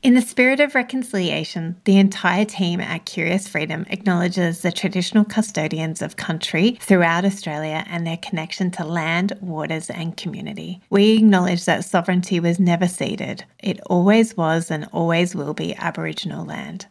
In 0.00 0.14
the 0.14 0.20
spirit 0.20 0.60
of 0.60 0.76
reconciliation, 0.76 1.80
the 1.82 1.98
entire 1.98 2.44
team 2.44 2.80
at 2.80 3.04
Curious 3.04 3.48
Freedom 3.48 3.84
acknowledges 3.90 4.60
the 4.60 4.70
traditional 4.70 5.24
custodians 5.24 6.00
of 6.00 6.14
country 6.14 6.78
throughout 6.80 7.24
Australia 7.24 7.84
and 7.88 8.06
their 8.06 8.16
connection 8.16 8.70
to 8.72 8.84
land, 8.84 9.36
waters, 9.40 9.90
and 9.90 10.16
community. 10.16 10.80
We 10.88 11.16
acknowledge 11.16 11.64
that 11.64 11.84
sovereignty 11.84 12.38
was 12.38 12.60
never 12.60 12.86
ceded, 12.86 13.44
it 13.58 13.80
always 13.86 14.36
was 14.36 14.70
and 14.70 14.88
always 14.92 15.34
will 15.34 15.52
be 15.52 15.74
Aboriginal 15.74 16.44
land. 16.44 16.86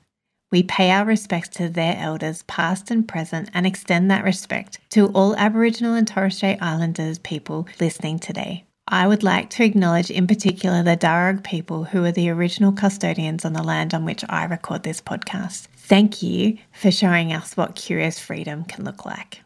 We 0.51 0.63
pay 0.63 0.91
our 0.91 1.05
respects 1.05 1.49
to 1.57 1.69
their 1.69 1.95
elders, 1.97 2.43
past 2.43 2.91
and 2.91 3.07
present, 3.07 3.49
and 3.53 3.65
extend 3.65 4.11
that 4.11 4.25
respect 4.25 4.79
to 4.89 5.07
all 5.13 5.33
Aboriginal 5.37 5.93
and 5.93 6.07
Torres 6.07 6.35
Strait 6.35 6.57
Islanders 6.61 7.19
people 7.19 7.69
listening 7.79 8.19
today. 8.19 8.65
I 8.89 9.05
would 9.05 9.21
like 9.21 9.49
to 9.51 9.65
acknowledge 9.65 10.09
in 10.09 10.27
particular 10.27 10.81
the 10.81 10.95
Darug 10.95 11.43
people 11.43 11.83
who 11.83 12.05
are 12.05 12.11
the 12.11 12.29
original 12.29 12.71
custodians 12.71 13.43
on 13.43 13.51
the 13.51 13.61
land 13.61 13.93
on 13.93 14.05
which 14.05 14.23
I 14.29 14.45
record 14.45 14.83
this 14.83 15.01
podcast. 15.01 15.67
Thank 15.75 16.23
you 16.23 16.57
for 16.71 16.89
showing 16.89 17.33
us 17.33 17.57
what 17.57 17.75
curious 17.75 18.17
freedom 18.17 18.63
can 18.63 18.85
look 18.85 19.05
like. 19.05 19.41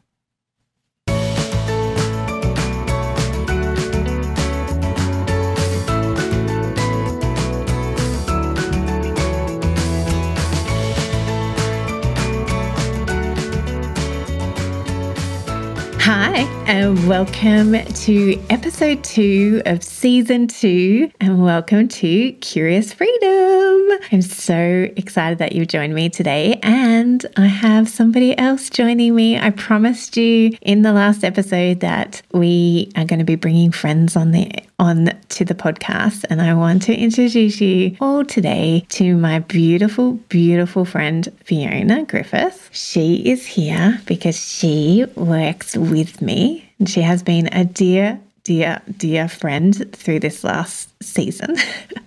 Hi, 16.14 16.40
and 16.68 17.08
welcome 17.08 17.72
to 17.72 18.46
episode 18.50 19.02
two 19.02 19.62
of 19.66 19.82
season 19.82 20.48
two, 20.48 21.10
and 21.22 21.42
welcome 21.42 21.88
to 21.88 22.34
Curious 22.34 22.92
Freedom. 22.92 23.98
I'm 24.12 24.22
so 24.22 24.90
excited 24.98 25.38
that 25.38 25.54
you've 25.54 25.70
joined 25.70 25.96
me 25.96 26.10
today, 26.10 26.60
and 26.64 27.26
I 27.38 27.46
have 27.46 27.88
somebody 27.88 28.38
else 28.38 28.70
joining 28.70 29.16
me. 29.16 29.40
I 29.40 29.52
promised 29.52 30.18
you 30.18 30.52
in 30.62 30.82
the 30.82 30.92
last 30.92 31.24
episode 31.24 31.80
that 31.80 32.22
we 32.34 32.92
are 32.98 33.06
going 33.06 33.20
to 33.20 33.26
be 33.26 33.36
bringing 33.36 33.72
friends 33.72 34.18
on 34.18 34.32
the 34.32 34.52
on 34.82 35.12
to 35.30 35.46
the 35.46 35.54
podcast, 35.54 36.26
and 36.30 36.42
I 36.42 36.56
want 36.56 36.82
to 36.84 36.96
introduce 36.96 37.62
you 37.62 37.96
all 38.02 38.26
today 38.26 38.84
to 38.90 39.16
my 39.16 39.38
beautiful, 39.40 40.14
beautiful 40.28 40.86
friend 40.86 41.32
Fiona 41.46 42.04
Griffith. 42.04 42.68
She 42.74 43.18
is 43.30 43.46
here 43.46 44.02
because 44.08 44.36
she 44.36 45.06
works 45.16 45.78
with 45.78 46.22
me, 46.22 46.68
and 46.80 46.90
she 46.90 47.02
has 47.02 47.22
been 47.22 47.48
a 47.54 47.64
dear, 47.64 48.20
dear, 48.44 48.82
dear 48.98 49.30
friend 49.30 49.96
through 49.96 50.20
this 50.20 50.44
last 50.44 50.91
season. 51.02 51.56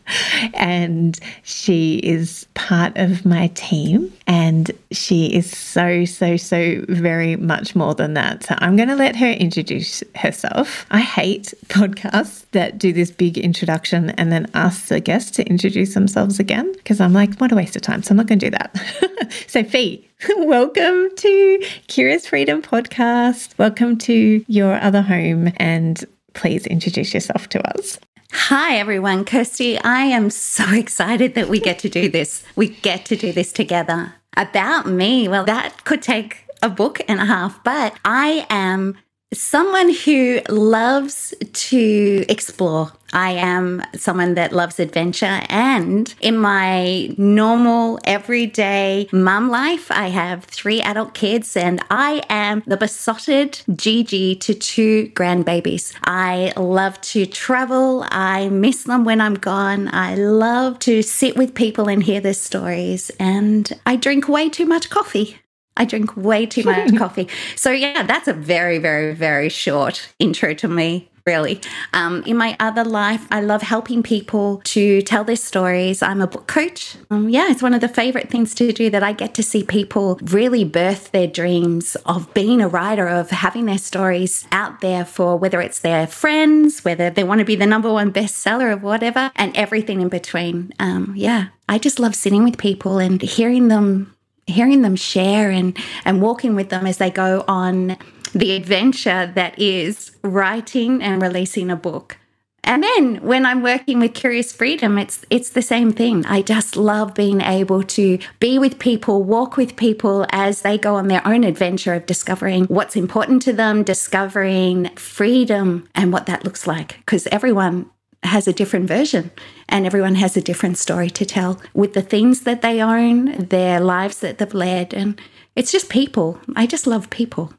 and 0.55 1.19
she 1.43 1.97
is 1.97 2.47
part 2.55 2.97
of 2.97 3.25
my 3.25 3.49
team. 3.49 4.12
And 4.27 4.71
she 4.91 5.34
is 5.34 5.50
so, 5.50 6.05
so, 6.05 6.37
so 6.37 6.84
very 6.88 7.37
much 7.37 7.75
more 7.75 7.94
than 7.94 8.15
that. 8.15 8.44
So 8.44 8.54
I'm 8.59 8.77
going 8.77 8.88
to 8.88 8.97
let 8.97 9.16
her 9.16 9.31
introduce 9.31 10.03
herself. 10.15 10.87
I 10.91 11.00
hate 11.00 11.54
podcasts 11.66 12.44
that 12.53 12.78
do 12.78 12.93
this 12.93 13.10
big 13.10 13.38
introduction 13.38 14.10
and 14.10 14.31
then 14.33 14.50
ask 14.54 14.87
the 14.88 15.00
guests 15.00 15.31
to 15.33 15.44
introduce 15.47 15.94
themselves 15.94 16.38
again 16.38 16.72
because 16.72 17.00
I'm 17.00 17.12
like, 17.12 17.34
what 17.37 17.53
a 17.53 17.56
waste 17.56 17.77
of 17.77 17.83
time. 17.83 18.03
So 18.03 18.12
I'm 18.12 18.16
not 18.16 18.27
going 18.27 18.38
to 18.38 18.50
do 18.50 18.56
that. 18.56 19.33
so, 19.47 19.65
Fi, 19.65 20.04
welcome 20.38 21.09
to 21.16 21.62
Curious 21.87 22.27
Freedom 22.27 22.62
Podcast. 22.62 23.56
Welcome 23.59 23.99
to 23.99 24.44
your 24.47 24.81
other 24.81 25.03
home. 25.03 25.53
And 25.56 26.04
please 26.34 26.66
introduce 26.66 27.15
yourself 27.15 27.49
to 27.50 27.77
us. 27.77 27.99
Hi, 28.37 28.77
everyone. 28.77 29.25
Kirsty, 29.25 29.78
I 29.78 30.03
am 30.03 30.28
so 30.28 30.65
excited 30.75 31.34
that 31.34 31.49
we 31.49 31.61
get 31.61 31.78
to 31.78 31.89
do 31.89 32.09
this. 32.09 32.43
We 32.56 32.69
get 32.69 33.06
to 33.06 33.17
do 33.17 33.33
this 33.33 33.53
together. 33.53 34.17
About 34.37 34.87
me, 34.87 35.28
well, 35.28 35.45
that 35.45 35.84
could 35.84 36.03
take 36.03 36.45
a 36.61 36.69
book 36.69 37.00
and 37.09 37.21
a 37.21 37.27
half, 37.27 37.62
but 37.62 37.95
I 38.05 38.45
am 38.50 38.99
someone 39.34 39.93
who 39.93 40.41
loves 40.49 41.34
to 41.53 42.25
explore. 42.28 42.93
I 43.12 43.31
am 43.31 43.83
someone 43.95 44.34
that 44.34 44.53
loves 44.53 44.81
adventure. 44.81 45.41
And 45.49 46.12
in 46.21 46.37
my 46.37 47.15
normal, 47.17 48.00
everyday 48.05 49.09
mum 49.12 49.50
life, 49.50 49.91
I 49.91 50.09
have 50.09 50.45
three 50.45 50.81
adult 50.83 51.15
kids 51.15 51.56
and 51.56 51.81
I 51.91 52.22
am 52.28 52.65
the 52.67 52.77
besotted 52.77 53.61
Gigi 53.75 54.34
to 54.37 54.55
two 54.55 55.12
grandbabies. 55.15 55.95
I 56.03 56.53
love 56.56 57.01
to 57.03 57.25
travel. 57.25 58.05
I 58.11 58.49
miss 58.49 58.83
them 58.83 59.05
when 59.05 59.21
I'm 59.21 59.34
gone. 59.34 59.89
I 59.95 60.16
love 60.16 60.81
to 60.81 61.03
sit 61.03 61.37
with 61.37 61.55
people 61.55 61.89
and 61.89 62.03
hear 62.03 62.21
their 62.21 62.34
stories. 62.34 63.11
And 63.21 63.71
I 63.87 63.95
drink 63.95 64.28
way 64.28 64.49
too 64.49 64.66
much 64.66 64.91
coffee. 64.91 65.39
I 65.76 65.84
drink 65.84 66.16
way 66.16 66.47
too 66.47 66.65
much 66.65 66.97
coffee. 66.98 67.28
So, 67.56 67.71
yeah, 67.71 68.04
that's 68.04 68.28
a 68.28 68.32
very, 68.32 68.78
very, 68.78 69.15
very 69.15 69.48
short 69.48 70.09
intro 70.18 70.54
to 70.54 70.68
me, 70.68 71.10
really. 71.26 71.60
Um, 71.92 72.22
in 72.24 72.36
my 72.36 72.56
other 72.60 72.84
life, 72.84 73.26
I 73.30 73.41
love 73.41 73.62
helping 73.62 74.03
people 74.03 74.60
to 74.65 75.03
tell 75.03 75.24
their 75.24 75.36
stories. 75.36 76.00
I'm 76.00 76.21
a 76.21 76.28
book 76.28 76.47
coach. 76.47 76.97
Um, 77.10 77.28
yeah, 77.28 77.50
it's 77.50 77.62
one 77.62 77.74
of 77.74 77.80
the 77.80 77.88
favorite 77.88 78.30
things 78.30 78.54
to 78.56 78.72
do 78.72 78.88
that 78.91 79.03
I 79.03 79.12
get 79.12 79.34
to 79.34 79.42
see 79.42 79.65
people 79.65 80.21
really 80.22 80.65
birth 80.65 81.10
their 81.10 81.26
dreams 81.26 81.97
of 82.06 82.32
being 82.34 82.60
a 82.60 82.68
writer, 82.68 83.09
of 83.09 83.30
having 83.30 83.66
their 83.66 83.78
stories 83.78 84.47
out 84.53 84.80
there 84.80 85.04
for 85.04 85.36
whether 85.36 85.60
it's 85.60 85.80
their 85.80 86.06
friends, 86.06 86.84
whether 86.84 87.10
they 87.10 87.24
want 87.24 87.41
to 87.41 87.44
be 87.44 87.56
the 87.56 87.66
number 87.66 87.92
one 87.92 88.12
bestseller 88.12 88.72
of 88.72 88.82
whatever, 88.82 89.32
and 89.34 89.56
everything 89.56 90.00
in 90.00 90.09
between. 90.09 90.72
Um, 90.78 91.15
yeah, 91.16 91.48
I 91.68 91.78
just 91.78 91.98
love 91.98 92.15
sitting 92.15 92.44
with 92.44 92.59
people 92.59 92.98
and 92.98 93.21
hearing 93.21 93.68
them 93.68 94.14
hearing 94.47 94.83
them 94.83 94.97
share 94.97 95.51
and 95.51 95.77
and 96.05 96.21
walking 96.23 96.55
with 96.55 96.69
them 96.69 96.87
as 96.87 96.99
they 96.99 97.11
go 97.11 97.45
on 97.49 97.97
the 98.35 98.53
adventure 98.53 99.31
that 99.35 99.59
is 99.59 100.11
writing 100.23 101.03
and 101.03 101.23
releasing 101.23 101.71
a 101.71 101.77
book 101.77 102.19
And 102.67 102.83
then 102.83 103.17
when 103.23 103.45
I'm 103.45 103.63
working 103.63 104.01
with 104.01 104.15
Curious 104.15 104.53
Freedom, 104.53 104.99
it's 104.99 105.25
it's 105.29 105.51
the 105.51 105.63
same 105.63 105.93
thing. 105.93 106.25
I 106.25 106.41
just 106.41 106.77
love 106.77 107.15
being 107.15 107.41
able 107.43 107.83
to 107.83 108.19
be 108.41 108.59
with 108.59 108.79
people, 108.79 109.23
walk 109.23 109.57
with 109.57 109.77
people 109.77 110.27
as 110.31 110.63
they 110.63 110.79
go 110.79 110.95
on 110.95 111.09
their 111.09 111.27
own 111.27 111.45
adventure 111.45 111.95
of 111.95 112.07
discovering 112.07 112.65
what's 112.65 112.97
important 112.97 113.43
to 113.43 113.53
them, 113.53 113.83
discovering 113.83 114.89
freedom 114.97 115.87
and 115.95 116.13
what 116.13 116.27
that 116.27 116.45
looks 116.45 116.67
like 116.67 116.97
because 117.05 117.27
everyone 117.29 117.91
has 118.24 118.48
a 118.48 118.53
different 118.53 118.86
version 118.88 119.30
and 119.68 119.86
everyone 119.86 120.16
has 120.16 120.36
a 120.36 120.42
different 120.42 120.78
story 120.78 121.10
to 121.10 121.24
tell 121.24 121.60
with 121.72 121.94
the 121.94 122.03
things 122.03 122.42
that 122.42 122.62
they 122.62 122.80
own, 122.80 123.47
their 123.48 123.80
lives 123.80 124.21
that 124.21 124.38
they've 124.38 124.54
led 124.54 124.94
and 124.94 125.21
it's 125.56 125.71
just 125.71 125.88
people. 125.88 126.41
I 126.56 126.66
just 126.66 126.86
love 126.86 127.10
people. 127.10 127.53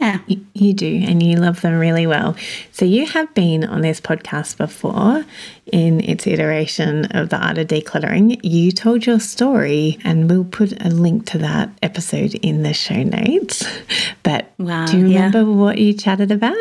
Yeah. 0.00 0.20
You, 0.54 0.72
do, 0.72 1.04
and 1.06 1.22
you 1.22 1.36
love 1.36 1.60
them 1.60 1.78
really 1.78 2.06
well. 2.06 2.34
So, 2.72 2.86
you 2.86 3.06
have 3.06 3.32
been 3.34 3.64
on 3.64 3.82
this 3.82 4.00
podcast 4.00 4.56
before 4.56 5.26
in 5.70 6.00
its 6.00 6.26
iteration 6.26 7.04
of 7.06 7.28
the 7.28 7.36
art 7.36 7.58
of 7.58 7.66
decluttering. 7.66 8.40
You 8.42 8.72
told 8.72 9.04
your 9.04 9.20
story, 9.20 9.98
and 10.02 10.30
we'll 10.30 10.44
put 10.44 10.72
a 10.82 10.88
link 10.88 11.26
to 11.26 11.38
that 11.38 11.70
episode 11.82 12.34
in 12.36 12.62
the 12.62 12.72
show 12.72 13.02
notes. 13.02 13.64
But 14.22 14.52
wow, 14.58 14.86
do 14.86 14.98
you 14.98 15.04
remember 15.04 15.38
yeah. 15.38 15.44
what 15.44 15.78
you 15.78 15.92
chatted 15.92 16.30
about? 16.30 16.56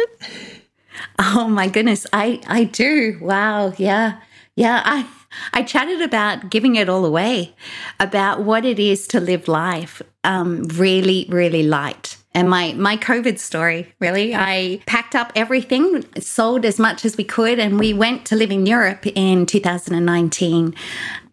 Oh 1.20 1.48
my 1.48 1.68
goodness, 1.68 2.08
I 2.14 2.42
I 2.48 2.64
do. 2.64 3.18
Wow, 3.22 3.74
yeah. 3.78 4.20
Yeah, 4.56 4.82
I 4.84 5.08
I 5.54 5.64
chatted 5.64 6.02
about 6.02 6.50
giving 6.50 6.76
it 6.76 6.90
all 6.90 7.06
away, 7.06 7.56
about 8.00 8.42
what 8.44 8.66
it 8.66 8.80
is 8.80 9.08
to 9.10 9.20
live 9.20 9.48
life 9.48 10.02
um, 10.24 10.64
really, 10.64 11.28
really 11.30 11.64
light. 11.64 12.18
And 12.34 12.50
my 12.50 12.74
my 12.74 12.96
COVID 12.96 13.40
story, 13.40 13.94
really, 14.00 14.36
I 14.36 14.82
packed 14.86 15.16
up 15.16 15.32
everything, 15.36 16.06
sold 16.20 16.64
as 16.64 16.78
much 16.78 17.04
as 17.04 17.18
we 17.18 17.24
could, 17.24 17.58
and 17.60 17.80
we 17.80 17.94
went 17.94 18.26
to 18.28 18.36
live 18.36 18.52
in 18.52 18.66
Europe 18.66 19.08
in 19.08 19.46
2019. 19.46 20.76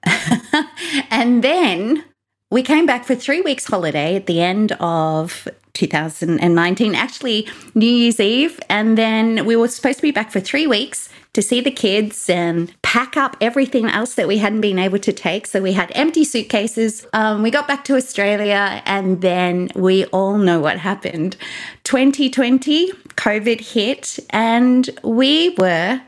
and 1.11 1.45
then 1.45 2.05
we 2.51 2.63
came 2.63 2.87
back 2.87 3.05
for 3.05 3.15
three 3.15 3.41
weeks 3.41 3.67
holiday 3.67 4.17
at 4.17 4.27
the 4.27 4.41
end 4.41 4.73
of 4.81 5.47
2019, 5.77 6.95
actually 6.95 7.49
New 7.75 7.87
Year's 7.87 8.19
Eve, 8.19 8.59
and 8.69 8.97
then 8.99 9.45
we 9.47 9.55
were 9.55 9.69
supposed 9.69 9.99
to 9.99 10.03
be 10.03 10.11
back 10.11 10.33
for 10.33 10.41
three 10.41 10.67
weeks 10.67 11.09
to 11.35 11.43
see 11.43 11.61
the 11.61 11.71
kids 11.71 12.31
and 12.31 12.73
pack 12.81 13.17
up 13.17 13.37
everything 13.43 13.87
else 13.87 14.15
that 14.15 14.27
we 14.27 14.39
hadn't 14.39 14.63
been 14.63 14.79
able 14.79 14.99
to 14.99 15.13
take. 15.13 15.47
So 15.47 15.61
we 15.61 15.75
had 15.75 15.93
empty 15.95 16.25
suitcases. 16.25 17.07
Um, 17.13 17.43
we 17.43 17.51
got 17.51 17.69
back 17.69 17.85
to 17.85 17.97
Australia, 17.97 18.83
and 18.87 19.21
then 19.21 19.69
we 19.75 20.07
all 20.07 20.39
know 20.39 20.61
what 20.61 20.79
happened. 20.79 21.37
2020, 21.85 22.91
COVID 23.17 23.61
hit, 23.61 24.19
and 24.31 24.89
we 25.05 25.51
were 25.59 26.01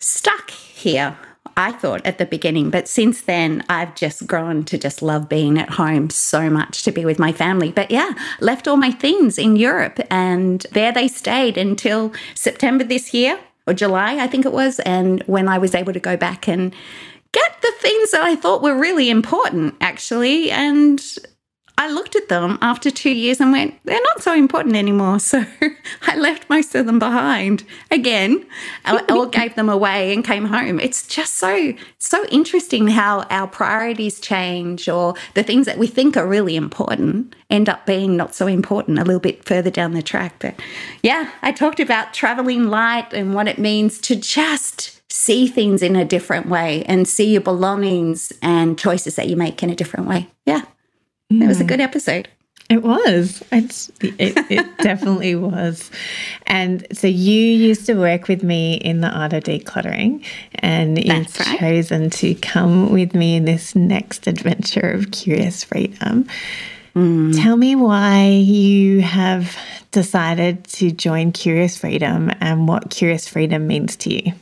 stuck 0.00 0.50
here. 0.50 1.16
I 1.56 1.72
thought 1.72 2.04
at 2.04 2.18
the 2.18 2.26
beginning, 2.26 2.70
but 2.70 2.88
since 2.88 3.22
then, 3.22 3.64
I've 3.68 3.94
just 3.94 4.26
grown 4.26 4.64
to 4.64 4.78
just 4.78 5.02
love 5.02 5.28
being 5.28 5.58
at 5.58 5.70
home 5.70 6.10
so 6.10 6.50
much 6.50 6.82
to 6.82 6.92
be 6.92 7.04
with 7.04 7.18
my 7.18 7.32
family. 7.32 7.70
But 7.70 7.90
yeah, 7.90 8.12
left 8.40 8.66
all 8.66 8.76
my 8.76 8.90
things 8.90 9.38
in 9.38 9.56
Europe, 9.56 10.00
and 10.10 10.66
there 10.72 10.92
they 10.92 11.08
stayed 11.08 11.56
until 11.56 12.12
September 12.34 12.84
this 12.84 13.14
year 13.14 13.38
or 13.66 13.74
July, 13.74 14.16
I 14.18 14.26
think 14.26 14.44
it 14.44 14.52
was. 14.52 14.80
And 14.80 15.22
when 15.22 15.48
I 15.48 15.58
was 15.58 15.74
able 15.74 15.92
to 15.92 16.00
go 16.00 16.16
back 16.16 16.48
and 16.48 16.74
get 17.32 17.62
the 17.62 17.72
things 17.78 18.10
that 18.12 18.22
I 18.22 18.36
thought 18.36 18.62
were 18.62 18.78
really 18.78 19.10
important, 19.10 19.74
actually. 19.80 20.50
And 20.50 21.00
I 21.76 21.90
looked 21.90 22.14
at 22.14 22.28
them 22.28 22.58
after 22.62 22.90
two 22.90 23.10
years 23.10 23.40
and 23.40 23.50
went, 23.50 23.74
they're 23.84 24.00
not 24.00 24.22
so 24.22 24.34
important 24.34 24.76
anymore. 24.76 25.18
So 25.34 25.44
I 26.02 26.16
left 26.16 26.48
most 26.48 26.74
of 26.74 26.86
them 26.86 26.98
behind 26.98 27.64
again, 27.90 28.46
or 29.10 29.26
gave 29.30 29.54
them 29.54 29.68
away 29.68 30.12
and 30.12 30.24
came 30.24 30.44
home. 30.44 30.78
It's 30.78 31.06
just 31.06 31.34
so, 31.34 31.72
so 31.98 32.24
interesting 32.26 32.88
how 32.88 33.22
our 33.30 33.46
priorities 33.46 34.20
change 34.20 34.88
or 34.88 35.14
the 35.34 35.42
things 35.42 35.66
that 35.66 35.78
we 35.78 35.86
think 35.86 36.16
are 36.16 36.26
really 36.26 36.56
important 36.56 37.34
end 37.50 37.68
up 37.68 37.86
being 37.86 38.16
not 38.16 38.34
so 38.34 38.46
important 38.46 38.98
a 38.98 39.04
little 39.04 39.20
bit 39.20 39.44
further 39.44 39.70
down 39.70 39.92
the 39.92 40.02
track. 40.02 40.36
But 40.38 40.60
yeah, 41.02 41.30
I 41.42 41.52
talked 41.52 41.80
about 41.80 42.14
traveling 42.14 42.68
light 42.68 43.12
and 43.12 43.34
what 43.34 43.48
it 43.48 43.58
means 43.58 43.98
to 44.02 44.14
just 44.14 45.02
see 45.10 45.46
things 45.46 45.82
in 45.82 45.96
a 45.96 46.04
different 46.04 46.48
way 46.48 46.84
and 46.84 47.08
see 47.08 47.32
your 47.32 47.40
belongings 47.40 48.32
and 48.42 48.78
choices 48.78 49.16
that 49.16 49.28
you 49.28 49.36
make 49.36 49.62
in 49.62 49.70
a 49.70 49.76
different 49.76 50.06
way. 50.06 50.28
Yeah. 50.44 50.62
It 51.30 51.46
was 51.46 51.60
a 51.60 51.64
good 51.64 51.80
episode. 51.80 52.28
It 52.70 52.82
was. 52.82 53.42
It's, 53.52 53.90
it, 54.00 54.34
it 54.50 54.78
definitely 54.78 55.34
was. 55.34 55.90
And 56.46 56.86
so 56.92 57.06
you 57.06 57.40
used 57.40 57.84
to 57.86 57.94
work 57.94 58.26
with 58.26 58.42
me 58.42 58.74
in 58.76 59.00
the 59.00 59.08
art 59.08 59.34
of 59.34 59.44
decluttering, 59.44 60.24
and 60.56 60.96
That's 60.96 61.38
you've 61.38 61.46
right. 61.46 61.58
chosen 61.58 62.10
to 62.10 62.34
come 62.36 62.90
with 62.90 63.14
me 63.14 63.36
in 63.36 63.44
this 63.44 63.74
next 63.74 64.26
adventure 64.26 64.90
of 64.90 65.10
Curious 65.10 65.62
Freedom. 65.62 66.26
Mm. 66.94 67.42
Tell 67.42 67.56
me 67.56 67.74
why 67.76 68.28
you 68.28 69.02
have 69.02 69.56
decided 69.90 70.64
to 70.64 70.90
join 70.90 71.32
Curious 71.32 71.76
Freedom 71.76 72.30
and 72.40 72.66
what 72.66 72.88
Curious 72.90 73.28
Freedom 73.28 73.66
means 73.66 73.96
to 73.96 74.14
you. 74.14 74.32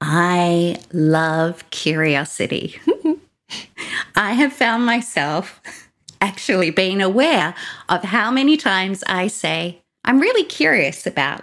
I 0.00 0.78
love 0.92 1.68
curiosity. 1.70 2.80
I 4.16 4.32
have 4.32 4.52
found 4.52 4.86
myself 4.86 5.60
actually 6.20 6.70
being 6.70 7.02
aware 7.02 7.54
of 7.88 8.02
how 8.02 8.30
many 8.30 8.56
times 8.56 9.04
I 9.06 9.26
say, 9.26 9.82
I'm 10.04 10.20
really 10.20 10.44
curious 10.44 11.06
about 11.06 11.42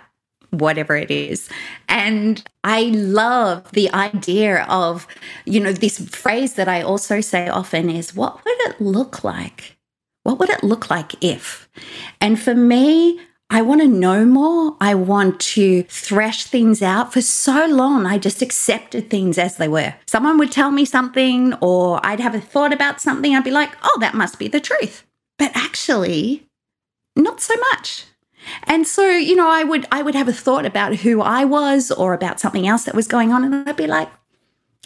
whatever 0.52 0.96
it 0.96 1.10
is. 1.10 1.50
And 1.88 2.44
I 2.64 2.84
love 2.94 3.72
the 3.72 3.92
idea 3.94 4.64
of, 4.64 5.08
you 5.46 5.60
know, 5.60 5.72
this 5.72 6.00
phrase 6.10 6.56
that 6.56 6.68
I 6.68 6.82
also 6.82 7.22
say 7.22 7.48
often 7.48 7.90
is, 7.90 8.16
what 8.16 8.44
would 8.44 8.60
it 8.62 8.82
look 8.82 9.24
like? 9.24 9.78
What 10.24 10.40
would 10.40 10.50
it 10.50 10.64
look 10.64 10.90
like 10.90 11.24
if? 11.24 11.70
And 12.20 12.40
for 12.40 12.54
me, 12.54 13.20
I 13.54 13.62
want 13.62 13.82
to 13.82 13.88
know 13.88 14.24
more. 14.26 14.78
I 14.80 14.96
want 14.96 15.42
to 15.42 15.84
thresh 15.84 16.46
things 16.46 16.82
out. 16.82 17.12
For 17.12 17.22
so 17.22 17.66
long, 17.68 18.06
I 18.06 18.18
just 18.18 18.42
accepted 18.42 19.10
things 19.10 19.38
as 19.38 19.58
they 19.58 19.68
were. 19.68 19.94
Someone 20.08 20.38
would 20.38 20.54
tell 20.54 20.72
me 20.72 20.86
something, 20.86 21.54
or 21.56 22.00
I'd 22.02 22.22
have 22.22 22.34
a 22.34 22.40
thought 22.40 22.72
about 22.72 23.02
something. 23.02 23.36
I'd 23.36 23.44
be 23.44 23.52
like, 23.52 23.76
oh, 23.84 23.98
that 24.00 24.14
must 24.14 24.40
be 24.40 24.48
the 24.48 24.62
truth. 24.62 25.06
But 25.38 25.52
actually, 25.54 26.48
not 27.18 27.42
so 27.42 27.54
much. 27.74 28.06
And 28.64 28.88
so, 28.88 29.06
you 29.06 29.36
know, 29.36 29.50
I 29.50 29.66
would 29.66 29.86
I 29.92 30.02
would 30.02 30.16
have 30.16 30.30
a 30.30 30.34
thought 30.34 30.66
about 30.66 30.96
who 30.96 31.22
I 31.22 31.44
was 31.44 31.92
or 31.92 32.14
about 32.14 32.40
something 32.40 32.68
else 32.68 32.86
that 32.86 32.96
was 32.96 33.08
going 33.08 33.34
on 33.34 33.44
and 33.44 33.68
I'd 33.68 33.76
be 33.76 33.86
like 33.86 34.10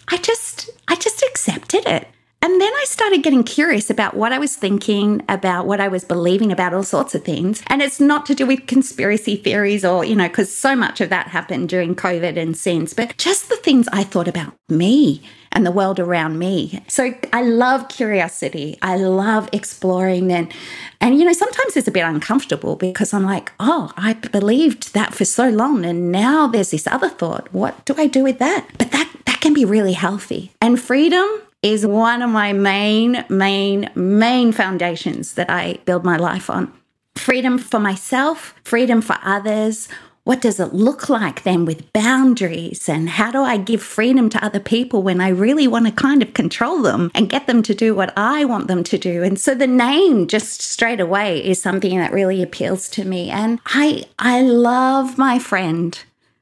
I 0.07 0.17
just 0.17 0.69
I 0.87 0.95
just 0.95 1.21
accepted 1.21 1.85
it. 1.85 2.07
And 2.45 2.61
then 2.61 2.71
I 2.71 2.85
started 2.85 3.23
getting 3.23 3.43
curious 3.43 3.89
about 3.89 4.15
what 4.15 4.31
I 4.31 4.37
was 4.37 4.55
thinking, 4.55 5.23
about 5.27 5.65
what 5.65 5.81
I 5.81 5.87
was 5.87 6.05
believing 6.05 6.51
about 6.51 6.75
all 6.75 6.83
sorts 6.83 7.15
of 7.15 7.23
things. 7.23 7.63
And 7.65 7.81
it's 7.81 7.99
not 7.99 8.27
to 8.27 8.35
do 8.35 8.45
with 8.45 8.67
conspiracy 8.67 9.35
theories 9.35 9.83
or, 9.83 10.05
you 10.05 10.15
know, 10.15 10.27
because 10.27 10.53
so 10.53 10.75
much 10.75 11.01
of 11.01 11.09
that 11.09 11.29
happened 11.29 11.69
during 11.69 11.95
COVID 11.95 12.37
and 12.37 12.55
since, 12.55 12.93
but 12.93 13.17
just 13.17 13.49
the 13.49 13.55
things 13.55 13.87
I 13.91 14.03
thought 14.03 14.27
about 14.27 14.53
me 14.69 15.23
and 15.51 15.65
the 15.65 15.71
world 15.71 15.99
around 15.99 16.37
me. 16.37 16.83
So 16.87 17.15
I 17.33 17.41
love 17.41 17.89
curiosity. 17.89 18.77
I 18.79 18.97
love 18.97 19.49
exploring 19.51 20.31
and 20.31 20.53
and 21.01 21.17
you 21.17 21.25
know 21.25 21.33
sometimes 21.33 21.75
it's 21.75 21.87
a 21.87 21.91
bit 21.91 22.05
uncomfortable 22.05 22.75
because 22.75 23.11
I'm 23.11 23.23
like, 23.23 23.53
"Oh, 23.59 23.91
I 23.97 24.13
believed 24.13 24.93
that 24.93 25.15
for 25.15 25.25
so 25.25 25.49
long 25.49 25.83
and 25.83 26.11
now 26.11 26.45
there's 26.45 26.71
this 26.71 26.85
other 26.85 27.09
thought. 27.09 27.51
What 27.51 27.83
do 27.85 27.95
I 27.97 28.05
do 28.05 28.21
with 28.21 28.37
that?" 28.37 28.67
But 28.77 28.91
that 28.91 29.09
that 29.25 29.41
can 29.41 29.55
be 29.55 29.65
really 29.65 29.93
healthy. 29.93 30.51
And 30.61 30.79
freedom 30.79 31.25
is 31.65 31.83
one 31.83 32.21
of 32.21 32.29
my 32.29 32.53
main, 32.53 33.25
main, 33.27 33.89
main 33.95 34.51
foundations 34.51 35.33
that 35.33 35.49
I 35.49 35.79
build 35.85 36.05
my 36.05 36.15
life 36.15 36.47
on. 36.47 36.71
Freedom 37.15 37.57
for 37.57 37.79
myself, 37.79 38.53
freedom 38.63 39.01
for 39.01 39.17
others. 39.23 39.89
What 40.25 40.41
does 40.41 40.59
it 40.59 40.75
look 40.75 41.09
like 41.09 41.41
then 41.41 41.65
with 41.65 41.91
boundaries? 41.91 42.87
And 42.87 43.09
how 43.09 43.31
do 43.31 43.41
I 43.41 43.57
give 43.57 43.81
freedom 43.81 44.29
to 44.29 44.45
other 44.45 44.59
people 44.59 45.01
when 45.01 45.19
I 45.19 45.29
really 45.29 45.67
want 45.67 45.87
to 45.87 45.91
kind 45.91 46.21
of 46.21 46.35
control 46.35 46.83
them 46.83 47.09
and 47.15 47.29
get 47.29 47.47
them 47.47 47.63
to 47.63 47.73
do 47.73 47.95
what 47.95 48.13
I 48.15 48.45
want 48.45 48.67
them 48.67 48.83
to 48.83 48.99
do? 48.99 49.23
And 49.23 49.39
so 49.39 49.55
the 49.55 49.65
name 49.65 50.27
just 50.27 50.61
straight 50.61 50.99
away 50.99 51.43
is 51.43 51.59
something 51.59 51.97
that 51.97 52.13
really 52.13 52.43
appeals 52.43 52.87
to 52.89 53.05
me. 53.05 53.31
And 53.31 53.59
I, 53.65 54.03
I 54.19 54.43
love 54.43 55.17
my 55.17 55.39
friend. 55.39 55.97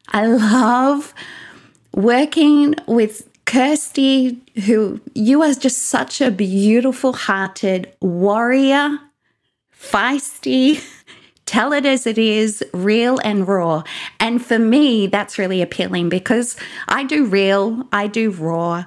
I 0.09 0.25
love 0.25 1.13
working 1.93 2.75
with 2.87 3.29
Kirsty, 3.45 4.41
who 4.65 5.01
you 5.13 5.41
are 5.43 5.53
just 5.53 5.83
such 5.83 6.21
a 6.21 6.31
beautiful 6.31 7.13
hearted 7.13 7.93
warrior, 8.01 8.99
feisty, 9.77 10.83
tell 11.45 11.73
it 11.73 11.85
as 11.85 12.07
it 12.07 12.17
is, 12.17 12.63
real 12.73 13.19
and 13.23 13.47
raw. 13.47 13.83
And 14.19 14.43
for 14.43 14.57
me, 14.57 15.07
that's 15.07 15.37
really 15.37 15.61
appealing 15.61 16.09
because 16.09 16.55
I 16.87 17.03
do 17.03 17.25
real, 17.25 17.87
I 17.91 18.07
do 18.07 18.31
raw. 18.31 18.85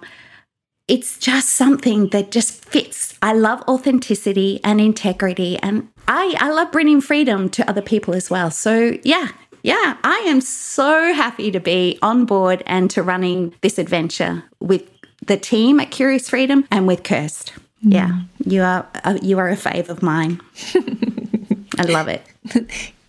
It's 0.89 1.19
just 1.19 1.51
something 1.51 2.09
that 2.09 2.31
just 2.31 2.65
fits. 2.65 3.19
I 3.21 3.33
love 3.33 3.63
authenticity 3.69 4.61
and 4.63 4.81
integrity, 4.81 5.59
and 5.59 5.89
I, 6.07 6.37
I 6.39 6.51
love 6.51 6.71
bringing 6.71 7.01
freedom 7.01 7.49
to 7.51 7.69
other 7.69 7.83
people 7.83 8.15
as 8.15 8.31
well. 8.31 8.53
So, 8.53 8.97
yeah, 9.03 9.29
yeah, 9.67 9.97
I 10.05 10.19
am 10.29 10.41
so 10.41 11.13
happy 11.13 11.51
to 11.51 11.59
be 11.59 11.99
on 12.01 12.25
board 12.25 12.63
and 12.67 12.89
to 12.93 13.03
running 13.03 13.53
this 13.63 13.79
adventure 13.79 14.45
with 14.61 14.89
the 15.27 15.37
team 15.37 15.81
at 15.81 15.91
Curious 15.91 16.31
Freedom 16.31 16.65
and 16.71 16.87
with 16.87 17.03
Kirst. 17.03 17.51
Mm. 17.85 17.93
Yeah, 17.93 18.21
you 18.45 18.63
are 18.63 18.87
a, 19.03 19.19
you 19.19 19.41
are 19.41 19.49
a 19.49 19.57
fave 19.57 19.89
of 19.89 20.05
mine. 20.05 20.41
I 21.79 21.83
love 21.83 22.07
it. 22.07 22.23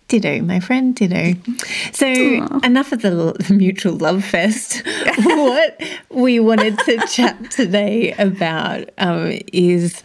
Ditto, 0.08 0.40
my 0.40 0.58
friend, 0.58 0.96
ditto. 0.96 1.38
So, 1.92 2.08
enough 2.64 2.90
of 2.90 3.02
the 3.02 3.46
mutual 3.50 3.94
love 3.94 4.24
fest. 4.24 4.82
what 5.22 5.80
we 6.10 6.40
wanted 6.40 6.76
to 6.80 7.06
chat 7.06 7.52
today 7.52 8.14
about 8.14 8.90
um, 8.98 9.38
is, 9.52 10.02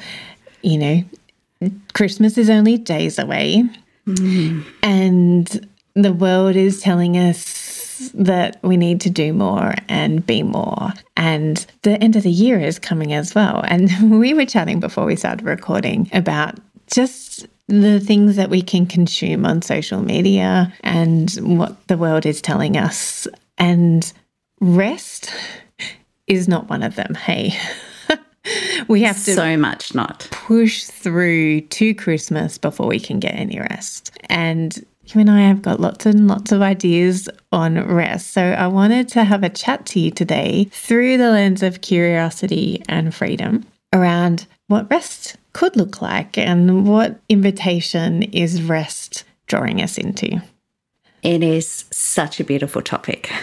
you 0.62 0.78
know, 0.78 1.72
Christmas 1.94 2.38
is 2.38 2.52
only 2.52 2.78
days 2.78 3.18
away, 3.18 3.68
mm. 4.06 4.64
and 4.84 5.68
the 5.96 6.14
world 6.14 6.56
is 6.56 6.82
telling 6.82 7.18
us 7.18 8.12
that 8.14 8.60
we 8.64 8.78
need 8.78 9.02
to 9.02 9.10
do 9.10 9.34
more 9.34 9.74
and 9.88 10.26
be 10.26 10.44
more. 10.44 10.92
And 11.16 11.66
the 11.84 12.02
end 12.02 12.16
of 12.16 12.24
the 12.24 12.32
year 12.32 12.60
is 12.60 12.80
coming 12.80 13.14
as 13.14 13.36
well. 13.36 13.62
And 13.68 13.90
we 14.20 14.34
were 14.34 14.46
chatting 14.46 14.80
before 14.80 15.06
we 15.06 15.16
started 15.16 15.46
recording 15.46 16.10
about 16.14 16.56
just 16.92 17.48
the 17.68 18.00
things 18.00 18.36
that 18.36 18.50
we 18.50 18.62
can 18.62 18.86
consume 18.86 19.46
on 19.46 19.62
social 19.62 20.02
media 20.02 20.74
and 20.82 21.32
what 21.42 21.88
the 21.88 21.98
world 21.98 22.26
is 22.26 22.42
telling 22.42 22.76
us. 22.76 23.28
And 23.58 24.12
rest 24.60 25.32
is 26.28 26.48
not 26.48 26.70
one 26.70 26.84
of 26.84 26.96
them. 26.96 27.14
Hey, 27.14 27.54
we 28.88 29.04
have 29.04 29.16
to 29.24 29.34
So 29.34 29.56
much 29.56 29.96
not. 29.96 30.28
push 30.32 30.84
through 30.86 31.62
to 31.62 31.94
Christmas 31.94 32.58
before 32.58 32.88
we 32.88 33.00
can 33.00 33.20
get 33.20 33.36
any 33.36 33.60
rest. 33.60 34.12
And 34.30 34.84
you 35.06 35.22
and 35.22 35.30
I 35.30 35.42
have 35.42 35.62
got 35.62 35.80
lots 35.80 36.06
and 36.06 36.28
lots 36.28 36.52
of 36.52 36.62
ideas 36.62 37.30
on 37.52 37.80
rest. 37.88 38.32
So 38.32 38.42
I 38.42 38.68
wanted 38.68 39.08
to 39.10 39.24
have 39.24 39.44
a 39.44 39.50
chat 39.50 39.86
to 39.88 40.00
you 40.00 40.12
today 40.12 40.66
through 40.72 41.18
the 41.18 41.32
lens 41.32 41.64
of 41.64 41.82
curiosity 41.82 42.84
and 42.88 43.14
freedom 43.14 43.66
around 43.92 44.48
what 44.68 44.90
rest 44.90 45.38
could 45.54 45.76
look 45.76 46.02
like 46.02 46.38
and 46.38 46.88
what 46.88 47.20
invitation 47.30 48.24
is 48.24 48.62
rest 48.62 49.24
drawing 49.48 49.82
us 49.82 49.98
into. 49.98 50.42
It 51.22 51.44
is 51.44 51.86
such 51.92 52.40
a 52.40 52.44
beautiful 52.44 52.82
topic. 52.82 53.32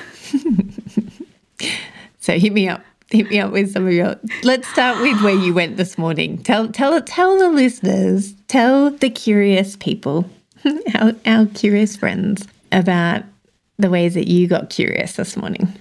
So 2.21 2.38
hit 2.38 2.52
me 2.52 2.69
up. 2.69 2.83
Hit 3.11 3.29
me 3.29 3.40
up 3.40 3.50
with 3.50 3.73
some 3.73 3.87
of 3.87 3.93
your. 3.93 4.14
Let's 4.45 4.69
start 4.69 5.02
with 5.02 5.21
where 5.23 5.35
you 5.35 5.52
went 5.52 5.76
this 5.76 5.99
morning. 5.99 6.38
Tell 6.43 6.69
tell 6.69 7.00
tell 7.02 7.38
the 7.38 7.49
listeners, 7.49 8.35
tell 8.47 8.90
the 8.90 9.11
curious 9.11 9.75
people, 9.75 10.31
our, 10.95 11.14
our 11.26 11.47
curious 11.47 11.97
friends, 11.97 12.47
about 12.73 13.25
the 13.79 13.90
ways 13.90 14.14
that 14.14 14.29
you 14.29 14.47
got 14.47 14.71
curious 14.71 15.14
this 15.14 15.37
morning. 15.37 15.73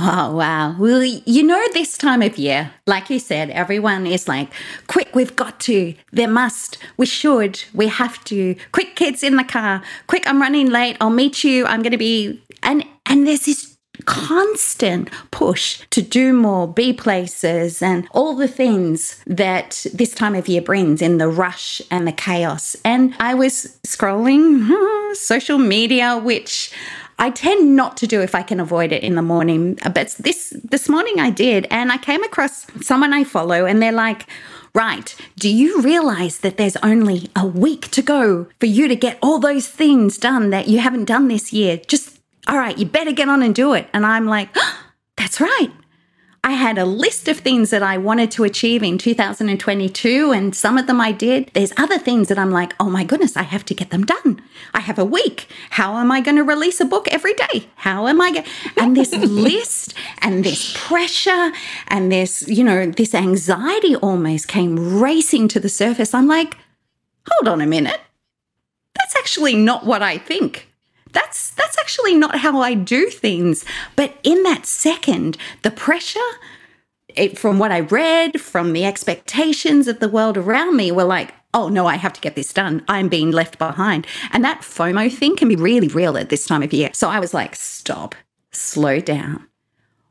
Oh, 0.00 0.36
wow. 0.36 0.76
Well, 0.78 1.02
you 1.02 1.42
know, 1.42 1.60
this 1.72 1.98
time 1.98 2.22
of 2.22 2.38
year, 2.38 2.70
like 2.86 3.10
you 3.10 3.18
said, 3.18 3.50
everyone 3.50 4.06
is 4.06 4.28
like, 4.28 4.48
quick, 4.86 5.12
we've 5.12 5.34
got 5.34 5.58
to, 5.60 5.94
there 6.12 6.28
must, 6.28 6.78
we 6.96 7.06
should, 7.06 7.64
we 7.74 7.88
have 7.88 8.22
to, 8.24 8.54
quick, 8.70 8.94
kids 8.94 9.24
in 9.24 9.34
the 9.34 9.42
car, 9.42 9.82
quick, 10.06 10.28
I'm 10.28 10.40
running 10.40 10.70
late, 10.70 10.96
I'll 11.00 11.10
meet 11.10 11.42
you, 11.42 11.66
I'm 11.66 11.82
going 11.82 11.92
to 11.92 11.98
be, 11.98 12.40
and, 12.62 12.84
and 13.06 13.26
there's 13.26 13.46
this 13.46 13.67
constant 14.08 15.10
push 15.30 15.82
to 15.90 16.00
do 16.00 16.32
more, 16.32 16.66
be 16.66 16.94
places, 16.94 17.82
and 17.82 18.08
all 18.12 18.34
the 18.34 18.48
things 18.48 19.22
that 19.26 19.84
this 19.92 20.14
time 20.14 20.34
of 20.34 20.48
year 20.48 20.62
brings 20.62 21.02
in 21.02 21.18
the 21.18 21.28
rush 21.28 21.82
and 21.90 22.08
the 22.08 22.12
chaos. 22.12 22.74
And 22.86 23.14
I 23.20 23.34
was 23.34 23.78
scrolling 23.86 25.14
social 25.14 25.58
media, 25.58 26.16
which 26.16 26.72
I 27.18 27.30
tend 27.30 27.76
not 27.76 27.98
to 27.98 28.06
do 28.06 28.22
if 28.22 28.34
I 28.34 28.42
can 28.42 28.60
avoid 28.60 28.92
it 28.92 29.02
in 29.02 29.14
the 29.14 29.22
morning. 29.22 29.78
But 29.84 30.16
this 30.18 30.54
this 30.64 30.88
morning 30.88 31.20
I 31.20 31.30
did, 31.30 31.66
and 31.70 31.92
I 31.92 31.98
came 31.98 32.24
across 32.24 32.66
someone 32.80 33.12
I 33.12 33.24
follow, 33.24 33.66
and 33.66 33.82
they're 33.82 33.92
like, 33.92 34.26
Right, 34.74 35.14
do 35.36 35.48
you 35.48 35.80
realize 35.80 36.38
that 36.38 36.56
there's 36.56 36.76
only 36.76 37.30
a 37.34 37.46
week 37.46 37.90
to 37.90 38.02
go 38.02 38.46
for 38.60 38.66
you 38.66 38.86
to 38.88 38.94
get 38.94 39.18
all 39.22 39.38
those 39.38 39.66
things 39.66 40.18
done 40.18 40.50
that 40.50 40.68
you 40.68 40.78
haven't 40.78 41.06
done 41.06 41.28
this 41.28 41.52
year? 41.52 41.80
Just, 41.88 42.17
all 42.48 42.56
right, 42.56 42.76
you 42.78 42.86
better 42.86 43.12
get 43.12 43.28
on 43.28 43.42
and 43.42 43.54
do 43.54 43.74
it. 43.74 43.88
And 43.92 44.06
I'm 44.06 44.26
like, 44.26 44.48
That's 45.16 45.40
right. 45.40 45.72
I 46.44 46.52
had 46.52 46.78
a 46.78 46.86
list 46.86 47.26
of 47.28 47.38
things 47.38 47.70
that 47.70 47.82
I 47.82 47.98
wanted 47.98 48.30
to 48.30 48.44
achieve 48.44 48.82
in 48.82 48.96
2022, 48.96 50.32
and 50.32 50.54
some 50.54 50.78
of 50.78 50.86
them 50.86 51.00
I 51.00 51.10
did. 51.10 51.50
There's 51.52 51.72
other 51.76 51.98
things 51.98 52.28
that 52.28 52.38
I'm 52.38 52.52
like, 52.52 52.74
oh 52.78 52.88
my 52.88 53.02
goodness, 53.02 53.36
I 53.36 53.42
have 53.42 53.64
to 53.66 53.74
get 53.74 53.90
them 53.90 54.06
done. 54.06 54.40
I 54.72 54.80
have 54.80 54.98
a 54.98 55.04
week. 55.04 55.48
How 55.70 55.96
am 55.96 56.12
I 56.12 56.20
going 56.20 56.36
to 56.36 56.44
release 56.44 56.80
a 56.80 56.84
book 56.84 57.08
every 57.08 57.34
day? 57.34 57.68
How 57.74 58.06
am 58.06 58.20
I 58.20 58.30
going? 58.32 58.46
And 58.76 58.96
this 58.96 59.12
list 59.12 59.94
and 60.22 60.44
this 60.44 60.74
pressure 60.78 61.52
and 61.88 62.10
this, 62.10 62.46
you 62.48 62.62
know, 62.62 62.86
this 62.86 63.14
anxiety 63.14 63.96
almost 63.96 64.46
came 64.46 65.00
racing 65.00 65.48
to 65.48 65.60
the 65.60 65.68
surface. 65.68 66.14
I'm 66.14 66.28
like, 66.28 66.56
hold 67.28 67.48
on 67.48 67.60
a 67.60 67.66
minute. 67.66 68.00
That's 68.94 69.16
actually 69.16 69.56
not 69.56 69.84
what 69.84 70.02
I 70.02 70.16
think 70.16 70.67
that's 71.12 71.50
that's 71.50 71.78
actually 71.78 72.14
not 72.14 72.38
how 72.38 72.60
I 72.60 72.74
do 72.74 73.06
things. 73.06 73.64
But 73.96 74.16
in 74.22 74.42
that 74.44 74.66
second, 74.66 75.36
the 75.62 75.70
pressure 75.70 76.20
it, 77.14 77.38
from 77.38 77.58
what 77.58 77.72
I 77.72 77.80
read, 77.80 78.40
from 78.40 78.72
the 78.72 78.84
expectations 78.84 79.88
of 79.88 80.00
the 80.00 80.08
world 80.08 80.36
around 80.36 80.76
me, 80.76 80.92
were 80.92 81.04
like, 81.04 81.34
oh 81.54 81.68
no, 81.68 81.86
I 81.86 81.96
have 81.96 82.12
to 82.12 82.20
get 82.20 82.36
this 82.36 82.52
done. 82.52 82.84
I'm 82.88 83.08
being 83.08 83.30
left 83.30 83.58
behind. 83.58 84.06
And 84.32 84.44
that 84.44 84.60
FOMO 84.60 85.12
thing 85.12 85.36
can 85.36 85.48
be 85.48 85.56
really 85.56 85.88
real 85.88 86.16
at 86.16 86.28
this 86.28 86.46
time 86.46 86.62
of 86.62 86.72
year. 86.72 86.90
So 86.92 87.08
I 87.08 87.18
was 87.18 87.34
like, 87.34 87.56
stop, 87.56 88.14
slow 88.52 89.00
down. 89.00 89.46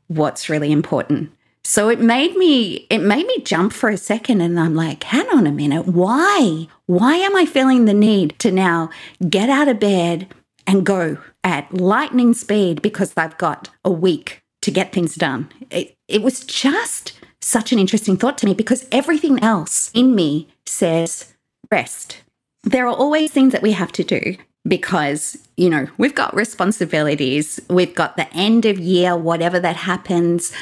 What's 0.08 0.48
really 0.48 0.72
important? 0.72 1.32
So 1.64 1.90
it 1.90 2.00
made 2.00 2.34
me 2.36 2.86
it 2.88 3.00
made 3.00 3.26
me 3.26 3.42
jump 3.42 3.74
for 3.74 3.90
a 3.90 3.96
second 3.98 4.40
and 4.40 4.58
I'm 4.58 4.74
like, 4.74 5.04
hang 5.04 5.28
on 5.28 5.46
a 5.46 5.52
minute, 5.52 5.86
why? 5.86 6.66
Why 6.86 7.16
am 7.16 7.36
I 7.36 7.44
feeling 7.44 7.84
the 7.84 7.94
need 7.94 8.38
to 8.38 8.50
now 8.50 8.88
get 9.28 9.50
out 9.50 9.68
of 9.68 9.78
bed, 9.78 10.28
and 10.68 10.84
go 10.86 11.16
at 11.42 11.72
lightning 11.72 12.34
speed 12.34 12.82
because 12.82 13.14
they've 13.14 13.38
got 13.38 13.70
a 13.84 13.90
week 13.90 14.42
to 14.62 14.70
get 14.70 14.92
things 14.92 15.14
done. 15.14 15.48
It, 15.70 15.96
it 16.06 16.22
was 16.22 16.44
just 16.44 17.14
such 17.40 17.72
an 17.72 17.78
interesting 17.78 18.16
thought 18.16 18.36
to 18.38 18.46
me 18.46 18.54
because 18.54 18.86
everything 18.92 19.42
else 19.42 19.90
in 19.94 20.14
me 20.14 20.48
says 20.66 21.34
rest. 21.72 22.22
There 22.64 22.86
are 22.86 22.94
always 22.94 23.32
things 23.32 23.52
that 23.52 23.62
we 23.62 23.72
have 23.72 23.92
to 23.92 24.04
do 24.04 24.36
because, 24.66 25.38
you 25.56 25.70
know, 25.70 25.86
we've 25.96 26.14
got 26.14 26.36
responsibilities, 26.36 27.58
we've 27.70 27.94
got 27.94 28.16
the 28.16 28.32
end 28.34 28.66
of 28.66 28.78
year, 28.78 29.16
whatever 29.16 29.58
that 29.60 29.76
happens. 29.76 30.52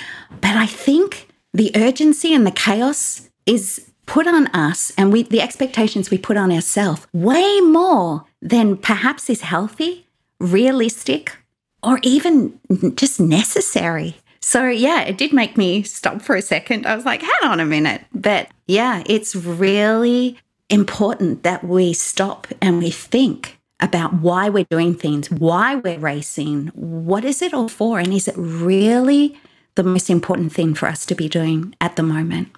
But 0.40 0.56
I 0.56 0.66
think 0.66 1.28
the 1.52 1.72
urgency 1.74 2.32
and 2.32 2.46
the 2.46 2.52
chaos 2.52 3.28
is 3.44 3.90
put 4.06 4.26
on 4.26 4.46
us 4.48 4.92
and 4.96 5.12
we 5.12 5.24
the 5.24 5.40
expectations 5.40 6.10
we 6.10 6.18
put 6.18 6.36
on 6.36 6.52
ourselves 6.52 7.06
way 7.12 7.60
more 7.60 8.24
than 8.40 8.76
perhaps 8.76 9.28
is 9.28 9.42
healthy, 9.42 10.06
realistic, 10.40 11.36
or 11.82 11.98
even 12.02 12.58
just 12.96 13.20
necessary. 13.20 14.16
So 14.40 14.68
yeah, 14.68 15.02
it 15.02 15.18
did 15.18 15.32
make 15.32 15.56
me 15.56 15.82
stop 15.82 16.22
for 16.22 16.36
a 16.36 16.42
second. 16.42 16.86
I 16.86 16.94
was 16.94 17.04
like, 17.04 17.20
hang 17.20 17.50
on 17.50 17.60
a 17.60 17.66
minute. 17.66 18.02
But 18.14 18.48
yeah, 18.66 19.02
it's 19.06 19.34
really 19.34 20.38
important 20.70 21.42
that 21.42 21.64
we 21.64 21.92
stop 21.92 22.46
and 22.62 22.78
we 22.78 22.90
think 22.90 23.58
about 23.80 24.14
why 24.14 24.48
we're 24.48 24.64
doing 24.70 24.94
things, 24.94 25.30
why 25.30 25.74
we're 25.74 25.98
racing, 25.98 26.68
what 26.68 27.24
is 27.24 27.42
it 27.42 27.52
all 27.52 27.68
for? 27.68 27.98
And 27.98 28.12
is 28.12 28.26
it 28.26 28.34
really 28.36 29.38
the 29.74 29.82
most 29.82 30.08
important 30.08 30.52
thing 30.52 30.74
for 30.74 30.86
us 30.86 31.04
to 31.06 31.14
be 31.14 31.28
doing 31.28 31.74
at 31.80 31.96
the 31.96 32.02
moment? 32.02 32.48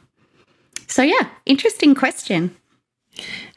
So, 0.89 1.03
yeah, 1.03 1.29
interesting 1.47 1.95
question. 1.95 2.57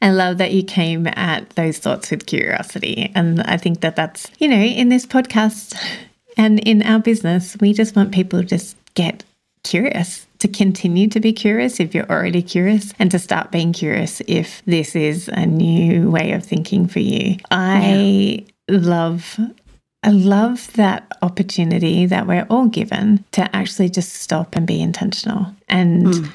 I 0.02 0.12
love 0.12 0.38
that 0.40 0.52
you 0.52 0.64
came 0.64 1.08
at 1.08 1.50
those 1.52 1.78
thoughts 1.78 2.12
with 2.12 2.26
curiosity. 2.26 3.12
And 3.16 3.42
I 3.42 3.58
think 3.58 3.82
that 3.82 3.96
that's, 3.96 4.30
you 4.40 4.48
know, 4.48 4.58
in 4.58 4.90
this 4.90 5.06
podcast 5.06 5.78
and 6.38 6.60
in 6.60 6.82
our 6.84 7.00
business, 7.00 7.56
we 7.62 7.74
just 7.74 7.96
want 7.96 8.12
people 8.12 8.40
to 8.40 8.46
just 8.46 8.76
get 8.96 9.24
curious, 9.64 10.26
to 10.40 10.48
continue 10.48 11.08
to 11.08 11.20
be 11.20 11.32
curious 11.32 11.80
if 11.80 11.94
you're 11.94 12.10
already 12.10 12.42
curious, 12.42 12.94
and 12.98 13.12
to 13.12 13.20
start 13.20 13.52
being 13.52 13.74
curious 13.74 14.22
if 14.28 14.64
this 14.66 14.96
is 14.96 15.28
a 15.30 15.46
new 15.46 16.10
way 16.10 16.32
of 16.32 16.44
thinking 16.44 16.88
for 16.88 17.00
you. 17.00 17.38
I 17.52 18.44
yeah. 18.68 18.78
love 18.78 19.40
I 20.04 20.10
love 20.10 20.74
that 20.74 21.12
opportunity 21.22 22.08
that 22.08 22.26
we're 22.26 22.48
all 22.50 22.66
given 22.66 23.24
to 23.34 23.56
actually 23.56 23.90
just 23.90 24.14
stop 24.14 24.56
and 24.56 24.66
be 24.66 24.82
intentional. 24.82 25.54
And 25.70 26.08
mm 26.08 26.32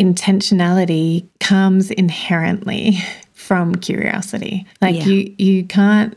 intentionality 0.00 1.28
comes 1.40 1.90
inherently 1.90 2.98
from 3.32 3.74
curiosity. 3.74 4.66
Like 4.80 4.96
yeah. 4.96 5.04
you 5.04 5.34
you 5.38 5.64
can't 5.64 6.16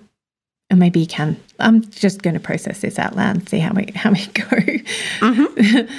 or 0.72 0.78
maybe 0.78 1.00
you 1.00 1.08
can. 1.08 1.38
I'm 1.60 1.84
just 1.90 2.22
going 2.22 2.34
to 2.34 2.40
process 2.40 2.82
this 2.82 3.00
out 3.00 3.16
loud 3.16 3.38
and 3.38 3.50
see 3.50 3.60
how 3.60 3.74
we 3.74 3.92
how 3.96 4.12
we 4.12 4.26
go. 4.28 4.44
Mm-hmm. 4.44 5.94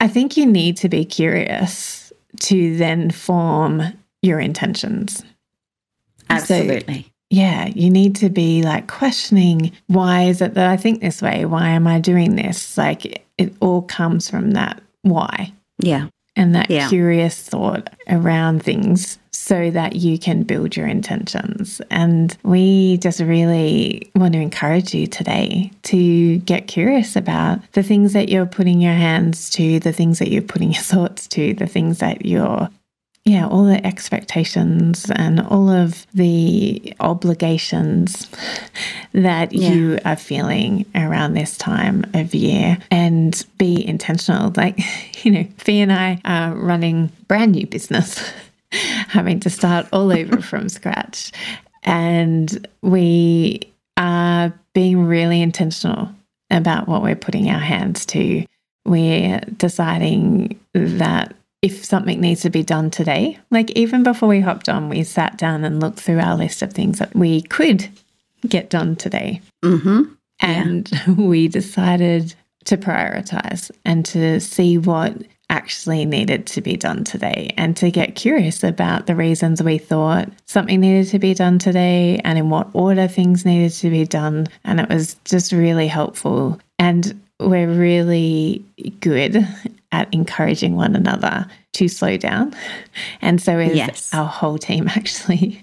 I 0.00 0.08
think 0.08 0.36
you 0.36 0.46
need 0.46 0.76
to 0.78 0.88
be 0.88 1.04
curious 1.04 2.12
to 2.40 2.76
then 2.76 3.10
form 3.10 3.82
your 4.22 4.40
intentions. 4.40 5.22
Absolutely. 6.28 7.02
So 7.02 7.08
yeah, 7.30 7.66
you 7.68 7.90
need 7.90 8.16
to 8.16 8.28
be 8.28 8.62
like 8.62 8.86
questioning 8.86 9.72
why 9.86 10.24
is 10.24 10.40
it 10.40 10.54
that 10.54 10.68
I 10.68 10.76
think 10.76 11.00
this 11.00 11.22
way? 11.22 11.44
Why 11.44 11.68
am 11.68 11.86
I 11.86 12.00
doing 12.00 12.36
this? 12.36 12.76
Like 12.76 13.24
it 13.38 13.54
all 13.60 13.82
comes 13.82 14.28
from 14.28 14.52
that 14.52 14.82
why 15.02 15.52
Yeah. 15.86 16.06
and 16.36 16.54
that 16.56 16.68
Yeah. 16.68 16.88
curious 16.88 17.40
thought 17.40 17.90
around 18.08 18.62
things 18.64 19.18
so 19.30 19.70
that 19.70 19.94
you 19.96 20.18
can 20.18 20.42
build 20.42 20.76
your 20.76 20.86
intentions. 20.88 21.80
And 21.92 22.36
we 22.42 22.96
just 22.98 23.20
really 23.20 24.10
want 24.16 24.32
to 24.32 24.40
encourage 24.40 24.94
you 24.94 25.06
today 25.06 25.70
to 25.84 26.38
get 26.38 26.66
curious 26.66 27.14
about 27.14 27.60
the 27.72 27.82
things 27.84 28.14
that 28.14 28.28
you're 28.30 28.46
putting 28.46 28.80
your 28.80 28.94
hands 28.94 29.48
to, 29.50 29.78
the 29.78 29.92
things 29.92 30.18
that 30.18 30.28
you're 30.30 30.42
putting 30.42 30.72
your 30.72 30.82
thoughts 30.92 31.28
to, 31.28 31.54
the 31.54 31.66
things 31.66 31.98
that 31.98 32.26
you're 32.26 32.68
yeah, 33.24 33.46
all 33.46 33.64
the 33.64 33.84
expectations 33.86 35.10
and 35.14 35.40
all 35.40 35.70
of 35.70 36.06
the 36.12 36.92
obligations 37.00 38.28
that 39.12 39.52
Yeah. 39.52 39.70
you 39.70 39.98
are 40.04 40.16
feeling 40.16 40.84
around 40.94 41.32
this 41.32 41.56
time 41.56 42.04
of 42.12 42.34
year 42.34 42.76
and 42.90 43.44
be 43.56 43.86
intentional. 43.86 44.52
Like, 44.56 44.78
you 45.24 45.30
know, 45.30 45.46
Fi 45.56 45.80
and 45.80 45.92
I 45.92 46.20
are 46.24 46.54
running 46.54 47.10
brand 47.26 47.52
new 47.52 47.66
business, 47.66 48.30
having 49.08 49.40
to 49.40 49.50
start 49.50 49.86
all 49.92 50.12
over 50.12 50.42
from 50.42 50.68
scratch. 50.68 51.32
And 51.82 52.66
we 52.82 53.60
are 53.96 54.52
being 54.74 55.04
really 55.04 55.40
intentional 55.40 56.10
about 56.50 56.88
what 56.88 57.02
we're 57.02 57.16
putting 57.16 57.48
our 57.50 57.58
hands 57.60 58.04
to. 58.06 58.44
We're 58.84 59.40
deciding 59.56 60.58
that 60.74 61.34
if 61.64 61.82
something 61.82 62.20
needs 62.20 62.42
to 62.42 62.50
be 62.50 62.62
done 62.62 62.90
today, 62.90 63.38
like 63.50 63.70
even 63.70 64.02
before 64.02 64.28
we 64.28 64.40
hopped 64.40 64.68
on, 64.68 64.90
we 64.90 65.02
sat 65.02 65.38
down 65.38 65.64
and 65.64 65.80
looked 65.80 65.98
through 65.98 66.20
our 66.20 66.36
list 66.36 66.60
of 66.60 66.74
things 66.74 66.98
that 66.98 67.16
we 67.16 67.40
could 67.40 67.88
get 68.46 68.68
done 68.68 68.94
today. 68.96 69.40
Mm-hmm. 69.64 70.02
And 70.40 70.90
we 71.16 71.48
decided 71.48 72.34
to 72.66 72.76
prioritize 72.76 73.70
and 73.82 74.04
to 74.04 74.40
see 74.40 74.76
what 74.76 75.16
actually 75.48 76.04
needed 76.04 76.46
to 76.48 76.60
be 76.60 76.76
done 76.76 77.02
today 77.02 77.54
and 77.56 77.74
to 77.78 77.90
get 77.90 78.14
curious 78.14 78.62
about 78.62 79.06
the 79.06 79.16
reasons 79.16 79.62
we 79.62 79.78
thought 79.78 80.28
something 80.44 80.80
needed 80.80 81.08
to 81.08 81.18
be 81.18 81.32
done 81.32 81.58
today 81.58 82.20
and 82.24 82.36
in 82.36 82.50
what 82.50 82.68
order 82.74 83.08
things 83.08 83.46
needed 83.46 83.72
to 83.72 83.88
be 83.88 84.04
done. 84.04 84.46
And 84.64 84.80
it 84.80 84.90
was 84.90 85.16
just 85.24 85.50
really 85.50 85.86
helpful. 85.86 86.60
And 86.78 87.18
we're 87.40 87.72
really 87.72 88.62
good 89.00 89.46
at 89.94 90.12
encouraging 90.12 90.74
one 90.74 90.96
another 90.96 91.46
to 91.74 91.86
slow 91.88 92.16
down. 92.16 92.52
And 93.22 93.40
so 93.40 93.58
is 93.58 93.76
Yes. 93.76 94.12
our 94.12 94.26
whole 94.26 94.58
team 94.58 94.88
actually 94.94 95.60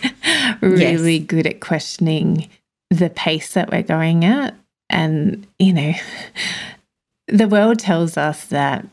really 0.61 1.19
good 1.19 1.45
at 1.45 1.59
questioning 1.59 2.49
the 2.89 3.09
pace 3.09 3.53
that 3.53 3.69
we're 3.71 3.83
going 3.83 4.23
at. 4.23 4.55
And, 4.89 5.45
you 5.59 5.73
know, 5.73 5.93
the 7.27 7.47
world 7.47 7.79
tells 7.79 8.17
us 8.17 8.45
that 8.45 8.85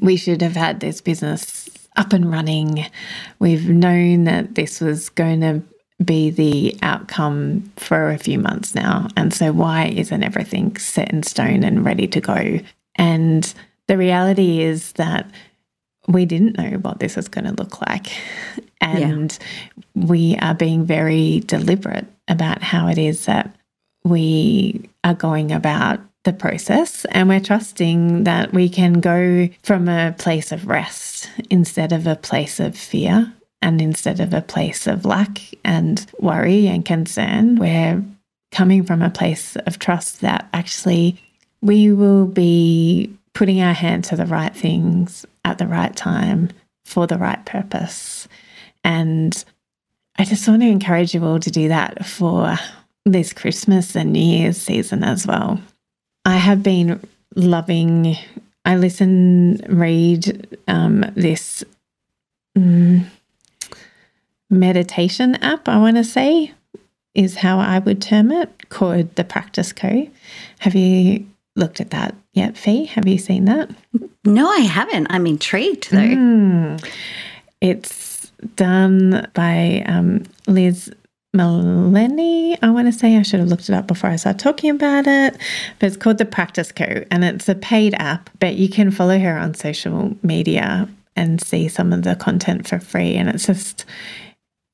we 0.00 0.16
should 0.16 0.40
have 0.42 0.56
had 0.56 0.80
this 0.80 1.00
business 1.00 1.68
up 1.96 2.12
and 2.12 2.30
running. 2.30 2.86
We've 3.38 3.68
known 3.68 4.24
that 4.24 4.54
this 4.54 4.80
was 4.80 5.08
going 5.08 5.40
to 5.40 5.62
be 6.04 6.30
the 6.30 6.76
outcome 6.82 7.72
for 7.76 8.10
a 8.10 8.18
few 8.18 8.38
months 8.38 8.74
now. 8.74 9.08
And 9.16 9.32
so, 9.32 9.52
why 9.52 9.86
isn't 9.86 10.22
everything 10.22 10.76
set 10.76 11.12
in 11.12 11.22
stone 11.22 11.64
and 11.64 11.84
ready 11.84 12.06
to 12.08 12.20
go? 12.20 12.58
And 12.96 13.54
the 13.88 13.96
reality 13.96 14.60
is 14.60 14.92
that 14.92 15.30
we 16.08 16.24
didn't 16.24 16.58
know 16.58 16.78
what 16.78 17.00
this 17.00 17.16
was 17.16 17.28
going 17.28 17.44
to 17.44 17.52
look 17.52 17.80
like. 17.80 18.12
And 18.80 19.36
we 19.94 20.36
are 20.40 20.54
being 20.54 20.84
very 20.84 21.40
deliberate 21.40 22.06
about 22.28 22.62
how 22.62 22.88
it 22.88 22.98
is 22.98 23.24
that 23.26 23.56
we 24.04 24.88
are 25.02 25.14
going 25.14 25.50
about 25.50 26.00
the 26.24 26.32
process. 26.32 27.04
And 27.06 27.28
we're 27.28 27.40
trusting 27.40 28.24
that 28.24 28.52
we 28.52 28.68
can 28.68 29.00
go 29.00 29.48
from 29.62 29.88
a 29.88 30.14
place 30.18 30.52
of 30.52 30.66
rest 30.66 31.30
instead 31.50 31.92
of 31.92 32.06
a 32.06 32.16
place 32.16 32.60
of 32.60 32.76
fear 32.76 33.32
and 33.62 33.80
instead 33.80 34.20
of 34.20 34.34
a 34.34 34.42
place 34.42 34.86
of 34.86 35.04
lack 35.04 35.40
and 35.64 36.04
worry 36.20 36.68
and 36.68 36.84
concern. 36.84 37.56
We're 37.56 38.04
coming 38.52 38.84
from 38.84 39.02
a 39.02 39.10
place 39.10 39.56
of 39.56 39.78
trust 39.78 40.20
that 40.20 40.48
actually 40.52 41.20
we 41.62 41.92
will 41.92 42.26
be 42.26 43.12
putting 43.36 43.60
our 43.60 43.74
hand 43.74 44.02
to 44.02 44.16
the 44.16 44.24
right 44.24 44.56
things 44.56 45.26
at 45.44 45.58
the 45.58 45.66
right 45.66 45.94
time 45.94 46.48
for 46.86 47.06
the 47.06 47.18
right 47.18 47.44
purpose. 47.44 48.26
And 48.82 49.44
I 50.16 50.24
just 50.24 50.48
want 50.48 50.62
to 50.62 50.68
encourage 50.68 51.14
you 51.14 51.22
all 51.22 51.38
to 51.40 51.50
do 51.50 51.68
that 51.68 52.06
for 52.06 52.56
this 53.04 53.34
Christmas 53.34 53.94
and 53.94 54.14
New 54.14 54.24
Year's 54.24 54.56
season 54.56 55.04
as 55.04 55.26
well. 55.26 55.60
I 56.24 56.38
have 56.38 56.62
been 56.62 56.98
loving, 57.34 58.16
I 58.64 58.76
listen, 58.76 59.60
read 59.68 60.56
um, 60.66 61.04
this 61.14 61.62
mm, 62.56 63.04
meditation 64.48 65.34
app, 65.42 65.68
I 65.68 65.76
want 65.76 65.98
to 65.98 66.04
say, 66.04 66.54
is 67.14 67.36
how 67.36 67.58
I 67.58 67.80
would 67.80 68.00
term 68.00 68.32
it, 68.32 68.70
called 68.70 69.14
the 69.16 69.24
Practice 69.24 69.74
Co. 69.74 70.08
Have 70.60 70.74
you 70.74 71.26
looked 71.54 71.82
at 71.82 71.90
that 71.90 72.14
yet, 72.36 72.56
Fi? 72.56 72.84
Have 72.84 73.08
you 73.08 73.18
seen 73.18 73.46
that? 73.46 73.70
No, 74.24 74.48
I 74.48 74.60
haven't. 74.60 75.06
I'm 75.10 75.26
intrigued 75.26 75.90
though. 75.90 75.98
Mm. 75.98 76.92
It's 77.60 78.30
done 78.54 79.28
by 79.34 79.82
um, 79.86 80.24
Liz 80.46 80.92
Maleni. 81.34 82.58
I 82.62 82.70
want 82.70 82.86
to 82.86 82.98
say 82.98 83.16
I 83.16 83.22
should 83.22 83.40
have 83.40 83.48
looked 83.48 83.68
it 83.68 83.74
up 83.74 83.86
before 83.86 84.10
I 84.10 84.16
started 84.16 84.38
talking 84.38 84.70
about 84.70 85.06
it, 85.06 85.36
but 85.78 85.86
it's 85.86 85.96
called 85.96 86.18
the 86.18 86.24
Practice 86.24 86.72
Co. 86.72 87.04
and 87.10 87.24
it's 87.24 87.48
a 87.48 87.54
paid 87.54 87.94
app, 87.94 88.30
but 88.40 88.54
you 88.54 88.68
can 88.68 88.90
follow 88.90 89.18
her 89.18 89.38
on 89.38 89.54
social 89.54 90.16
media 90.22 90.88
and 91.14 91.40
see 91.40 91.68
some 91.68 91.92
of 91.92 92.02
the 92.02 92.14
content 92.16 92.68
for 92.68 92.78
free. 92.78 93.14
And 93.14 93.28
it's 93.28 93.46
just, 93.46 93.84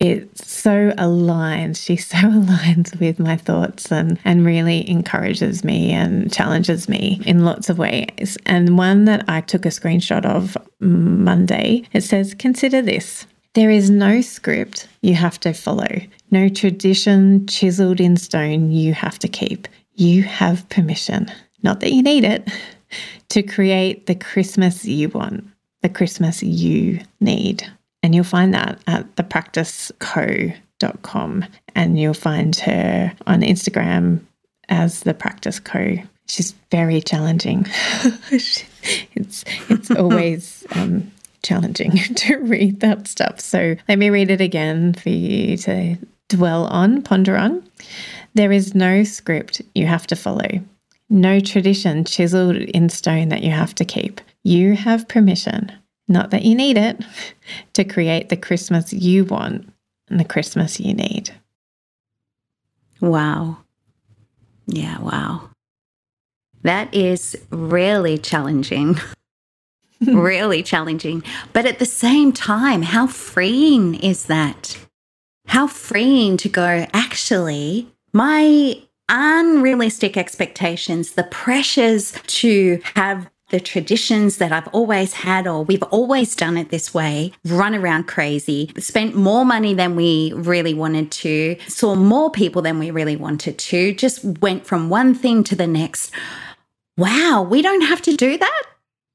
it's 0.02 0.50
so 0.50 0.92
aligned. 0.98 1.76
She 1.76 1.96
so 2.12 2.16
aligns 2.18 2.98
with 2.98 3.18
my 3.18 3.36
thoughts 3.36 3.90
and, 3.92 4.18
and 4.24 4.44
really 4.44 4.88
encourages 4.88 5.64
me 5.64 5.92
and 5.92 6.32
challenges 6.32 6.88
me 6.88 7.20
in 7.24 7.44
lots 7.44 7.70
of 7.70 7.78
ways. 7.78 8.36
And 8.46 8.76
one 8.76 9.04
that 9.04 9.24
I 9.28 9.40
took 9.40 9.64
a 9.64 9.68
screenshot 9.68 10.24
of 10.24 10.56
Monday, 10.80 11.84
it 11.92 12.02
says, 12.02 12.34
Consider 12.34 12.82
this. 12.82 13.26
There 13.54 13.70
is 13.70 13.90
no 13.90 14.22
script 14.22 14.88
you 15.02 15.14
have 15.14 15.38
to 15.40 15.52
follow, 15.52 16.00
no 16.30 16.48
tradition 16.48 17.46
chiseled 17.46 18.00
in 18.00 18.16
stone 18.16 18.70
you 18.70 18.94
have 18.94 19.18
to 19.20 19.28
keep. 19.28 19.68
You 19.94 20.22
have 20.22 20.66
permission, 20.70 21.30
not 21.62 21.80
that 21.80 21.92
you 21.92 22.02
need 22.02 22.24
it, 22.24 22.50
to 23.28 23.42
create 23.42 24.06
the 24.06 24.14
Christmas 24.14 24.86
you 24.86 25.10
want, 25.10 25.44
the 25.82 25.90
Christmas 25.90 26.42
you 26.42 27.00
need. 27.20 27.70
And 28.02 28.14
you'll 28.14 28.24
find 28.24 28.54
that 28.54 28.80
at 28.86 29.14
thepracticeco.com. 29.16 31.44
And 31.74 31.98
you'll 31.98 32.14
find 32.14 32.54
her 32.56 33.12
on 33.26 33.40
Instagram 33.42 34.20
as 34.68 35.00
the 35.00 35.14
Practice 35.14 35.58
Co. 35.60 35.96
She's 36.26 36.52
very 36.70 37.00
challenging. 37.00 37.66
it's 38.30 38.64
it's 39.14 39.90
always 39.96 40.66
um, 40.74 41.10
challenging 41.42 41.92
to 42.16 42.36
read 42.36 42.80
that 42.80 43.06
stuff. 43.06 43.40
So 43.40 43.76
let 43.88 43.98
me 43.98 44.10
read 44.10 44.30
it 44.30 44.40
again 44.40 44.94
for 44.94 45.10
you 45.10 45.56
to 45.58 45.96
dwell 46.28 46.66
on, 46.66 47.02
ponder 47.02 47.36
on. 47.36 47.62
There 48.34 48.52
is 48.52 48.74
no 48.74 49.04
script 49.04 49.60
you 49.74 49.86
have 49.86 50.06
to 50.08 50.16
follow, 50.16 50.60
no 51.10 51.40
tradition 51.40 52.04
chiseled 52.04 52.56
in 52.56 52.88
stone 52.88 53.28
that 53.28 53.42
you 53.42 53.50
have 53.50 53.74
to 53.76 53.84
keep. 53.84 54.20
You 54.42 54.74
have 54.74 55.08
permission, 55.08 55.72
not 56.12 56.30
that 56.30 56.42
you 56.42 56.54
need 56.54 56.76
it, 56.76 57.04
to 57.74 57.84
create 57.84 58.28
the 58.28 58.36
Christmas 58.36 58.92
you 58.92 59.24
want 59.24 59.72
and 60.08 60.20
the 60.20 60.24
Christmas 60.24 60.78
you 60.78 60.94
need. 60.94 61.34
Wow. 63.00 63.58
Yeah, 64.66 65.00
wow. 65.00 65.50
That 66.62 66.94
is 66.94 67.36
really 67.50 68.18
challenging. 68.18 68.96
really 70.06 70.62
challenging. 70.62 71.22
But 71.52 71.66
at 71.66 71.78
the 71.78 71.86
same 71.86 72.32
time, 72.32 72.82
how 72.82 73.06
freeing 73.06 73.94
is 73.96 74.26
that? 74.26 74.78
How 75.46 75.66
freeing 75.66 76.36
to 76.38 76.48
go, 76.48 76.86
actually, 76.92 77.88
my 78.12 78.80
unrealistic 79.08 80.16
expectations, 80.16 81.12
the 81.12 81.24
pressures 81.24 82.14
to 82.26 82.80
have 82.94 83.28
the 83.52 83.60
traditions 83.60 84.38
that 84.38 84.50
I've 84.50 84.66
always 84.68 85.12
had, 85.12 85.46
or 85.46 85.62
we've 85.62 85.82
always 85.84 86.34
done 86.34 86.56
it 86.56 86.70
this 86.70 86.92
way, 86.92 87.32
run 87.44 87.74
around 87.74 88.08
crazy, 88.08 88.72
spent 88.78 89.14
more 89.14 89.44
money 89.44 89.74
than 89.74 89.94
we 89.94 90.32
really 90.34 90.74
wanted 90.74 91.12
to, 91.12 91.56
saw 91.68 91.94
more 91.94 92.30
people 92.30 92.62
than 92.62 92.78
we 92.78 92.90
really 92.90 93.14
wanted 93.14 93.58
to, 93.58 93.94
just 93.94 94.24
went 94.24 94.66
from 94.66 94.88
one 94.88 95.14
thing 95.14 95.44
to 95.44 95.54
the 95.54 95.66
next. 95.66 96.10
Wow, 96.96 97.46
we 97.48 97.62
don't 97.62 97.82
have 97.82 98.02
to 98.02 98.16
do 98.16 98.38
that. 98.38 98.62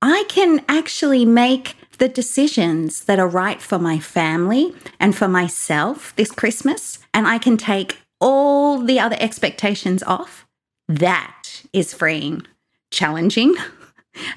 I 0.02 0.24
can 0.30 0.64
actually 0.70 1.26
make 1.26 1.76
the 1.98 2.08
decisions 2.08 3.06
that 3.06 3.20
are 3.20 3.28
right 3.28 3.60
for 3.60 3.80
my 3.80 3.98
family 3.98 4.74
and 5.00 5.16
for 5.16 5.28
myself 5.28 6.16
this 6.16 6.32
Christmas, 6.32 7.00
and 7.12 7.28
I 7.28 7.40
can 7.40 7.58
take 7.58 7.98
all 8.20 8.84
the 8.84 9.00
other 9.00 9.18
expectations 9.20 10.04
off, 10.04 10.46
that 10.88 11.64
is 11.74 11.94
freeing. 11.94 12.46
Challenging, 12.92 13.56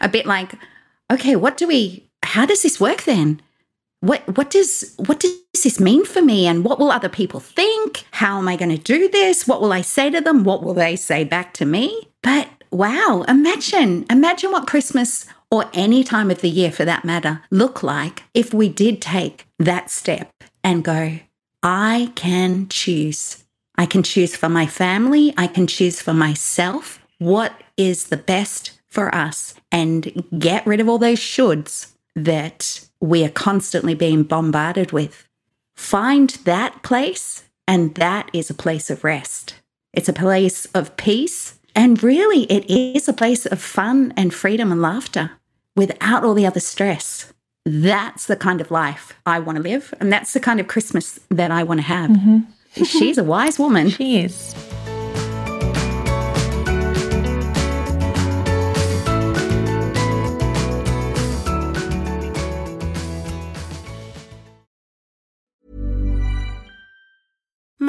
a 0.01 0.09
bit 0.09 0.27
like, 0.27 0.55
okay, 1.13 1.37
what 1.37 1.57
do 1.57 1.67
we, 1.67 2.11
how 2.23 2.47
does 2.47 2.63
this 2.63 2.81
work 2.81 3.05
then? 3.05 3.41
What, 4.01 4.37
what 4.37 4.51
does 4.51 4.95
what 4.97 5.21
does 5.21 5.33
this 5.63 5.79
mean 5.79 6.07
for 6.07 6.23
me? 6.23 6.47
And 6.47 6.65
what 6.65 6.79
will 6.79 6.91
other 6.91 7.11
people 7.11 7.39
think? 7.39 8.07
How 8.13 8.39
am 8.39 8.49
i 8.49 8.57
going 8.57 8.71
to 8.71 8.79
do 8.79 9.11
this? 9.11 9.47
What 9.47 9.61
will 9.61 9.75
i 9.75 9.83
say 9.83 10.09
to 10.09 10.23
them? 10.23 10.43
What 10.43 10.63
will 10.63 10.73
they 10.73 10.97
say 10.97 11.23
back 11.23 11.53
to 11.55 11.67
me? 11.67 12.09
But 12.23 12.49
wow 12.73 13.25
imagine 13.27 14.07
imagine 14.09 14.53
what 14.53 14.69
christmas 14.69 15.27
or 15.51 15.69
any 15.75 16.05
time 16.05 16.31
of 16.31 16.41
the 16.41 16.49
year 16.49 16.71
for 16.71 16.85
that 16.85 17.05
matter 17.05 17.43
look 17.51 17.83
like 17.83 18.23
if 18.33 18.55
we 18.55 18.69
did 18.69 19.03
take 19.03 19.45
that 19.59 19.91
step 19.91 20.33
and 20.63 20.85
go 20.85 21.19
i 21.65 22.13
can 22.15 22.69
choose. 22.69 23.45
I 23.81 23.87
can 23.87 24.03
choose 24.03 24.37
for 24.37 24.51
my 24.51 24.67
family. 24.67 25.33
I 25.39 25.47
can 25.47 25.67
choose 25.67 26.03
for 26.03 26.13
myself. 26.13 27.01
What 27.17 27.55
is 27.79 28.09
the 28.09 28.19
best 28.19 28.80
for 28.91 29.15
us 29.15 29.55
and 29.71 30.25
get 30.39 30.67
rid 30.67 30.81
of 30.81 30.89
all 30.89 30.99
those 30.99 31.19
shoulds 31.19 31.93
that 32.17 32.87
we 33.01 33.25
are 33.25 33.31
constantly 33.31 33.95
being 33.95 34.23
bombarded 34.23 34.93
with. 34.93 35.27
Find 35.77 36.31
that 36.45 36.83
place, 36.83 37.45
and 37.67 37.95
that 37.95 38.29
is 38.33 38.51
a 38.51 38.55
place 38.55 38.91
of 38.91 39.05
rest. 39.05 39.55
It's 39.93 40.09
a 40.09 40.13
place 40.13 40.67
of 40.67 40.97
peace. 40.97 41.59
And 41.75 42.03
really, 42.03 42.45
it 42.45 42.69
is 42.69 43.09
a 43.09 43.13
place 43.13 43.47
of 43.47 43.61
fun 43.61 44.13
and 44.17 44.35
freedom 44.35 44.73
and 44.73 44.83
laughter 44.83 45.33
without 45.77 46.25
all 46.25 46.35
the 46.35 46.47
other 46.47 46.61
stress. 46.61 47.33
That's 47.65 48.27
the 48.27 48.37
kind 48.37 48.61
of 48.61 48.71
life 48.71 49.15
I 49.25 49.39
want 49.39 49.57
to 49.57 49.63
live. 49.63 49.95
And 50.01 50.13
that's 50.13 50.33
the 50.33 50.41
kind 50.41 50.61
of 50.61 50.69
Christmas 50.69 51.21
that 51.31 51.51
I 51.51 51.63
want 51.63 51.79
to 51.79 51.87
have. 51.87 52.11
Mm-hmm. 52.11 52.85
She's 52.85 53.19
a 53.19 53.25
wise 53.25 53.59
woman. 53.59 53.91
She 54.01 54.21
is. 54.21 54.55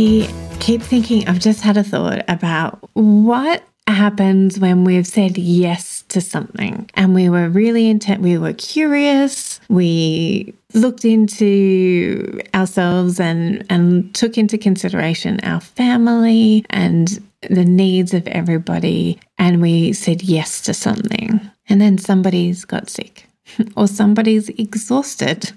I 0.00 0.56
keep 0.60 0.80
thinking, 0.80 1.28
I've 1.28 1.40
just 1.40 1.60
had 1.60 1.76
a 1.76 1.84
thought 1.84 2.24
about 2.26 2.78
what 2.94 3.62
happens 3.86 4.58
when 4.58 4.84
we've 4.84 5.06
said 5.06 5.36
yes 5.36 6.04
to 6.08 6.22
something. 6.22 6.88
And 6.94 7.14
we 7.14 7.28
were 7.28 7.50
really 7.50 7.90
intent, 7.90 8.22
we 8.22 8.38
were 8.38 8.54
curious, 8.54 9.60
we 9.68 10.54
looked 10.72 11.04
into 11.04 12.40
ourselves 12.54 13.20
and, 13.20 13.66
and 13.68 14.14
took 14.14 14.38
into 14.38 14.56
consideration 14.56 15.38
our 15.42 15.60
family 15.60 16.64
and 16.70 17.22
the 17.50 17.66
needs 17.66 18.14
of 18.14 18.26
everybody, 18.28 19.20
and 19.36 19.60
we 19.60 19.92
said 19.92 20.22
yes 20.22 20.62
to 20.62 20.72
something. 20.72 21.40
And 21.68 21.78
then 21.78 21.98
somebody's 21.98 22.64
got 22.64 22.88
sick 22.88 23.26
or 23.76 23.86
somebody's 23.86 24.48
exhausted 24.50 25.52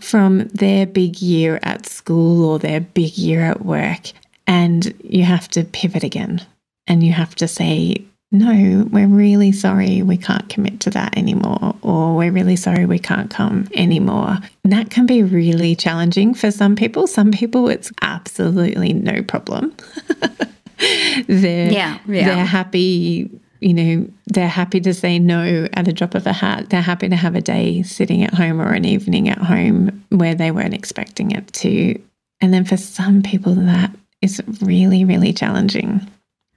from 0.00 0.48
their 0.48 0.86
big 0.86 1.20
year 1.20 1.60
at 1.62 1.86
school 1.86 2.44
or 2.44 2.58
their 2.58 2.80
big 2.80 3.16
year 3.16 3.40
at 3.42 3.64
work. 3.64 4.12
And 4.46 4.94
you 5.04 5.24
have 5.24 5.48
to 5.50 5.64
pivot 5.64 6.02
again 6.02 6.42
and 6.86 7.02
you 7.02 7.12
have 7.12 7.34
to 7.36 7.48
say, 7.48 8.04
no, 8.32 8.86
we're 8.90 9.08
really 9.08 9.50
sorry 9.50 10.02
we 10.02 10.16
can't 10.16 10.48
commit 10.48 10.80
to 10.80 10.90
that 10.90 11.16
anymore, 11.16 11.74
or 11.82 12.16
we're 12.16 12.30
really 12.30 12.54
sorry 12.54 12.86
we 12.86 12.98
can't 12.98 13.28
come 13.28 13.68
anymore. 13.74 14.36
And 14.62 14.72
that 14.72 14.90
can 14.90 15.04
be 15.06 15.22
really 15.24 15.74
challenging 15.74 16.34
for 16.34 16.52
some 16.52 16.76
people. 16.76 17.08
Some 17.08 17.32
people, 17.32 17.68
it's 17.68 17.90
absolutely 18.02 18.92
no 18.92 19.22
problem. 19.22 19.74
they're, 21.26 21.72
Yeah, 21.72 21.98
yeah. 22.06 22.24
they're 22.26 22.44
happy 22.44 23.30
you 23.60 23.74
know, 23.74 24.08
they're 24.26 24.48
happy 24.48 24.80
to 24.80 24.94
say 24.94 25.18
no 25.18 25.68
at 25.74 25.86
a 25.86 25.92
drop 25.92 26.14
of 26.14 26.26
a 26.26 26.32
hat. 26.32 26.70
They're 26.70 26.80
happy 26.80 27.08
to 27.08 27.16
have 27.16 27.34
a 27.34 27.40
day 27.40 27.82
sitting 27.82 28.24
at 28.24 28.34
home 28.34 28.60
or 28.60 28.72
an 28.72 28.84
evening 28.84 29.28
at 29.28 29.38
home 29.38 30.04
where 30.08 30.34
they 30.34 30.50
weren't 30.50 30.74
expecting 30.74 31.30
it 31.30 31.46
to. 31.54 32.00
And 32.40 32.54
then 32.54 32.64
for 32.64 32.76
some 32.76 33.22
people, 33.22 33.54
that 33.54 33.94
is 34.22 34.42
really, 34.62 35.04
really 35.04 35.32
challenging. 35.32 36.00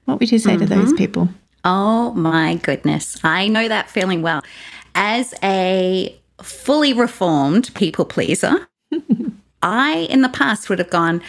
What 0.05 0.19
would 0.19 0.31
you 0.31 0.39
say 0.39 0.57
to 0.57 0.65
those 0.65 0.87
mm-hmm. 0.87 0.95
people? 0.95 1.29
Oh 1.65 2.13
my 2.13 2.55
goodness. 2.55 3.17
I 3.23 3.47
know 3.47 3.67
that 3.67 3.89
feeling 3.89 4.21
well. 4.21 4.41
As 4.95 5.33
a 5.43 6.17
fully 6.41 6.93
reformed 6.93 7.73
people 7.73 8.05
pleaser, 8.05 8.67
I 9.61 10.07
in 10.09 10.21
the 10.21 10.29
past 10.29 10.69
would 10.69 10.79
have 10.79 10.89
gone, 10.89 11.21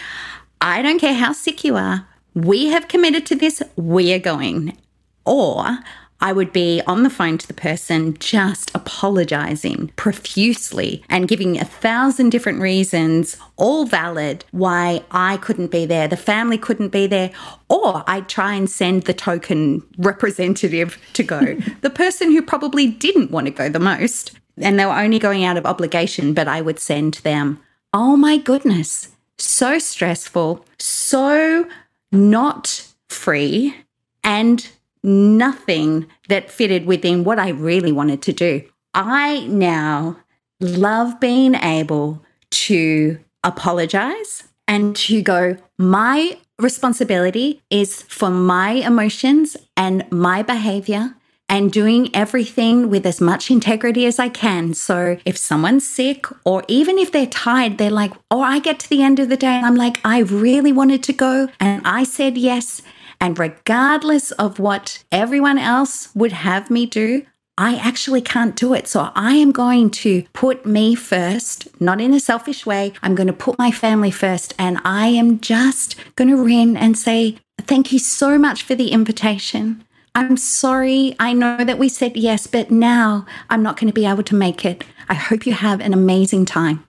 I 0.61 0.83
don't 0.83 0.99
care 0.99 1.15
how 1.15 1.33
sick 1.33 1.65
you 1.65 1.77
are. 1.77 2.07
We 2.35 2.67
have 2.67 2.89
committed 2.89 3.27
to 3.27 3.37
this. 3.37 3.63
We 3.77 4.13
are 4.13 4.19
going. 4.19 4.77
Or 5.25 5.79
I 6.21 6.33
would 6.33 6.53
be 6.53 6.81
on 6.87 7.03
the 7.03 7.11
phone 7.11 7.37
to 7.37 7.47
the 7.47 7.53
person 7.53 8.17
just 8.19 8.75
apologizing 8.75 9.93
profusely 9.97 11.05
and 11.11 11.29
giving 11.29 11.59
a 11.59 11.67
thousand 11.67 12.31
different 12.31 12.63
reasons, 12.63 13.37
all 13.57 13.85
valid, 13.85 14.45
why 14.51 15.03
I 15.11 15.37
couldn't 15.37 15.71
be 15.71 15.85
there, 15.85 16.09
the 16.09 16.17
family 16.17 16.57
couldn't 16.57 16.89
be 16.89 17.07
there. 17.07 17.31
Or 17.69 18.05
I'd 18.07 18.29
try 18.29 18.55
and 18.55 18.71
send 18.71 19.03
the 19.03 19.13
token 19.13 19.83
representative 19.99 20.99
to 21.13 21.23
go, 21.23 21.57
the 21.83 21.91
person 21.91 22.31
who 22.33 22.41
probably 22.41 22.87
didn't 22.87 23.31
want 23.31 23.47
to 23.47 23.53
go 23.53 23.69
the 23.69 23.79
most. 23.79 24.33
And 24.57 24.79
they 24.79 24.87
were 24.87 24.93
only 24.93 25.19
going 25.19 25.45
out 25.45 25.59
of 25.59 25.67
obligation, 25.67 26.33
but 26.33 26.49
I 26.49 26.63
would 26.63 26.79
send 26.79 27.15
them, 27.15 27.61
oh 27.93 28.17
my 28.17 28.39
goodness, 28.39 29.09
so 29.37 29.79
stressful, 29.79 30.65
so 30.79 31.69
not 32.13 32.89
free, 33.09 33.75
and 34.23 34.67
nothing 35.05 36.07
that 36.29 36.51
fitted 36.51 36.87
within 36.87 37.23
what 37.23 37.39
I 37.39 37.51
really 37.51 37.93
wanted 37.93 38.23
to 38.23 38.33
do. 38.33 38.63
I 38.95 39.47
now 39.47 40.17
love 40.61 41.21
being 41.21 41.55
able 41.55 42.25
to 42.51 43.19
apologize 43.45 44.45
and 44.67 44.97
to 44.97 45.23
go, 45.23 45.57
my 45.79 46.39
responsibility 46.59 47.63
is 47.71 48.03
for 48.03 48.31
my 48.31 48.71
emotions 48.71 49.57
and 49.77 50.11
my 50.11 50.43
behavior 50.43 51.15
and 51.49 51.71
doing 51.71 52.15
everything 52.15 52.89
with 52.89 53.05
as 53.05 53.21
much 53.21 53.51
integrity 53.51 54.07
as 54.07 54.19
I 54.19 54.29
can. 54.29 54.73
So 54.73 55.19
if 55.27 55.37
someone's 55.37 55.87
sick 55.87 56.27
or 56.45 56.65
even 56.69 56.99
if 56.99 57.13
they're 57.13 57.27
tired, 57.27 57.77
they're 57.77 57.91
like, 57.91 58.13
oh, 58.31 58.41
I 58.41 58.61
get 58.61 58.79
to 58.81 58.89
the 58.89 59.03
end 59.03 59.19
of 59.19 59.29
the 59.29 59.37
day 59.37 59.49
and 59.49 59.67
I'm 59.67 59.77
like, 59.77 60.01
I 60.05 60.21
really 60.21 60.73
wanted 60.73 61.03
to 61.05 61.13
go 61.13 61.49
and 61.61 61.83
I 61.85 62.05
said 62.05 62.39
yes. 62.39 62.81
And 63.25 63.39
regardless 63.39 64.33
of 64.33 64.59
what 64.59 65.03
everyone 65.11 65.57
else 65.57 66.15
would 66.15 66.33
have 66.33 66.71
me 66.71 66.85
do, 66.85 67.25
I 67.57 67.77
actually 67.77 68.21
can't 68.21 68.55
do 68.55 68.75
it. 68.75 68.87
So 68.87 69.11
I 69.15 69.37
am 69.37 69.51
going 69.51 69.89
to 70.03 70.25
put 70.35 70.67
me 70.67 70.95
first, 70.95 71.69
not 71.81 72.03
in 72.03 72.13
a 72.13 72.21
selfish 72.21 72.67
way. 72.67 72.93
I'm 73.03 73.15
going 73.15 73.29
to 73.29 73.33
put 73.33 73.59
my 73.59 73.71
family 73.71 74.11
first. 74.11 74.53
And 74.59 74.77
I 74.85 75.07
am 75.07 75.41
just 75.41 75.97
going 76.17 76.29
to 76.29 76.45
ring 76.45 76.77
and 76.77 76.99
say, 76.99 77.39
Thank 77.63 77.93
you 77.93 77.99
so 77.99 78.37
much 78.37 78.63
for 78.63 78.75
the 78.75 78.91
invitation. 78.91 79.83
I'm 80.15 80.37
sorry. 80.37 81.17
I 81.19 81.33
know 81.33 81.65
that 81.65 81.79
we 81.79 81.89
said 81.89 82.19
yes, 82.19 82.47
but 82.47 82.71
now 82.71 83.25
I'm 83.49 83.63
not 83.63 83.81
going 83.81 83.89
to 83.89 83.95
be 83.95 84.05
able 84.05 84.25
to 84.25 84.35
make 84.35 84.67
it. 84.67 84.85
I 85.09 85.15
hope 85.15 85.47
you 85.47 85.55
have 85.55 85.81
an 85.81 85.95
amazing 85.95 86.45
time. 86.45 86.85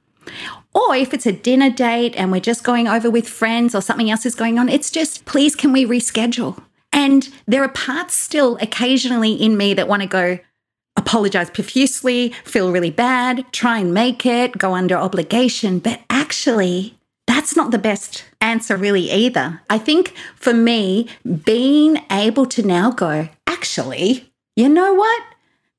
Or 0.76 0.94
if 0.94 1.14
it's 1.14 1.26
a 1.26 1.32
dinner 1.32 1.70
date 1.70 2.16
and 2.18 2.34
we're 2.34 2.42
just 2.42 2.66
going 2.66 2.86
over 2.86 3.10
with 3.10 3.30
friends 3.30 3.74
or 3.74 3.82
something 3.82 4.12
else 4.12 4.26
is 4.26 4.36
going 4.36 4.60
on, 4.60 4.68
it's 4.68 4.92
just, 4.92 5.24
please, 5.24 5.56
can 5.56 5.72
we 5.72 5.86
reschedule? 5.86 6.62
And 6.92 7.30
there 7.48 7.64
are 7.64 7.70
parts 7.70 8.14
still 8.14 8.58
occasionally 8.62 9.32
in 9.34 9.56
me 9.56 9.74
that 9.74 9.88
want 9.88 10.02
to 10.02 10.08
go, 10.08 10.38
apologize 10.98 11.50
profusely, 11.50 12.34
feel 12.44 12.74
really 12.74 12.92
bad, 12.92 13.46
try 13.54 13.80
and 13.80 13.94
make 13.94 14.26
it, 14.26 14.58
go 14.58 14.76
under 14.76 14.96
obligation. 14.96 15.80
But 15.80 16.02
actually, 16.10 16.98
that's 17.26 17.56
not 17.56 17.72
the 17.72 17.78
best 17.78 18.26
answer, 18.42 18.76
really, 18.76 19.10
either. 19.10 19.62
I 19.70 19.78
think 19.78 20.14
for 20.36 20.54
me, 20.54 21.08
being 21.46 22.04
able 22.12 22.46
to 22.48 22.64
now 22.64 22.92
go, 22.92 23.30
actually, 23.48 24.30
you 24.58 24.68
know 24.68 24.94
what? 24.94 25.24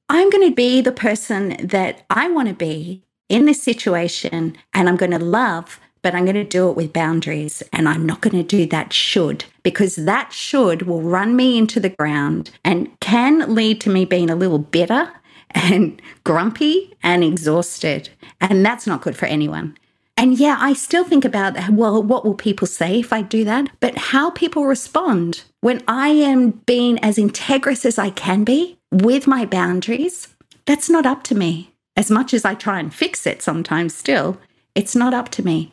I'm 0.08 0.30
going 0.30 0.48
to 0.48 0.54
be 0.54 0.80
the 0.80 0.92
person 0.92 1.56
that 1.66 2.06
I 2.08 2.30
want 2.30 2.48
to 2.48 2.54
be 2.54 3.02
in 3.28 3.46
this 3.46 3.62
situation, 3.62 4.56
and 4.74 4.88
I'm 4.88 4.96
going 4.96 5.12
to 5.12 5.18
love 5.18 5.80
but 6.06 6.14
I'm 6.14 6.24
going 6.24 6.36
to 6.36 6.44
do 6.44 6.70
it 6.70 6.76
with 6.76 6.92
boundaries 6.92 7.64
and 7.72 7.88
I'm 7.88 8.06
not 8.06 8.20
going 8.20 8.36
to 8.36 8.44
do 8.44 8.64
that 8.66 8.92
should 8.92 9.44
because 9.64 9.96
that 9.96 10.32
should 10.32 10.82
will 10.82 11.02
run 11.02 11.34
me 11.34 11.58
into 11.58 11.80
the 11.80 11.88
ground 11.88 12.52
and 12.64 12.88
can 13.00 13.52
lead 13.52 13.80
to 13.80 13.90
me 13.90 14.04
being 14.04 14.30
a 14.30 14.36
little 14.36 14.60
bitter 14.60 15.10
and 15.50 16.00
grumpy 16.22 16.94
and 17.02 17.24
exhausted. 17.24 18.08
And 18.40 18.64
that's 18.64 18.86
not 18.86 19.02
good 19.02 19.16
for 19.16 19.26
anyone. 19.26 19.76
And 20.16 20.38
yeah, 20.38 20.58
I 20.60 20.74
still 20.74 21.02
think 21.02 21.24
about, 21.24 21.70
well, 21.70 22.00
what 22.00 22.24
will 22.24 22.34
people 22.34 22.68
say 22.68 23.00
if 23.00 23.12
I 23.12 23.22
do 23.22 23.42
that? 23.42 23.68
But 23.80 23.98
how 23.98 24.30
people 24.30 24.64
respond 24.64 25.42
when 25.60 25.82
I 25.88 26.10
am 26.10 26.52
being 26.66 27.00
as 27.00 27.16
integrous 27.16 27.84
as 27.84 27.98
I 27.98 28.10
can 28.10 28.44
be 28.44 28.78
with 28.92 29.26
my 29.26 29.44
boundaries, 29.44 30.28
that's 30.66 30.88
not 30.88 31.04
up 31.04 31.24
to 31.24 31.34
me. 31.34 31.72
As 31.96 32.10
much 32.10 32.34
as 32.34 32.44
I 32.44 32.54
try 32.54 32.78
and 32.78 32.92
fix 32.92 33.26
it 33.26 33.42
sometimes 33.42 33.94
still, 33.94 34.38
it's 34.74 34.94
not 34.94 35.14
up 35.14 35.30
to 35.30 35.44
me. 35.44 35.72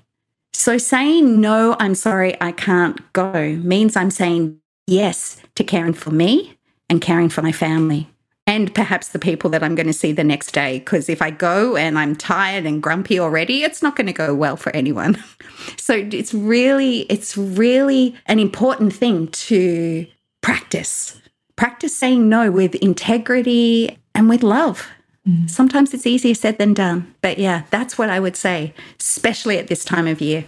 So 0.54 0.78
saying 0.78 1.42
no, 1.42 1.76
I'm 1.80 1.96
sorry, 1.96 2.40
I 2.40 2.52
can't 2.52 3.14
go 3.14 3.58
means 3.58 3.96
I'm 3.96 4.12
saying 4.12 4.60
yes 4.88 5.42
to 5.56 5.64
caring 5.64 5.94
for 5.94 6.12
me 6.12 6.58
and 6.90 7.02
caring 7.02 7.30
for 7.30 7.42
my 7.42 7.52
family 7.52 8.08
and 8.46 8.74
perhaps 8.76 9.10
the 9.10 9.20
people 9.20 9.50
that 9.52 9.64
I'm 9.64 9.76
going 9.76 9.88
to 9.88 9.94
see 9.94 10.12
the 10.12 10.24
next 10.24 10.52
day. 10.52 10.80
Because 10.80 11.10
if 11.10 11.22
I 11.22 11.32
go 11.32 11.76
and 11.76 11.98
I'm 11.98 12.16
tired 12.16 12.66
and 12.66 12.84
grumpy 12.84 13.20
already, 13.20 13.64
it's 13.64 13.82
not 13.82 13.96
going 13.96 14.08
to 14.08 14.14
go 14.14 14.36
well 14.36 14.58
for 14.58 14.74
anyone. 14.76 15.22
so 15.78 15.94
it's 15.94 16.34
really, 16.34 17.02
it's 17.02 17.38
really 17.38 18.16
an 18.26 18.40
important 18.40 18.94
thing 18.94 19.28
to 19.30 20.06
practice. 20.42 21.20
Practice 21.56 21.96
saying 21.96 22.28
no 22.28 22.52
with 22.52 22.76
integrity 22.76 23.98
and 24.14 24.28
with 24.28 24.44
love. 24.44 24.88
Mm. 25.28 25.50
Sometimes 25.50 25.94
it's 25.94 26.06
easier 26.06 26.34
said 26.34 26.58
than 26.58 26.74
done. 26.74 27.14
But 27.22 27.40
yeah, 27.40 27.64
that's 27.70 27.98
what 27.98 28.10
I 28.10 28.20
would 28.20 28.36
say, 28.36 28.74
especially 29.00 29.58
at 29.58 29.68
this 29.68 29.86
time 29.86 30.08
of 30.08 30.22
year. 30.22 30.46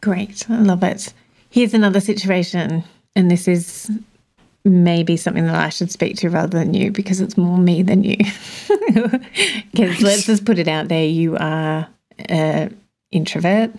Great. 0.00 0.48
I 0.50 0.58
love 0.58 0.82
it. 0.82 1.12
Here's 1.50 1.74
another 1.74 2.00
situation, 2.00 2.82
and 3.14 3.30
this 3.30 3.46
is 3.46 3.90
maybe 4.64 5.16
something 5.16 5.44
that 5.46 5.54
I 5.54 5.68
should 5.68 5.90
speak 5.90 6.16
to 6.18 6.30
rather 6.30 6.58
than 6.58 6.72
you 6.72 6.90
because 6.90 7.20
it's 7.20 7.36
more 7.36 7.58
me 7.58 7.82
than 7.82 8.04
you. 8.04 8.16
Because 9.72 10.02
let's 10.02 10.26
just 10.26 10.44
put 10.44 10.58
it 10.58 10.68
out 10.68 10.88
there 10.88 11.04
you 11.04 11.36
are 11.38 11.88
an 12.18 12.78
introvert. 13.10 13.70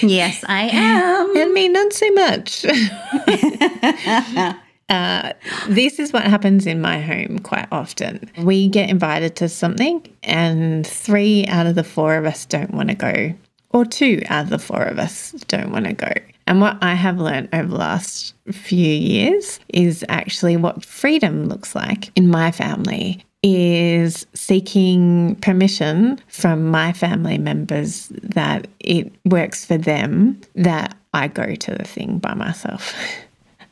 yes, 0.00 0.42
I 0.48 0.62
am. 0.72 1.36
And 1.36 1.52
me, 1.52 1.68
not 1.68 1.92
so 1.92 2.10
much. 2.12 2.64
Uh, 4.88 5.32
this 5.68 5.98
is 5.98 6.12
what 6.12 6.24
happens 6.24 6.66
in 6.66 6.80
my 6.80 7.00
home 7.00 7.38
quite 7.38 7.66
often. 7.72 8.30
We 8.38 8.68
get 8.68 8.90
invited 8.90 9.36
to 9.36 9.48
something, 9.48 10.06
and 10.22 10.86
three 10.86 11.46
out 11.46 11.66
of 11.66 11.74
the 11.74 11.84
four 11.84 12.16
of 12.16 12.26
us 12.26 12.44
don't 12.44 12.72
want 12.72 12.90
to 12.90 12.94
go, 12.94 13.34
or 13.70 13.84
two 13.84 14.22
out 14.28 14.44
of 14.44 14.50
the 14.50 14.58
four 14.58 14.82
of 14.82 14.98
us 14.98 15.32
don't 15.48 15.72
want 15.72 15.86
to 15.86 15.94
go. 15.94 16.12
And 16.46 16.60
what 16.60 16.76
I 16.82 16.94
have 16.94 17.18
learned 17.18 17.48
over 17.52 17.68
the 17.68 17.76
last 17.76 18.34
few 18.52 18.86
years 18.86 19.58
is 19.68 20.04
actually 20.08 20.56
what 20.56 20.84
freedom 20.84 21.46
looks 21.46 21.74
like 21.74 22.10
in 22.16 22.28
my 22.28 22.52
family 22.52 23.24
is 23.42 24.26
seeking 24.34 25.36
permission 25.36 26.18
from 26.28 26.70
my 26.70 26.92
family 26.92 27.36
members 27.36 28.08
that 28.22 28.66
it 28.80 29.12
works 29.26 29.64
for 29.64 29.76
them 29.76 30.40
that 30.54 30.96
I 31.12 31.28
go 31.28 31.54
to 31.54 31.70
the 31.74 31.84
thing 31.84 32.18
by 32.18 32.34
myself. 32.34 32.94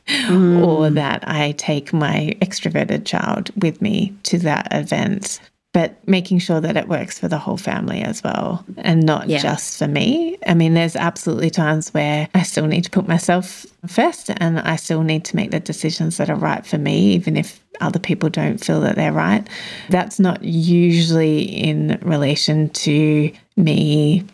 Mm. 0.07 0.65
or 0.65 0.89
that 0.89 1.23
I 1.25 1.53
take 1.53 1.93
my 1.93 2.35
extroverted 2.41 3.05
child 3.05 3.51
with 3.61 3.81
me 3.81 4.13
to 4.23 4.37
that 4.39 4.67
event 4.71 5.39
but 5.73 6.07
making 6.07 6.37
sure 6.37 6.61
that 6.61 6.77
it 6.77 6.87
works 6.87 7.19
for 7.19 7.27
the 7.27 7.39
whole 7.39 7.57
family 7.57 8.01
as 8.01 8.23
well 8.23 8.63
and 8.77 9.03
not 9.03 9.27
yeah. 9.27 9.39
just 9.39 9.79
for 9.79 9.87
me. 9.87 10.37
I 10.45 10.53
mean, 10.53 10.75
there's 10.75 10.95
absolutely 10.95 11.49
times 11.49 11.89
where 11.89 12.29
I 12.35 12.43
still 12.43 12.67
need 12.67 12.83
to 12.83 12.91
put 12.91 13.07
myself 13.07 13.65
first 13.87 14.29
and 14.37 14.59
I 14.59 14.75
still 14.75 15.01
need 15.01 15.25
to 15.25 15.35
make 15.35 15.49
the 15.49 15.59
decisions 15.59 16.17
that 16.17 16.29
are 16.29 16.35
right 16.35 16.63
for 16.63 16.77
me, 16.77 17.13
even 17.13 17.35
if 17.35 17.59
other 17.81 17.97
people 17.97 18.29
don't 18.29 18.63
feel 18.63 18.81
that 18.81 18.95
they're 18.95 19.11
right. 19.11 19.47
That's 19.89 20.19
not 20.19 20.43
usually 20.43 21.41
in 21.41 21.99
relation 22.03 22.69
to 22.69 23.31
me 23.57 24.25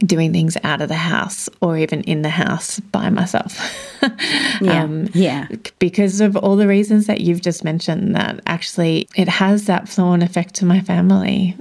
doing 0.00 0.32
things 0.32 0.56
out 0.64 0.80
of 0.80 0.88
the 0.88 0.94
house 0.94 1.48
or 1.60 1.76
even 1.76 2.02
in 2.02 2.22
the 2.22 2.28
house 2.28 2.80
by 2.80 3.10
myself. 3.10 3.58
yeah. 4.60 4.82
Um, 4.82 5.08
yeah. 5.14 5.48
Because 5.78 6.20
of 6.20 6.36
all 6.36 6.56
the 6.56 6.68
reasons 6.68 7.06
that 7.06 7.20
you've 7.20 7.40
just 7.40 7.64
mentioned, 7.64 8.14
that 8.14 8.40
actually 8.46 9.08
it 9.16 9.28
has 9.28 9.66
that 9.66 9.88
flow 9.88 10.06
on 10.06 10.22
effect 10.22 10.54
to 10.56 10.64
my 10.64 10.80
family. 10.80 11.56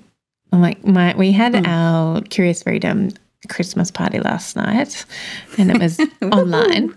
I'm 0.51 0.61
like, 0.61 0.85
my, 0.85 1.15
we 1.15 1.31
had 1.31 1.53
mm. 1.53 1.67
our 1.67 2.21
Curious 2.21 2.63
Freedom 2.63 3.09
Christmas 3.45 3.91
party 3.91 4.19
last 4.19 4.55
night, 4.55 5.05
and 5.57 5.71
it 5.71 5.79
was 5.79 5.99
online 6.21 6.93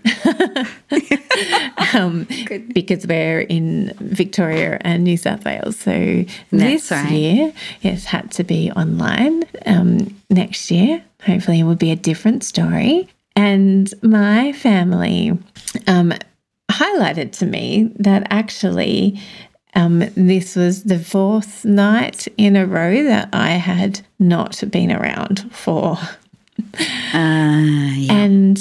um, 1.93 2.27
because 2.73 3.05
we're 3.07 3.41
in 3.41 3.93
Victoria 3.99 4.77
and 4.81 5.03
New 5.03 5.17
South 5.17 5.45
Wales. 5.45 5.77
So 5.77 5.91
That's 6.51 6.89
this 6.89 6.91
right. 6.91 7.11
year 7.11 7.53
it's 7.81 8.05
had 8.05 8.31
to 8.31 8.43
be 8.43 8.71
online. 8.71 9.43
Um, 9.65 10.15
next 10.29 10.71
year, 10.71 11.03
hopefully, 11.23 11.61
it 11.61 11.63
will 11.63 11.75
be 11.75 11.91
a 11.91 11.95
different 11.95 12.43
story. 12.43 13.07
And 13.35 13.91
my 14.01 14.51
family 14.53 15.37
um, 15.87 16.13
highlighted 16.69 17.31
to 17.39 17.45
me 17.45 17.91
that 17.95 18.27
actually 18.29 19.19
um, 19.75 19.99
this 20.15 20.55
was 20.55 20.83
the 20.83 20.99
fourth 20.99 21.63
night 21.63 22.27
in 22.37 22.55
a 22.55 22.65
row 22.65 23.03
that 23.03 23.29
I 23.33 23.51
had 23.51 24.01
not 24.17 24.61
been 24.71 24.91
around 24.91 25.53
for 25.53 25.97
uh, 27.13 27.93
yeah. 27.95 28.13
And 28.13 28.59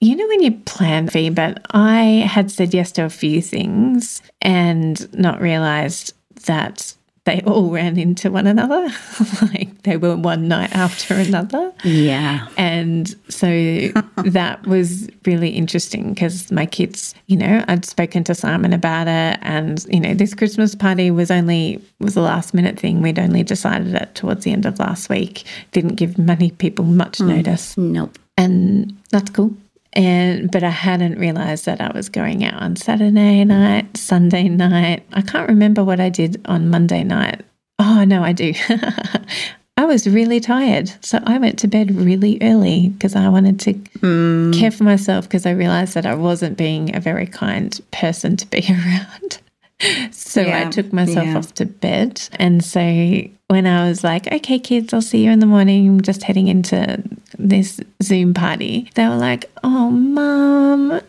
you 0.00 0.16
know, 0.16 0.26
when 0.26 0.42
you 0.42 0.52
plan 0.52 1.08
fee, 1.08 1.30
but 1.30 1.64
I 1.70 2.26
had 2.28 2.50
said 2.50 2.74
yes 2.74 2.90
to 2.92 3.04
a 3.04 3.10
few 3.10 3.40
things 3.40 4.20
and 4.40 5.12
not 5.16 5.40
realized 5.40 6.14
that 6.46 6.94
they 7.24 7.40
all 7.42 7.70
ran 7.70 7.98
into 7.98 8.30
one 8.30 8.46
another. 8.46 8.88
like 9.42 9.82
they 9.82 9.96
were 9.96 10.16
one 10.16 10.48
night 10.48 10.74
after 10.74 11.14
another. 11.14 11.72
Yeah. 11.84 12.48
And 12.56 13.14
so 13.28 13.46
that 14.24 14.66
was 14.66 15.08
really 15.24 15.50
interesting 15.50 16.14
because 16.14 16.50
my 16.50 16.66
kids, 16.66 17.14
you 17.26 17.36
know, 17.36 17.64
I'd 17.68 17.84
spoken 17.84 18.24
to 18.24 18.34
Simon 18.34 18.72
about 18.72 19.06
it 19.06 19.38
and, 19.42 19.84
you 19.88 20.00
know, 20.00 20.14
this 20.14 20.34
Christmas 20.34 20.74
party 20.74 21.10
was 21.10 21.30
only 21.30 21.80
was 22.00 22.16
a 22.16 22.20
last 22.20 22.54
minute 22.54 22.78
thing. 22.78 23.02
We'd 23.02 23.20
only 23.20 23.44
decided 23.44 23.94
it 23.94 24.14
towards 24.16 24.44
the 24.44 24.52
end 24.52 24.66
of 24.66 24.80
last 24.80 25.08
week. 25.08 25.44
Didn't 25.70 25.94
give 25.94 26.18
many 26.18 26.50
people 26.50 26.84
much 26.84 27.18
mm, 27.18 27.28
notice. 27.28 27.76
Nope. 27.76 28.18
And 28.36 28.98
that's 29.10 29.30
cool. 29.30 29.54
And 29.94 30.50
but 30.50 30.62
I 30.64 30.70
hadn't 30.70 31.18
realized 31.18 31.66
that 31.66 31.80
I 31.80 31.90
was 31.94 32.08
going 32.08 32.44
out 32.44 32.62
on 32.62 32.76
Saturday 32.76 33.44
night, 33.44 33.96
Sunday 33.96 34.48
night. 34.48 35.02
I 35.12 35.20
can't 35.22 35.48
remember 35.48 35.84
what 35.84 36.00
I 36.00 36.08
did 36.08 36.40
on 36.46 36.70
Monday 36.70 37.04
night. 37.04 37.42
Oh, 37.78 38.04
no, 38.04 38.22
I 38.22 38.32
do. 38.32 38.54
I 39.76 39.84
was 39.86 40.06
really 40.06 40.38
tired. 40.40 40.92
So 41.04 41.18
I 41.24 41.38
went 41.38 41.58
to 41.60 41.68
bed 41.68 41.94
really 41.94 42.38
early 42.40 42.88
because 42.90 43.16
I 43.16 43.28
wanted 43.28 43.58
to 43.60 43.74
Mm. 44.02 44.58
care 44.58 44.70
for 44.70 44.84
myself 44.84 45.24
because 45.28 45.46
I 45.46 45.50
realized 45.52 45.94
that 45.94 46.06
I 46.06 46.14
wasn't 46.14 46.56
being 46.58 46.94
a 46.96 47.00
very 47.00 47.26
kind 47.26 47.78
person 47.92 48.36
to 48.36 48.46
be 48.46 48.64
around. 48.70 49.38
So 50.10 50.42
I 50.42 50.64
took 50.70 50.92
myself 50.92 51.26
yeah. 51.26 51.36
off 51.36 51.54
to 51.54 51.66
bed. 51.66 52.28
And 52.34 52.64
so 52.64 52.80
when 53.48 53.66
I 53.66 53.88
was 53.88 54.02
like, 54.04 54.30
okay, 54.32 54.58
kids, 54.58 54.92
I'll 54.92 55.02
see 55.02 55.24
you 55.24 55.30
in 55.30 55.40
the 55.40 55.46
morning, 55.46 55.88
I'm 55.88 56.00
just 56.00 56.22
heading 56.22 56.48
into 56.48 57.02
this 57.38 57.80
Zoom 58.02 58.34
party, 58.34 58.90
they 58.94 59.06
were 59.08 59.16
like, 59.16 59.50
oh, 59.64 59.90
mom. 59.90 61.00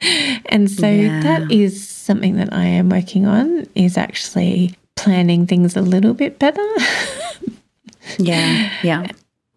and 0.46 0.70
so 0.70 0.88
Yeah. 0.88 1.22
that 1.22 1.50
is 1.50 1.88
something 1.88 2.36
that 2.36 2.52
I 2.52 2.64
am 2.64 2.88
working 2.88 3.26
on 3.26 3.66
is 3.74 3.96
actually 3.96 4.74
planning 4.96 5.46
things 5.46 5.76
a 5.76 5.82
little 5.82 6.14
bit 6.14 6.38
better. 6.38 6.66
Yeah. 8.18 8.72
Yeah. 8.82 9.06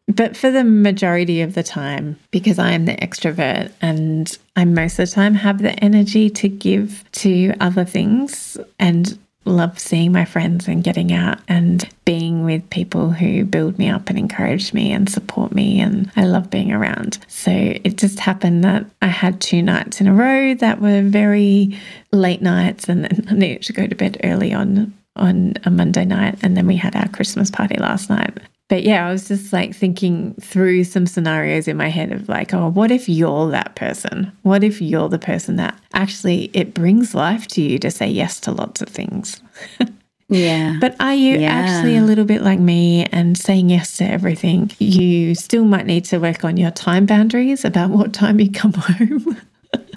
But 0.07 0.35
for 0.35 0.51
the 0.51 0.63
majority 0.63 1.41
of 1.41 1.53
the 1.53 1.63
time, 1.63 2.19
because 2.31 2.59
I 2.59 2.71
am 2.71 2.85
the 2.85 2.95
extrovert 2.95 3.71
and 3.81 4.37
I 4.55 4.65
most 4.65 4.99
of 4.99 5.07
the 5.09 5.15
time 5.15 5.33
have 5.35 5.61
the 5.61 5.71
energy 5.83 6.29
to 6.29 6.49
give 6.49 7.03
to 7.13 7.53
other 7.59 7.85
things 7.85 8.57
and 8.79 9.17
love 9.45 9.77
seeing 9.79 10.11
my 10.11 10.25
friends 10.25 10.67
and 10.67 10.83
getting 10.83 11.11
out 11.11 11.37
and 11.47 11.87
being 12.05 12.43
with 12.43 12.69
people 12.69 13.11
who 13.11 13.43
build 13.45 13.77
me 13.77 13.89
up 13.89 14.09
and 14.09 14.17
encourage 14.17 14.73
me 14.73 14.91
and 14.91 15.09
support 15.09 15.53
me. 15.53 15.79
And 15.79 16.11
I 16.15 16.25
love 16.25 16.49
being 16.49 16.71
around. 16.71 17.19
So 17.27 17.51
it 17.51 17.97
just 17.97 18.19
happened 18.19 18.63
that 18.63 18.85
I 19.01 19.07
had 19.07 19.41
two 19.41 19.61
nights 19.61 20.01
in 20.01 20.07
a 20.07 20.13
row 20.13 20.53
that 20.55 20.81
were 20.81 21.01
very 21.01 21.77
late 22.11 22.41
nights 22.41 22.87
and 22.87 23.05
then 23.05 23.27
I 23.29 23.33
needed 23.33 23.63
to 23.63 23.73
go 23.73 23.87
to 23.87 23.95
bed 23.95 24.19
early 24.23 24.53
on 24.53 24.93
on 25.15 25.53
a 25.63 25.69
Monday 25.69 26.05
night. 26.05 26.37
And 26.41 26.55
then 26.57 26.67
we 26.67 26.75
had 26.75 26.95
our 26.95 27.07
Christmas 27.09 27.51
party 27.51 27.77
last 27.77 28.09
night. 28.09 28.37
But 28.69 28.83
yeah, 28.83 29.07
I 29.07 29.11
was 29.11 29.27
just 29.27 29.53
like 29.53 29.75
thinking 29.75 30.33
through 30.41 30.85
some 30.85 31.05
scenarios 31.05 31.67
in 31.67 31.77
my 31.77 31.89
head 31.89 32.11
of 32.11 32.27
like, 32.29 32.53
oh, 32.53 32.69
what 32.69 32.91
if 32.91 33.07
you're 33.07 33.49
that 33.51 33.75
person? 33.75 34.31
What 34.41 34.63
if 34.63 34.81
you're 34.81 35.09
the 35.09 35.19
person 35.19 35.57
that 35.57 35.77
actually 35.93 36.45
it 36.53 36.73
brings 36.73 37.13
life 37.13 37.45
to 37.49 37.61
you 37.61 37.77
to 37.79 37.91
say 37.91 38.07
yes 38.07 38.39
to 38.41 38.51
lots 38.51 38.81
of 38.81 38.89
things? 38.89 39.41
Yeah. 40.29 40.77
But 40.79 40.95
are 40.99 41.13
you 41.13 41.37
Yeah. 41.37 41.51
actually 41.51 41.95
a 41.97 42.01
little 42.01 42.25
bit 42.25 42.41
like 42.41 42.57
me 42.57 43.05
and 43.11 43.37
saying 43.37 43.69
yes 43.69 43.97
to 43.97 44.05
everything? 44.05 44.71
You 44.79 45.35
still 45.35 45.63
might 45.65 45.85
need 45.85 46.05
to 46.05 46.17
work 46.17 46.43
on 46.43 46.57
your 46.57 46.71
time 46.71 47.05
boundaries 47.05 47.63
about 47.65 47.91
what 47.91 48.13
time 48.13 48.39
you 48.39 48.49
come 48.49 48.73
home. 48.77 49.37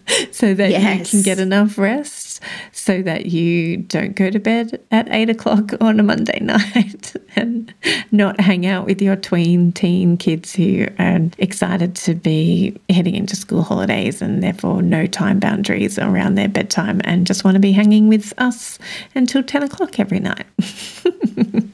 so 0.31 0.55
that 0.55 0.71
you 0.71 1.05
can 1.05 1.23
get 1.23 1.39
enough 1.39 1.79
rest, 1.79 2.41
so 2.73 3.03
that 3.03 3.27
you 3.27 3.79
don't 3.79 4.15
go 4.15 4.31
to 4.31 4.39
bed 4.39 4.81
at 4.91 5.09
eight 5.11 5.31
o'clock 5.31 5.73
on 5.81 5.99
a 5.99 6.03
Monday 6.03 6.39
night 6.41 7.15
and 7.37 7.73
not 8.13 8.41
hang 8.41 8.67
out 8.67 8.87
with 8.87 9.03
your 9.03 9.17
tween 9.17 9.73
teen 9.73 10.17
kids 10.17 10.55
who 10.55 10.87
are 10.99 11.21
excited 11.39 11.95
to 11.97 12.15
be 12.15 12.79
heading 12.91 13.15
into 13.15 13.37
school 13.37 13.63
holidays 13.63 14.23
and 14.23 14.43
therefore 14.43 14.83
no 14.83 15.07
time 15.07 15.41
boundaries 15.41 15.99
around 15.99 16.35
their 16.35 16.49
bedtime 16.49 17.01
and 17.05 17.27
just 17.27 17.45
want 17.45 17.55
to 17.55 17.61
be 17.61 17.73
hanging 17.73 18.09
with 18.09 18.33
us 18.39 18.79
until 19.15 19.43
10 19.43 19.63
o'clock 19.65 19.99
every 19.99 20.21
night. 20.21 20.47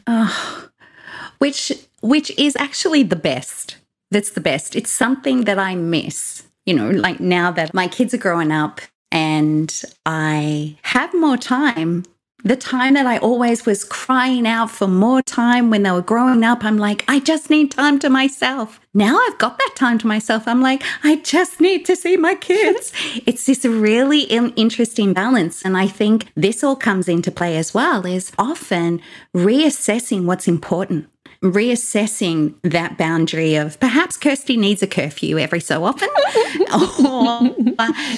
Ah, 0.07 0.68
which 1.38 1.73
which 2.01 2.37
is 2.38 2.57
actually 2.57 3.03
the 3.03 3.16
best. 3.16 3.77
That's 4.11 4.31
the 4.31 4.40
best. 4.40 4.77
It's 4.77 4.90
something 4.90 5.45
that 5.45 5.59
I 5.59 5.75
miss. 5.75 6.41
You 6.66 6.75
know, 6.75 6.90
like 6.90 7.20
now 7.20 7.51
that 7.53 7.75
my 7.75 7.88
kids 7.88 8.14
are 8.14 8.18
growing 8.18 8.53
up 8.53 8.81
and 9.11 9.83
I 10.07 10.77
have 10.83 11.12
more 11.14 11.37
time. 11.37 12.05
The 12.44 12.57
time 12.57 12.94
that 12.94 13.07
I 13.07 13.18
always 13.18 13.64
was 13.64 13.85
crying 13.85 14.48
out 14.48 14.68
for 14.68 14.88
more 14.88 15.22
time 15.22 15.70
when 15.70 15.85
they 15.85 15.92
were 15.92 16.03
growing 16.03 16.42
up, 16.42 16.64
I'm 16.64 16.77
like, 16.77 17.05
I 17.07 17.20
just 17.20 17.51
need 17.51 17.70
time 17.70 18.01
to 18.01 18.11
myself. 18.11 18.81
Now 18.94 19.16
I've 19.16 19.38
got 19.38 19.59
that 19.59 19.75
time 19.77 19.96
to 19.98 20.09
myself. 20.09 20.48
I'm 20.48 20.61
like, 20.61 20.83
I 21.05 21.16
just 21.16 21.61
need 21.61 21.85
to 21.87 21.94
see 21.94 22.16
my 22.16 22.35
kids. 22.35 22.92
it's 23.27 23.46
this 23.46 23.64
really 23.64 24.22
interesting 24.22 25.12
balance. 25.12 25.62
And 25.62 25.77
I 25.77 25.87
think 25.87 26.33
this 26.35 26.64
all 26.64 26.75
comes 26.75 27.07
into 27.07 27.31
play 27.31 27.57
as 27.57 27.72
well 27.72 28.05
is 28.05 28.33
often 28.38 29.01
reassessing 29.37 30.25
what's 30.25 30.48
important 30.48 31.12
reassessing 31.42 32.55
that 32.62 32.96
boundary 32.96 33.55
of 33.57 33.78
perhaps 33.81 34.16
Kirsty 34.16 34.57
needs 34.57 34.83
a 34.83 34.87
curfew 34.87 35.38
every 35.38 35.61
so 35.61 35.85
often, 35.85 36.09
or 36.74 37.50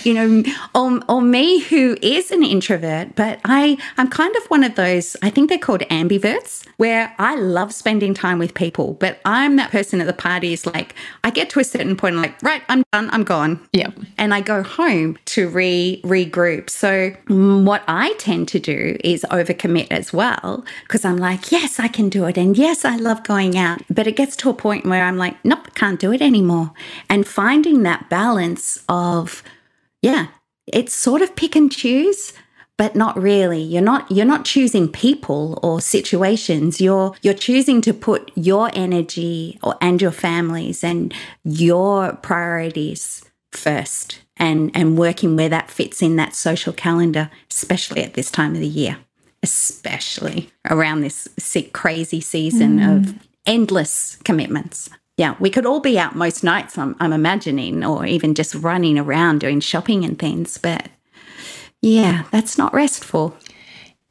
you 0.02 0.14
know, 0.14 0.42
or, 0.74 1.00
or 1.08 1.22
me 1.22 1.60
who 1.60 1.96
is 2.02 2.30
an 2.30 2.42
introvert, 2.42 3.14
but 3.16 3.40
I 3.44 3.78
I'm 3.96 4.08
kind 4.08 4.34
of 4.37 4.44
one 4.46 4.64
of 4.64 4.74
those. 4.74 5.16
I 5.22 5.30
think 5.30 5.48
they're 5.48 5.58
called 5.58 5.80
ambiverts, 5.82 6.66
where 6.76 7.14
I 7.18 7.37
love 7.37 7.72
spending 7.72 8.14
time 8.14 8.38
with 8.38 8.54
people, 8.54 8.94
but 8.94 9.20
I'm 9.24 9.56
that 9.56 9.70
person 9.70 10.00
at 10.00 10.06
the 10.06 10.12
party 10.12 10.52
is 10.52 10.66
like 10.66 10.94
I 11.22 11.30
get 11.30 11.50
to 11.50 11.60
a 11.60 11.64
certain 11.64 11.96
point, 11.96 12.16
I'm 12.16 12.22
like 12.22 12.42
right, 12.42 12.62
I'm 12.68 12.82
done, 12.92 13.08
I'm 13.10 13.24
gone, 13.24 13.60
Yeah. 13.72 13.90
and 14.18 14.34
I 14.34 14.40
go 14.40 14.62
home 14.62 15.18
to 15.26 15.48
re 15.48 16.00
regroup. 16.04 16.68
So 16.70 17.10
what 17.28 17.82
I 17.88 18.12
tend 18.14 18.48
to 18.48 18.58
do 18.58 18.96
is 19.02 19.24
overcommit 19.30 19.88
as 19.90 20.12
well 20.12 20.64
because 20.82 21.04
I'm 21.04 21.16
like, 21.16 21.50
yes, 21.50 21.80
I 21.80 21.88
can 21.88 22.08
do 22.08 22.24
it, 22.26 22.37
and 22.37 22.56
yes, 22.56 22.84
I 22.84 22.96
love 22.96 23.13
going 23.22 23.57
out. 23.57 23.83
But 23.88 24.07
it 24.07 24.16
gets 24.16 24.35
to 24.37 24.50
a 24.50 24.55
point 24.55 24.87
where 24.87 25.05
I'm 25.05 25.16
like, 25.18 25.37
nope, 25.44 25.74
can't 25.74 26.00
do 26.00 26.12
it 26.12 26.20
anymore. 26.20 26.72
And 27.09 27.27
finding 27.27 27.83
that 27.83 28.11
balance 28.11 28.83
of, 28.88 29.42
yeah, 30.03 30.29
it's 30.66 30.94
sort 30.94 31.22
of 31.22 31.37
pick 31.37 31.55
and 31.55 31.70
choose. 31.70 32.33
But 32.77 32.96
not 32.96 33.16
really. 33.16 33.62
You're 33.62 33.83
not 33.83 34.11
you're 34.11 34.27
not 34.27 34.44
choosing 34.44 34.88
people 34.88 35.61
or 35.62 35.81
situations. 35.81 36.81
You're 36.81 37.14
you're 37.22 37.33
choosing 37.33 37.81
to 37.83 37.94
put 37.94 38.33
your 38.35 38.68
energy 38.74 39.61
or, 39.62 39.77
and 39.81 40.03
your 40.03 40.11
families 40.11 40.83
and 40.83 41.14
your 41.44 42.14
priorities 42.14 43.24
first 43.53 44.20
and 44.37 44.70
and 44.74 44.98
working 44.98 45.37
where 45.37 45.48
that 45.48 45.70
fits 45.70 46.03
in 46.03 46.16
that 46.16 46.35
social 46.35 46.72
calendar 46.72 47.31
especially 47.50 48.03
at 48.03 48.14
this 48.14 48.31
time 48.31 48.55
of 48.55 48.61
the 48.61 48.66
year 48.66 48.98
especially 49.44 50.50
around 50.68 51.02
this 51.02 51.28
sick 51.38 51.72
crazy 51.72 52.20
season 52.20 52.80
of 52.80 53.02
mm. 53.02 53.18
endless 53.46 54.16
commitments. 54.24 54.90
Yeah 55.16 55.37
we 55.38 55.50
could 55.50 55.66
all 55.66 55.80
be 55.80 55.96
out 55.96 56.16
most 56.16 56.42
nights 56.42 56.76
I'm, 56.76 56.96
I'm 56.98 57.12
imagining 57.12 57.85
or 57.85 58.04
even 58.04 58.35
just 58.35 58.54
running 58.57 58.98
around 58.98 59.38
doing 59.40 59.61
shopping 59.61 60.04
and 60.04 60.18
things 60.18 60.59
but 60.59 60.88
yeah 61.83 62.24
that's 62.33 62.59
not 62.59 62.74
restful. 62.74 63.37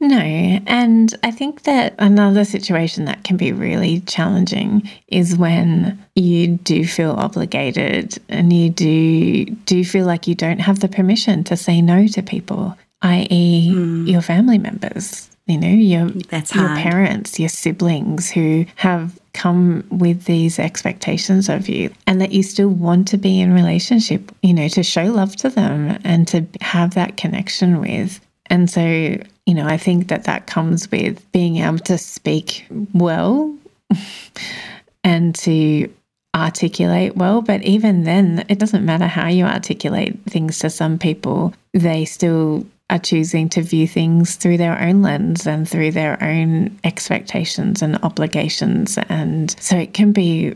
No. 0.03 0.17
And 0.17 1.15
I 1.23 1.31
think 1.31 1.63
that 1.63 1.95
another 1.97 2.43
situation 2.43 3.05
that 3.05 3.23
can 3.23 3.37
be 3.37 3.53
really 3.53 4.01
challenging 4.01 4.89
is 5.07 5.37
when 5.37 5.97
you 6.13 6.57
do 6.57 6.85
feel 6.85 7.11
obligated 7.11 8.17
and 8.27 8.51
you 8.51 8.69
do 8.69 9.45
do 9.45 9.85
feel 9.85 10.05
like 10.05 10.27
you 10.27 10.35
don't 10.35 10.59
have 10.59 10.81
the 10.81 10.89
permission 10.89 11.45
to 11.45 11.55
say 11.55 11.81
no 11.81 12.05
to 12.07 12.21
people, 12.21 12.77
i.e. 13.03 13.71
Hmm. 13.71 14.05
your 14.07 14.21
family 14.21 14.57
members. 14.57 15.29
You 15.45 15.57
know, 15.57 15.67
your, 15.67 16.09
That's 16.29 16.55
your 16.55 16.67
hard. 16.67 16.79
parents, 16.79 17.37
your 17.37 17.49
siblings 17.49 18.31
who 18.31 18.65
have 18.75 19.19
come 19.33 19.83
with 19.89 20.23
these 20.23 20.57
expectations 20.57 21.49
of 21.49 21.67
you 21.67 21.91
and 22.07 22.21
that 22.21 22.31
you 22.31 22.43
still 22.43 22.69
want 22.69 23.09
to 23.09 23.17
be 23.17 23.41
in 23.41 23.53
relationship, 23.53 24.31
you 24.41 24.53
know, 24.53 24.69
to 24.69 24.83
show 24.83 25.03
love 25.03 25.35
to 25.37 25.49
them 25.49 25.99
and 26.05 26.27
to 26.29 26.45
have 26.61 26.93
that 26.93 27.17
connection 27.17 27.81
with. 27.81 28.21
And 28.45 28.69
so, 28.69 28.81
you 28.81 29.53
know, 29.53 29.67
I 29.67 29.75
think 29.75 30.07
that 30.07 30.23
that 30.25 30.47
comes 30.47 30.89
with 30.89 31.29
being 31.33 31.57
able 31.57 31.79
to 31.79 31.97
speak 31.97 32.65
well 32.93 33.53
and 35.03 35.35
to 35.35 35.89
articulate 36.35 37.17
well. 37.17 37.41
But 37.41 37.63
even 37.63 38.03
then, 38.03 38.45
it 38.47 38.59
doesn't 38.59 38.85
matter 38.85 39.07
how 39.07 39.27
you 39.27 39.45
articulate 39.45 40.17
things 40.25 40.59
to 40.59 40.69
some 40.69 40.97
people, 40.97 41.53
they 41.73 42.05
still 42.05 42.65
are 42.93 42.99
choosing 42.99 43.49
to 43.49 43.61
view 43.63 43.87
things 43.87 44.35
through 44.35 44.57
their 44.57 44.79
own 44.79 45.01
lens 45.01 45.47
and 45.47 45.67
through 45.67 45.89
their 45.91 46.21
own 46.23 46.79
expectations 46.83 47.81
and 47.81 47.97
obligations. 48.03 48.99
And 49.09 49.49
so 49.59 49.75
it 49.75 49.95
can 49.95 50.11
be 50.11 50.53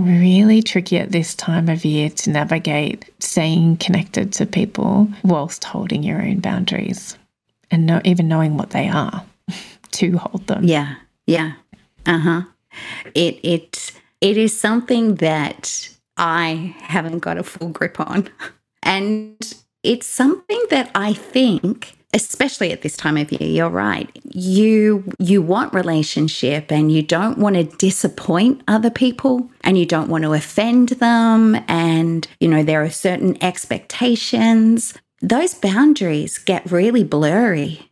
really 0.00 0.62
tricky 0.62 0.98
at 0.98 1.10
this 1.10 1.34
time 1.34 1.68
of 1.68 1.84
year 1.84 2.08
to 2.08 2.30
navigate 2.30 3.10
staying 3.18 3.78
connected 3.78 4.32
to 4.32 4.46
people 4.46 5.08
whilst 5.24 5.64
holding 5.64 6.04
your 6.04 6.22
own 6.22 6.38
boundaries 6.38 7.18
and 7.72 7.84
not 7.84 8.06
even 8.06 8.28
knowing 8.28 8.56
what 8.56 8.70
they 8.70 8.88
are 8.88 9.24
to 9.90 10.18
hold 10.18 10.46
them. 10.46 10.62
Yeah, 10.62 10.94
yeah, 11.26 11.54
uh 12.06 12.18
huh. 12.18 12.42
It 13.14 13.40
it 13.42 13.92
it 14.20 14.36
is 14.36 14.58
something 14.58 15.16
that 15.16 15.90
I 16.16 16.76
haven't 16.78 17.18
got 17.18 17.38
a 17.38 17.42
full 17.42 17.70
grip 17.70 17.98
on, 17.98 18.30
and 18.84 19.36
it's 19.82 20.06
something 20.06 20.62
that 20.70 20.90
I 20.94 21.12
think, 21.14 21.96
especially 22.14 22.72
at 22.72 22.82
this 22.82 22.96
time 22.96 23.16
of 23.16 23.32
year, 23.32 23.48
you're 23.48 23.70
right. 23.70 24.10
You 24.24 25.04
you 25.18 25.42
want 25.42 25.74
relationship, 25.74 26.72
and 26.72 26.92
you 26.92 27.02
don't 27.02 27.38
want 27.38 27.56
to 27.56 27.64
disappoint 27.64 28.62
other 28.68 28.90
people, 28.90 29.50
and 29.62 29.78
you 29.78 29.86
don't 29.86 30.08
want 30.08 30.24
to 30.24 30.34
offend 30.34 30.90
them, 30.90 31.56
and 31.68 32.28
you 32.40 32.48
know 32.48 32.62
there 32.62 32.82
are 32.84 32.90
certain 32.90 33.42
expectations. 33.42 34.94
Those 35.22 35.54
boundaries 35.54 36.38
get 36.38 36.70
really 36.70 37.04
blurry 37.04 37.88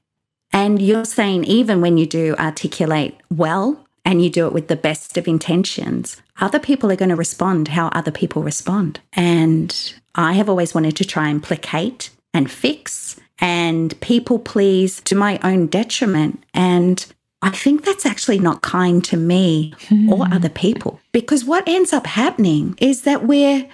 And 0.52 0.82
you're 0.82 1.04
saying, 1.04 1.44
even 1.44 1.80
when 1.80 1.96
you 1.96 2.06
do 2.06 2.34
articulate 2.38 3.16
well 3.30 3.86
and 4.04 4.22
you 4.22 4.30
do 4.30 4.46
it 4.46 4.52
with 4.52 4.68
the 4.68 4.76
best 4.76 5.16
of 5.18 5.28
intentions, 5.28 6.20
other 6.40 6.58
people 6.58 6.90
are 6.90 6.96
going 6.96 7.10
to 7.10 7.16
respond 7.16 7.68
how 7.68 7.88
other 7.88 8.10
people 8.10 8.42
respond. 8.42 9.00
And 9.12 9.94
I 10.14 10.32
have 10.34 10.48
always 10.48 10.74
wanted 10.74 10.96
to 10.96 11.04
try 11.04 11.28
and 11.28 11.42
placate 11.42 12.10
and 12.32 12.50
fix 12.50 13.18
and 13.38 13.98
people 14.00 14.38
please 14.38 15.00
to 15.02 15.14
my 15.14 15.38
own 15.42 15.66
detriment. 15.66 16.42
And 16.52 17.04
I 17.42 17.50
think 17.50 17.84
that's 17.84 18.04
actually 18.04 18.38
not 18.38 18.62
kind 18.62 19.02
to 19.04 19.16
me 19.16 19.74
or 20.10 20.26
other 20.30 20.50
people 20.50 21.00
because 21.12 21.44
what 21.44 21.66
ends 21.66 21.92
up 21.92 22.06
happening 22.06 22.76
is 22.78 23.02
that 23.02 23.26
we're 23.26 23.66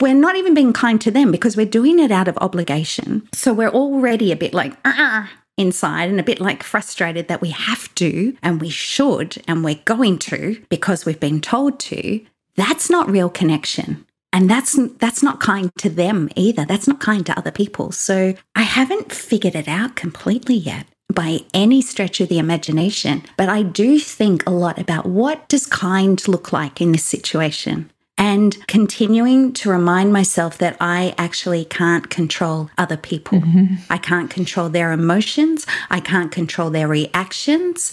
we're 0.00 0.14
not 0.14 0.36
even 0.36 0.54
being 0.54 0.72
kind 0.72 1.00
to 1.00 1.10
them 1.10 1.30
because 1.30 1.56
we're 1.56 1.66
doing 1.66 1.98
it 1.98 2.10
out 2.10 2.28
of 2.28 2.36
obligation. 2.38 3.26
So 3.32 3.52
we're 3.52 3.70
already 3.70 4.32
a 4.32 4.36
bit 4.36 4.54
like 4.54 4.74
ah 4.84 5.30
inside 5.56 6.08
and 6.08 6.20
a 6.20 6.24
bit 6.24 6.40
like 6.40 6.62
frustrated 6.62 7.28
that 7.28 7.40
we 7.40 7.50
have 7.50 7.94
to 7.96 8.36
and 8.42 8.60
we 8.60 8.70
should 8.70 9.42
and 9.48 9.64
we're 9.64 9.80
going 9.84 10.18
to 10.18 10.62
because 10.68 11.04
we've 11.04 11.20
been 11.20 11.40
told 11.40 11.78
to. 11.80 12.20
That's 12.56 12.90
not 12.90 13.10
real 13.10 13.30
connection. 13.30 14.06
And 14.32 14.50
that's 14.50 14.78
that's 14.98 15.22
not 15.22 15.40
kind 15.40 15.70
to 15.78 15.88
them 15.88 16.28
either. 16.36 16.66
That's 16.66 16.86
not 16.86 17.00
kind 17.00 17.24
to 17.26 17.38
other 17.38 17.50
people. 17.50 17.92
So 17.92 18.34
I 18.54 18.62
haven't 18.62 19.12
figured 19.12 19.54
it 19.54 19.68
out 19.68 19.96
completely 19.96 20.56
yet 20.56 20.86
by 21.12 21.40
any 21.54 21.80
stretch 21.80 22.20
of 22.20 22.28
the 22.28 22.38
imagination, 22.38 23.22
but 23.36 23.48
I 23.48 23.62
do 23.62 23.98
think 23.98 24.46
a 24.46 24.50
lot 24.50 24.78
about 24.78 25.06
what 25.06 25.48
does 25.48 25.66
kind 25.66 26.26
look 26.28 26.52
like 26.52 26.80
in 26.80 26.92
this 26.92 27.04
situation? 27.04 27.90
And 28.18 28.66
continuing 28.66 29.52
to 29.54 29.70
remind 29.70 30.12
myself 30.12 30.56
that 30.58 30.76
I 30.80 31.14
actually 31.18 31.66
can't 31.66 32.08
control 32.08 32.70
other 32.78 32.96
people. 32.96 33.40
Mm-hmm. 33.40 33.74
I 33.90 33.98
can't 33.98 34.30
control 34.30 34.70
their 34.70 34.92
emotions. 34.92 35.66
I 35.90 36.00
can't 36.00 36.32
control 36.32 36.70
their 36.70 36.88
reactions. 36.88 37.92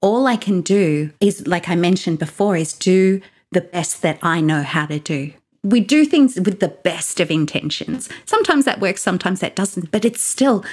All 0.00 0.26
I 0.26 0.36
can 0.36 0.60
do 0.60 1.12
is, 1.20 1.46
like 1.46 1.68
I 1.68 1.76
mentioned 1.76 2.18
before, 2.18 2.56
is 2.56 2.72
do 2.72 3.20
the 3.52 3.60
best 3.60 4.02
that 4.02 4.18
I 4.22 4.40
know 4.40 4.62
how 4.62 4.86
to 4.86 4.98
do 4.98 5.32
we 5.62 5.80
do 5.80 6.04
things 6.04 6.36
with 6.36 6.60
the 6.60 6.68
best 6.68 7.20
of 7.20 7.30
intentions. 7.30 8.08
Sometimes 8.24 8.64
that 8.64 8.80
works, 8.80 9.02
sometimes 9.02 9.40
that 9.40 9.56
doesn't, 9.56 9.90
but 9.90 10.04
it's 10.04 10.22
still, 10.22 10.64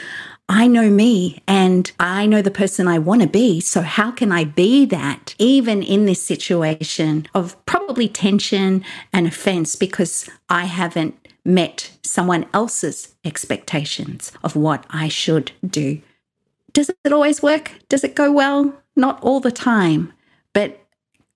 I 0.50 0.68
know 0.68 0.90
me 0.90 1.42
and 1.46 1.92
I 2.00 2.26
know 2.26 2.42
the 2.42 2.52
person 2.52 2.88
I 2.88 3.00
want 3.00 3.22
to 3.22 3.28
be. 3.28 3.60
So, 3.60 3.82
how 3.82 4.12
can 4.12 4.32
I 4.32 4.46
be 4.46 4.86
that 4.86 5.36
even 5.38 5.84
in 5.84 6.06
this 6.06 6.22
situation 6.22 7.28
of 7.34 7.64
probably 7.66 8.08
tension 8.08 8.84
and 9.12 9.28
offense 9.28 9.76
because 9.76 10.30
I 10.50 10.66
haven't 10.66 11.16
met 11.44 11.92
someone 12.04 12.46
else's 12.54 13.16
expectations 13.26 14.32
of 14.44 14.56
what 14.56 14.86
I 14.90 15.10
should 15.10 15.52
do? 15.68 16.02
Does 16.72 16.90
it 16.90 17.12
always 17.12 17.42
work? 17.42 17.72
Does 17.90 18.04
it 18.04 18.16
go 18.16 18.32
well? 18.32 18.74
Not 18.96 19.22
all 19.22 19.42
the 19.42 19.52
time, 19.52 20.14
but 20.54 20.80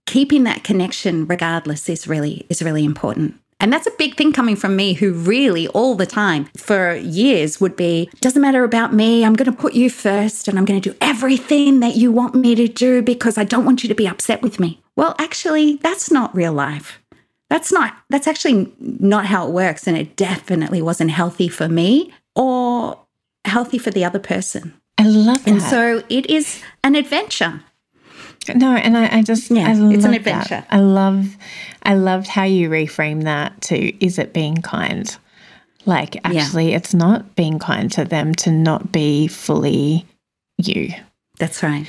keeping 0.05 0.43
that 0.45 0.63
connection 0.63 1.25
regardless 1.27 1.89
is 1.89 2.07
really 2.07 2.45
is 2.49 2.61
really 2.61 2.85
important. 2.85 3.40
And 3.61 3.71
that's 3.71 3.87
a 3.87 3.91
big 3.91 4.17
thing 4.17 4.33
coming 4.33 4.55
from 4.55 4.75
me, 4.75 4.93
who 4.93 5.13
really 5.13 5.67
all 5.69 5.93
the 5.95 6.07
time 6.07 6.45
for 6.57 6.95
years 6.95 7.61
would 7.61 7.75
be, 7.75 8.09
doesn't 8.19 8.41
matter 8.41 8.63
about 8.63 8.91
me. 8.91 9.23
I'm 9.23 9.35
going 9.35 9.49
to 9.49 9.57
put 9.57 9.75
you 9.75 9.89
first 9.89 10.47
and 10.47 10.57
I'm 10.57 10.65
going 10.65 10.81
to 10.81 10.89
do 10.89 10.97
everything 10.99 11.79
that 11.81 11.95
you 11.95 12.11
want 12.11 12.33
me 12.33 12.55
to 12.55 12.67
do 12.67 13.03
because 13.03 13.37
I 13.37 13.43
don't 13.43 13.63
want 13.63 13.83
you 13.83 13.87
to 13.87 13.95
be 13.95 14.07
upset 14.07 14.41
with 14.41 14.59
me. 14.59 14.81
Well, 14.95 15.15
actually, 15.19 15.75
that's 15.75 16.11
not 16.11 16.35
real 16.35 16.53
life. 16.53 16.99
That's 17.51 17.71
not, 17.71 17.95
that's 18.09 18.27
actually 18.27 18.73
not 18.79 19.27
how 19.27 19.47
it 19.47 19.53
works. 19.53 19.87
And 19.87 19.95
it 19.95 20.15
definitely 20.15 20.81
wasn't 20.81 21.11
healthy 21.11 21.47
for 21.47 21.69
me 21.69 22.11
or 22.35 22.99
healthy 23.45 23.77
for 23.77 23.91
the 23.91 24.05
other 24.05 24.19
person. 24.19 24.73
I 24.97 25.03
love 25.03 25.43
that. 25.45 25.51
And 25.51 25.61
so 25.61 26.03
it 26.09 26.27
is 26.27 26.63
an 26.83 26.95
adventure. 26.95 27.61
No, 28.53 28.75
and 28.75 28.97
I, 28.97 29.19
I 29.19 29.23
just 29.23 29.51
yeah, 29.51 29.67
I 29.67 29.71
it's 29.93 30.05
an 30.05 30.13
adventure. 30.13 30.49
That. 30.49 30.67
I 30.69 30.79
love 30.79 31.37
I 31.83 31.93
loved 31.95 32.27
how 32.27 32.43
you 32.43 32.69
reframe 32.69 33.23
that 33.23 33.61
to 33.63 34.05
is 34.05 34.17
it 34.17 34.33
being 34.33 34.57
kind? 34.57 35.15
Like 35.85 36.17
actually 36.25 36.71
yeah. 36.71 36.77
it's 36.77 36.93
not 36.93 37.35
being 37.35 37.59
kind 37.59 37.91
to 37.93 38.05
them 38.05 38.33
to 38.35 38.51
not 38.51 38.91
be 38.91 39.27
fully 39.27 40.05
you. 40.57 40.93
That's 41.37 41.63
right. 41.63 41.85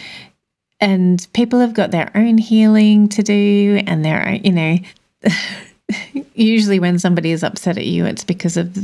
And 0.80 1.26
people 1.32 1.60
have 1.60 1.74
got 1.74 1.90
their 1.90 2.10
own 2.14 2.38
healing 2.38 3.08
to 3.10 3.22
do 3.22 3.82
and 3.86 4.04
their 4.04 4.26
own, 4.26 4.40
you 4.44 4.52
know 4.52 4.78
usually 6.34 6.80
when 6.80 6.98
somebody 6.98 7.30
is 7.30 7.44
upset 7.44 7.76
at 7.76 7.86
you 7.86 8.06
it's 8.06 8.24
because 8.24 8.56
of 8.56 8.76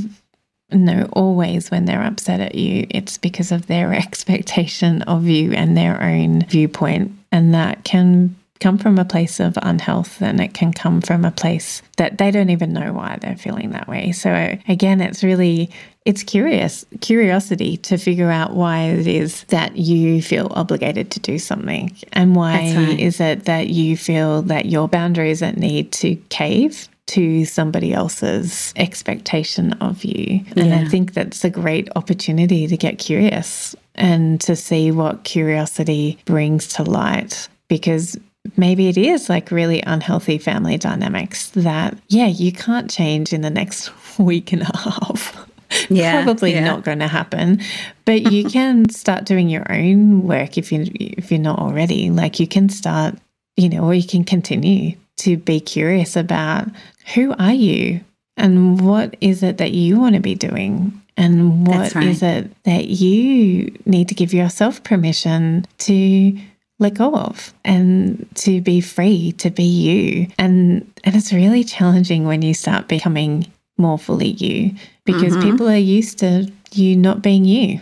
no, 0.71 1.09
always 1.13 1.71
when 1.71 1.87
they're 1.87 2.03
upset 2.03 2.41
at 2.41 2.55
you, 2.55 2.87
it's 2.91 3.17
because 3.17 3.53
of 3.53 3.67
their 3.67 3.95
expectation 3.95 5.03
of 5.03 5.27
you 5.27 5.53
and 5.53 5.77
their 5.77 6.03
own 6.03 6.43
viewpoint. 6.43 7.13
And 7.31 7.55
that 7.55 7.85
can 7.85 8.37
come 8.61 8.79
from 8.79 8.99
a 8.99 9.05
place 9.05 9.41
of 9.41 9.57
unhealth 9.63 10.21
and 10.21 10.41
it 10.41 10.53
can 10.53 10.73
come 10.73 11.01
from 11.01 11.25
a 11.25 11.31
place 11.31 11.83
that 11.97 12.19
they 12.19 12.31
don't 12.31 12.51
even 12.51 12.73
know 12.73 12.93
why 12.93 13.17
they're 13.21 13.37
feeling 13.37 13.71
that 13.71 13.89
way. 13.89 14.13
So 14.13 14.59
again, 14.69 15.01
it's 15.01 15.23
really 15.23 15.71
it's 16.05 16.23
curious 16.23 16.87
curiosity 17.01 17.77
to 17.77 17.99
figure 17.99 18.31
out 18.31 18.55
why 18.55 18.85
it 18.85 19.07
is 19.07 19.45
that 19.45 19.77
you 19.77 20.23
feel 20.23 20.51
obligated 20.53 21.11
to 21.11 21.21
do 21.21 21.39
something 21.39 21.95
and 22.15 22.35
why 22.35 22.75
right. 22.75 22.99
is 22.99 23.21
it 23.21 23.45
that 23.45 23.69
you 23.69 23.97
feel 23.97 24.43
that 24.43 24.67
your 24.67 24.89
boundaries 24.89 25.41
that 25.41 25.57
need 25.57 25.93
to 25.93 26.17
cave 26.31 26.89
to 27.09 27.45
somebody 27.45 27.93
else's 27.93 28.73
expectation 28.77 29.73
of 29.75 30.05
you. 30.05 30.45
And 30.57 30.69
yeah. 30.69 30.81
I 30.81 30.85
think 30.87 31.15
that's 31.15 31.45
a 31.45 31.51
great 31.51 31.89
opportunity 31.97 32.67
to 32.67 32.77
get 32.77 32.99
curious 32.99 33.75
and 33.95 34.41
to 34.43 34.55
see 34.55 34.91
what 34.93 35.25
curiosity 35.25 36.19
brings 36.25 36.69
to 36.75 36.85
light 36.85 37.49
because 37.69 38.17
maybe 38.57 38.89
it 38.89 38.97
is 38.97 39.29
like 39.29 39.51
really 39.51 39.83
unhealthy 39.83 40.39
family 40.39 40.79
dynamics 40.79 41.49
that, 41.51 41.99
yeah, 42.09 42.27
you 42.27 42.53
can't 42.53 42.91
change 42.91 43.33
in 43.33 43.41
the 43.41 43.51
next 43.51 43.91
week 44.19 44.53
and 44.53 44.63
a 44.63 44.77
half. 44.77 45.45
Yeah, 45.91 46.25
probably 46.25 46.53
yeah. 46.53 46.65
not 46.65 46.83
going 46.83 47.01
to 47.01 47.07
happen 47.07 47.61
but 48.07 48.33
you 48.33 48.45
can 48.51 48.89
start 48.89 49.27
doing 49.27 49.51
your 49.51 49.71
own 49.71 50.23
work 50.23 50.57
if 50.57 50.73
you 50.73 50.87
if 50.95 51.31
you're 51.31 51.39
not 51.39 51.59
already 51.59 52.09
like 52.09 52.41
you 52.41 52.49
can 52.49 52.71
start 52.71 53.17
you 53.59 53.69
know 53.69 53.85
or 53.85 53.93
you 53.93 54.07
can 54.07 54.25
continue 54.25 54.97
to 55.19 55.37
be 55.37 55.61
curious 55.61 56.17
about 56.17 56.69
who 57.15 57.35
are 57.39 57.53
you 57.53 58.01
and 58.37 58.81
what 58.81 59.17
is 59.21 59.43
it 59.43 59.59
that 59.59 59.73
you 59.73 59.99
want 59.99 60.15
to 60.15 60.21
be 60.21 60.35
doing 60.35 61.01
and 61.17 61.67
what 61.67 61.95
right. 61.95 62.07
is 62.07 62.23
it 62.23 62.51
that 62.63 62.87
you 62.87 63.77
need 63.85 64.09
to 64.09 64.15
give 64.15 64.33
yourself 64.33 64.83
permission 64.85 65.67
to 65.79 66.39
let 66.79 66.95
go 66.95 67.15
of 67.17 67.53
and 67.65 68.27
to 68.37 68.61
be 68.61 68.81
free 68.81 69.33
to 69.33 69.51
be 69.51 69.65
you 69.65 70.29
and 70.39 70.91
and 71.05 71.17
it's 71.17 71.33
really 71.33 71.65
challenging 71.65 72.25
when 72.25 72.41
you 72.41 72.55
start 72.55 72.87
becoming 72.87 73.45
more 73.77 73.99
fully 73.99 74.29
you 74.29 74.73
because 75.05 75.33
mm-hmm. 75.33 75.51
people 75.51 75.69
are 75.69 75.77
used 75.77 76.19
to 76.19 76.51
you 76.73 76.97
not 76.97 77.21
being 77.21 77.45
you 77.45 77.81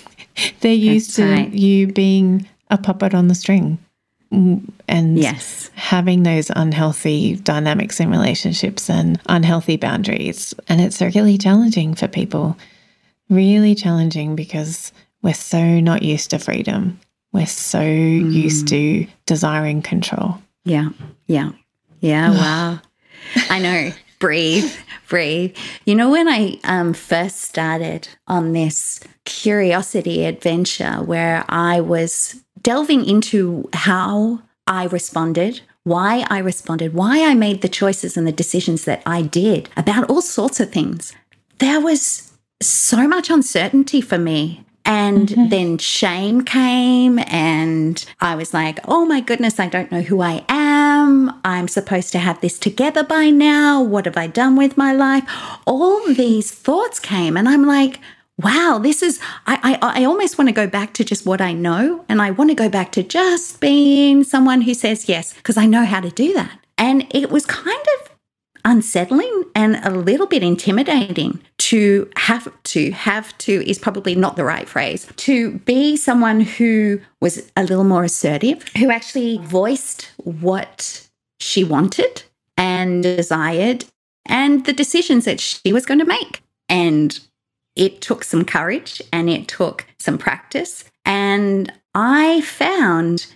they're 0.60 0.74
used 0.74 1.10
That's 1.10 1.16
to 1.16 1.42
right. 1.42 1.52
you 1.52 1.86
being 1.86 2.48
a 2.70 2.78
puppet 2.78 3.14
on 3.14 3.28
the 3.28 3.34
string 3.34 3.78
and 4.32 5.18
yes. 5.18 5.70
having 5.74 6.22
those 6.22 6.50
unhealthy 6.54 7.36
dynamics 7.36 8.00
in 8.00 8.10
relationships 8.10 8.88
and 8.88 9.20
unhealthy 9.26 9.76
boundaries. 9.76 10.54
And 10.68 10.80
it's 10.80 11.00
really 11.00 11.36
challenging 11.36 11.94
for 11.94 12.08
people, 12.08 12.56
really 13.28 13.74
challenging 13.74 14.34
because 14.34 14.92
we're 15.22 15.34
so 15.34 15.80
not 15.80 16.02
used 16.02 16.30
to 16.30 16.38
freedom. 16.38 16.98
We're 17.32 17.46
so 17.46 17.80
mm. 17.80 18.32
used 18.32 18.68
to 18.68 19.06
desiring 19.26 19.82
control. 19.82 20.38
Yeah. 20.64 20.90
Yeah. 21.26 21.50
Yeah. 22.00 22.30
wow. 22.30 22.80
I 23.50 23.58
know. 23.58 23.92
breathe, 24.18 24.72
breathe. 25.08 25.56
You 25.84 25.96
know, 25.96 26.10
when 26.10 26.28
I 26.28 26.58
um, 26.64 26.94
first 26.94 27.40
started 27.40 28.08
on 28.28 28.52
this 28.52 29.00
curiosity 29.24 30.24
adventure 30.24 31.02
where 31.02 31.44
I 31.48 31.80
was 31.80 32.41
delving 32.62 33.04
into 33.04 33.68
how 33.72 34.42
I 34.66 34.84
responded, 34.86 35.60
why 35.84 36.24
I 36.30 36.38
responded, 36.38 36.94
why 36.94 37.24
I 37.24 37.34
made 37.34 37.60
the 37.60 37.68
choices 37.68 38.16
and 38.16 38.26
the 38.26 38.32
decisions 38.32 38.84
that 38.84 39.02
I 39.04 39.22
did 39.22 39.68
about 39.76 40.08
all 40.08 40.22
sorts 40.22 40.60
of 40.60 40.70
things. 40.70 41.12
There 41.58 41.80
was 41.80 42.32
so 42.60 43.08
much 43.08 43.30
uncertainty 43.30 44.00
for 44.00 44.18
me. 44.18 44.64
And 44.84 45.28
mm-hmm. 45.28 45.48
then 45.48 45.78
shame 45.78 46.42
came, 46.42 47.20
and 47.28 48.04
I 48.20 48.34
was 48.34 48.52
like, 48.52 48.80
oh 48.88 49.04
my 49.04 49.20
goodness, 49.20 49.60
I 49.60 49.68
don't 49.68 49.92
know 49.92 50.02
who 50.02 50.20
I 50.20 50.44
am. 50.48 51.40
I'm 51.44 51.68
supposed 51.68 52.10
to 52.12 52.18
have 52.18 52.40
this 52.40 52.58
together 52.58 53.04
by 53.04 53.30
now. 53.30 53.80
What 53.80 54.06
have 54.06 54.16
I 54.16 54.26
done 54.26 54.56
with 54.56 54.76
my 54.76 54.92
life? 54.92 55.22
All 55.68 56.04
these 56.12 56.50
thoughts 56.50 56.98
came, 56.98 57.36
and 57.36 57.48
I'm 57.48 57.64
like, 57.64 58.00
wow, 58.38 58.80
this 58.82 59.02
is, 59.02 59.20
I, 59.46 59.78
I, 59.82 60.00
I 60.00 60.04
almost 60.04 60.38
want 60.38 60.48
to 60.48 60.54
go 60.54 60.66
back 60.66 60.94
to 60.94 61.04
just 61.04 61.26
what 61.26 61.40
I 61.40 61.52
know. 61.52 62.04
And 62.08 62.20
I 62.20 62.30
want 62.30 62.50
to 62.50 62.54
go 62.54 62.68
back 62.68 62.92
to 62.92 63.02
just 63.02 63.60
being 63.60 64.24
someone 64.24 64.62
who 64.62 64.74
says 64.74 65.08
yes, 65.08 65.34
because 65.34 65.56
I 65.56 65.66
know 65.66 65.84
how 65.84 66.00
to 66.00 66.10
do 66.10 66.32
that. 66.34 66.58
And 66.78 67.06
it 67.14 67.30
was 67.30 67.46
kind 67.46 67.86
of 68.00 68.12
unsettling 68.64 69.44
and 69.54 69.76
a 69.84 69.90
little 69.90 70.26
bit 70.26 70.42
intimidating 70.42 71.40
to 71.58 72.08
have 72.16 72.48
to 72.62 72.90
have 72.92 73.36
to 73.38 73.68
is 73.68 73.78
probably 73.78 74.14
not 74.14 74.36
the 74.36 74.44
right 74.44 74.68
phrase 74.68 75.08
to 75.16 75.58
be 75.60 75.96
someone 75.96 76.40
who 76.40 77.00
was 77.20 77.50
a 77.56 77.62
little 77.64 77.84
more 77.84 78.04
assertive 78.04 78.64
who 78.78 78.90
actually 78.90 79.38
voiced 79.38 80.10
what 80.18 81.08
she 81.40 81.64
wanted 81.64 82.22
and 82.56 83.02
desired 83.02 83.84
and 84.26 84.64
the 84.64 84.72
decisions 84.72 85.24
that 85.24 85.40
she 85.40 85.72
was 85.72 85.84
going 85.84 85.98
to 85.98 86.06
make 86.06 86.42
and 86.68 87.20
it 87.76 88.00
took 88.00 88.24
some 88.24 88.44
courage 88.44 89.02
and 89.12 89.28
it 89.28 89.48
took 89.48 89.86
some 89.98 90.18
practice 90.18 90.84
and 91.04 91.72
i 91.94 92.40
found 92.42 93.26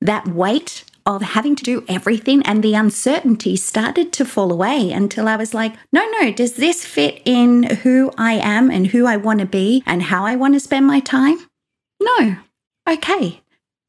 that 0.00 0.26
weight 0.28 0.84
of 1.04 1.22
having 1.22 1.56
to 1.56 1.64
do 1.64 1.84
everything 1.88 2.42
and 2.44 2.62
the 2.62 2.74
uncertainty 2.74 3.56
started 3.56 4.12
to 4.12 4.24
fall 4.24 4.52
away 4.52 4.92
until 4.92 5.26
I 5.26 5.36
was 5.36 5.52
like, 5.52 5.74
no, 5.92 6.08
no, 6.20 6.32
does 6.32 6.54
this 6.54 6.84
fit 6.84 7.20
in 7.24 7.64
who 7.64 8.12
I 8.16 8.34
am 8.34 8.70
and 8.70 8.88
who 8.88 9.06
I 9.06 9.16
want 9.16 9.40
to 9.40 9.46
be 9.46 9.82
and 9.86 10.04
how 10.04 10.24
I 10.24 10.36
want 10.36 10.54
to 10.54 10.60
spend 10.60 10.86
my 10.86 11.00
time? 11.00 11.38
No. 12.00 12.36
Okay. 12.88 13.40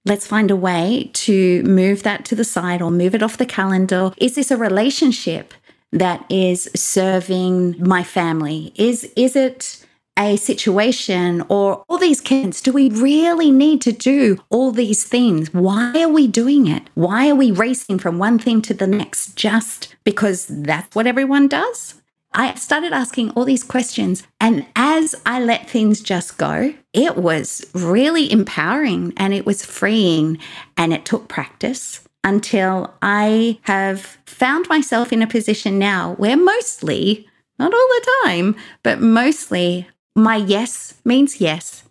Let's 0.06 0.28
find 0.28 0.52
a 0.52 0.56
way 0.56 1.12
to 1.14 1.64
move 1.64 2.04
that 2.04 2.26
to 2.26 2.36
the 2.36 2.44
side 2.44 2.82
or 2.82 2.92
move 2.92 3.16
it 3.16 3.24
off 3.24 3.38
the 3.38 3.46
calendar. 3.46 4.12
Is 4.18 4.36
this 4.36 4.52
a 4.52 4.58
relationship 4.58 5.54
that 5.92 6.26
is 6.30 6.70
serving 6.76 7.76
my 7.80 8.04
family? 8.04 8.74
Is 8.76 9.10
is 9.16 9.36
it 9.36 9.86
a 10.18 10.36
situation 10.36 11.44
or 11.50 11.84
all 11.90 11.98
these 11.98 12.22
kids, 12.22 12.62
do 12.62 12.72
we 12.72 12.90
really 12.90 13.52
need 13.52 13.82
to 13.82 13.92
do 13.92 14.38
all 14.50 14.72
these 14.72 15.04
things? 15.04 15.54
Why 15.54 16.04
are 16.04 16.10
we 16.10 16.28
doing 16.28 16.68
it? 16.68 16.84
Why 16.94 17.30
are 17.30 17.36
we 17.36 17.52
racing 17.52 18.00
from 18.00 18.20
one 18.20 18.40
thing 18.40 18.62
to 18.64 18.74
the 18.74 18.88
next 18.88 19.36
just 19.36 19.96
because 20.04 20.46
that's 20.48 20.96
what 20.96 21.08
everyone 21.08 21.48
does? 21.48 21.96
I 22.36 22.56
started 22.56 22.94
asking 22.94 23.32
all 23.32 23.46
these 23.46 23.64
questions. 23.64 24.24
And 24.40 24.66
as 24.76 25.16
I 25.26 25.40
let 25.40 25.70
things 25.70 26.02
just 26.02 26.38
go, 26.38 26.74
it 26.92 27.16
was 27.16 27.66
really 27.74 28.32
empowering 28.32 29.14
and 29.18 29.34
it 29.34 29.46
was 29.46 29.66
freeing. 29.66 30.40
And 30.76 30.94
it 30.94 31.06
took 31.06 31.28
practice 31.28 32.02
until 32.24 32.94
I 33.02 33.60
have 33.64 34.18
found 34.26 34.68
myself 34.68 35.14
in 35.14 35.22
a 35.22 35.28
position 35.28 35.78
now 35.78 36.16
where 36.16 36.38
mostly, 36.38 37.28
not 37.60 37.74
all 37.74 37.88
the 37.88 38.08
time, 38.26 38.56
but 38.82 39.00
mostly 39.00 39.88
my 40.16 40.36
yes 40.36 40.96
means 41.04 41.42
yes 41.42 41.84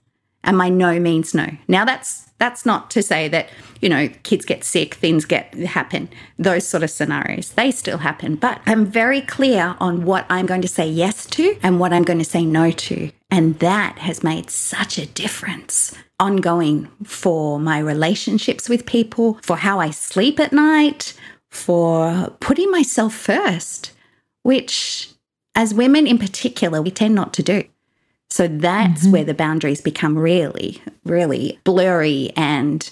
and 0.44 0.56
my 0.56 0.68
no 0.68 0.98
means 0.98 1.34
no. 1.34 1.46
Now 1.68 1.84
that's 1.84 2.30
that's 2.38 2.66
not 2.66 2.90
to 2.90 3.04
say 3.04 3.28
that, 3.28 3.48
you 3.80 3.88
know, 3.88 4.08
kids 4.24 4.44
get 4.44 4.64
sick, 4.64 4.94
things 4.94 5.24
get 5.24 5.54
happen, 5.54 6.08
those 6.40 6.66
sort 6.66 6.82
of 6.82 6.90
scenarios. 6.90 7.50
They 7.50 7.70
still 7.70 7.98
happen, 7.98 8.34
but 8.34 8.60
I'm 8.66 8.84
very 8.84 9.20
clear 9.20 9.76
on 9.78 10.04
what 10.04 10.26
I'm 10.28 10.46
going 10.46 10.62
to 10.62 10.68
say 10.68 10.88
yes 10.88 11.24
to 11.26 11.56
and 11.62 11.78
what 11.78 11.92
I'm 11.92 12.02
going 12.02 12.18
to 12.18 12.24
say 12.24 12.44
no 12.44 12.72
to. 12.72 13.12
And 13.30 13.60
that 13.60 13.98
has 13.98 14.24
made 14.24 14.50
such 14.50 14.98
a 14.98 15.06
difference 15.06 15.94
ongoing 16.18 16.88
for 17.04 17.60
my 17.60 17.78
relationships 17.78 18.68
with 18.68 18.86
people, 18.86 19.38
for 19.42 19.58
how 19.58 19.78
I 19.78 19.90
sleep 19.90 20.40
at 20.40 20.52
night, 20.52 21.14
for 21.48 22.36
putting 22.40 22.72
myself 22.72 23.14
first, 23.14 23.92
which 24.42 25.10
as 25.54 25.74
women 25.74 26.08
in 26.08 26.18
particular, 26.18 26.82
we 26.82 26.90
tend 26.90 27.14
not 27.14 27.32
to 27.34 27.42
do. 27.42 27.64
So 28.32 28.48
that's 28.48 29.02
mm-hmm. 29.02 29.12
where 29.12 29.24
the 29.24 29.34
boundaries 29.34 29.82
become 29.82 30.16
really, 30.16 30.80
really 31.04 31.60
blurry 31.64 32.32
and 32.34 32.88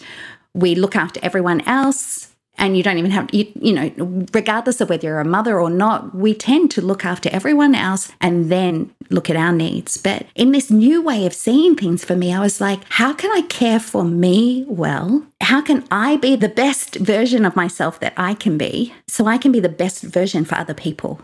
we 0.52 0.74
look 0.74 0.94
after 0.94 1.18
everyone 1.22 1.62
else 1.62 2.28
and 2.58 2.76
you 2.76 2.82
don't 2.82 2.98
even 2.98 3.10
have 3.10 3.32
you, 3.32 3.50
you 3.54 3.72
know 3.72 4.26
regardless 4.34 4.82
of 4.82 4.90
whether 4.90 5.06
you're 5.06 5.18
a 5.18 5.24
mother 5.24 5.58
or 5.58 5.70
not 5.70 6.14
we 6.14 6.34
tend 6.34 6.70
to 6.72 6.82
look 6.82 7.06
after 7.06 7.30
everyone 7.32 7.74
else 7.74 8.12
and 8.20 8.50
then 8.50 8.92
look 9.08 9.30
at 9.30 9.36
our 9.36 9.52
needs 9.52 9.96
but 9.96 10.26
in 10.34 10.52
this 10.52 10.70
new 10.70 11.00
way 11.00 11.24
of 11.24 11.32
seeing 11.32 11.74
things 11.74 12.04
for 12.04 12.16
me 12.16 12.34
i 12.34 12.40
was 12.40 12.60
like 12.60 12.80
how 12.90 13.12
can 13.14 13.30
i 13.30 13.40
care 13.42 13.80
for 13.80 14.04
me 14.04 14.64
well 14.68 15.24
how 15.40 15.62
can 15.62 15.82
i 15.90 16.16
be 16.16 16.36
the 16.36 16.48
best 16.48 16.96
version 16.96 17.46
of 17.46 17.56
myself 17.56 17.98
that 18.00 18.12
i 18.16 18.34
can 18.34 18.58
be 18.58 18.92
so 19.06 19.26
i 19.26 19.38
can 19.38 19.52
be 19.52 19.60
the 19.60 19.68
best 19.68 20.02
version 20.02 20.44
for 20.44 20.56
other 20.56 20.74
people 20.74 21.20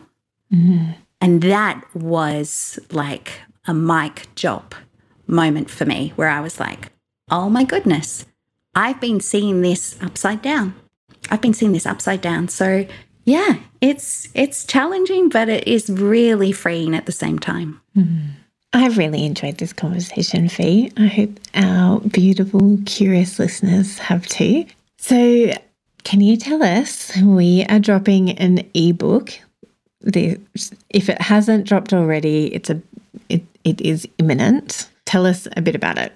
mm-hmm. 0.53 0.93
and 1.21 1.43
that 1.43 1.85
was 1.95 2.79
like 2.93 3.41
a 3.67 3.75
mic 3.75 4.27
drop 4.35 4.75
moment 5.27 5.71
for 5.71 5.85
me 5.85 6.13
where 6.17 6.29
I 6.29 6.41
was 6.41 6.61
like, 6.61 6.93
oh 7.31 7.49
my 7.49 7.65
goodness, 7.65 8.27
I've 8.75 9.01
been 9.01 9.21
seeing 9.21 9.63
this 9.63 9.97
upside 10.01 10.43
down. 10.43 10.75
I've 11.31 11.41
been 11.41 11.55
seeing 11.55 11.73
this 11.73 11.87
upside 11.87 12.21
down. 12.21 12.49
So 12.49 12.87
yeah, 13.25 13.57
it's 13.81 14.29
it's 14.35 14.65
challenging, 14.65 15.29
but 15.29 15.49
it 15.49 15.67
is 15.67 15.91
really 15.91 16.53
freeing 16.53 16.95
at 16.95 17.07
the 17.07 17.13
same 17.13 17.39
time. 17.39 17.81
Mm. 17.97 18.31
I've 18.73 18.99
really 18.99 19.25
enjoyed 19.25 19.59
this 19.59 19.73
conversation, 19.73 20.49
Fi. 20.49 20.91
I 20.97 21.07
hope 21.07 21.41
our 21.55 22.01
beautiful, 22.01 22.79
curious 22.85 23.39
listeners 23.39 23.99
have 23.99 24.27
too. 24.27 24.67
So, 24.99 25.53
can 26.05 26.21
you 26.21 26.37
tell 26.37 26.63
us 26.63 27.17
we 27.17 27.65
are 27.69 27.79
dropping 27.79 28.33
an 28.33 28.69
ebook? 28.75 29.33
The, 30.03 30.39
if 30.91 31.09
it 31.09 31.21
hasn't 31.21 31.67
dropped 31.67 31.93
already, 31.93 32.55
it's 32.55 32.71
a 32.71 32.81
it, 33.29 33.43
it 33.67 33.81
is 33.81 34.09
imminent. 34.19 34.89
Tell 35.05 35.27
us 35.27 35.49
a 35.57 35.61
bit 35.61 35.75
about 35.75 35.99
it. 35.99 36.13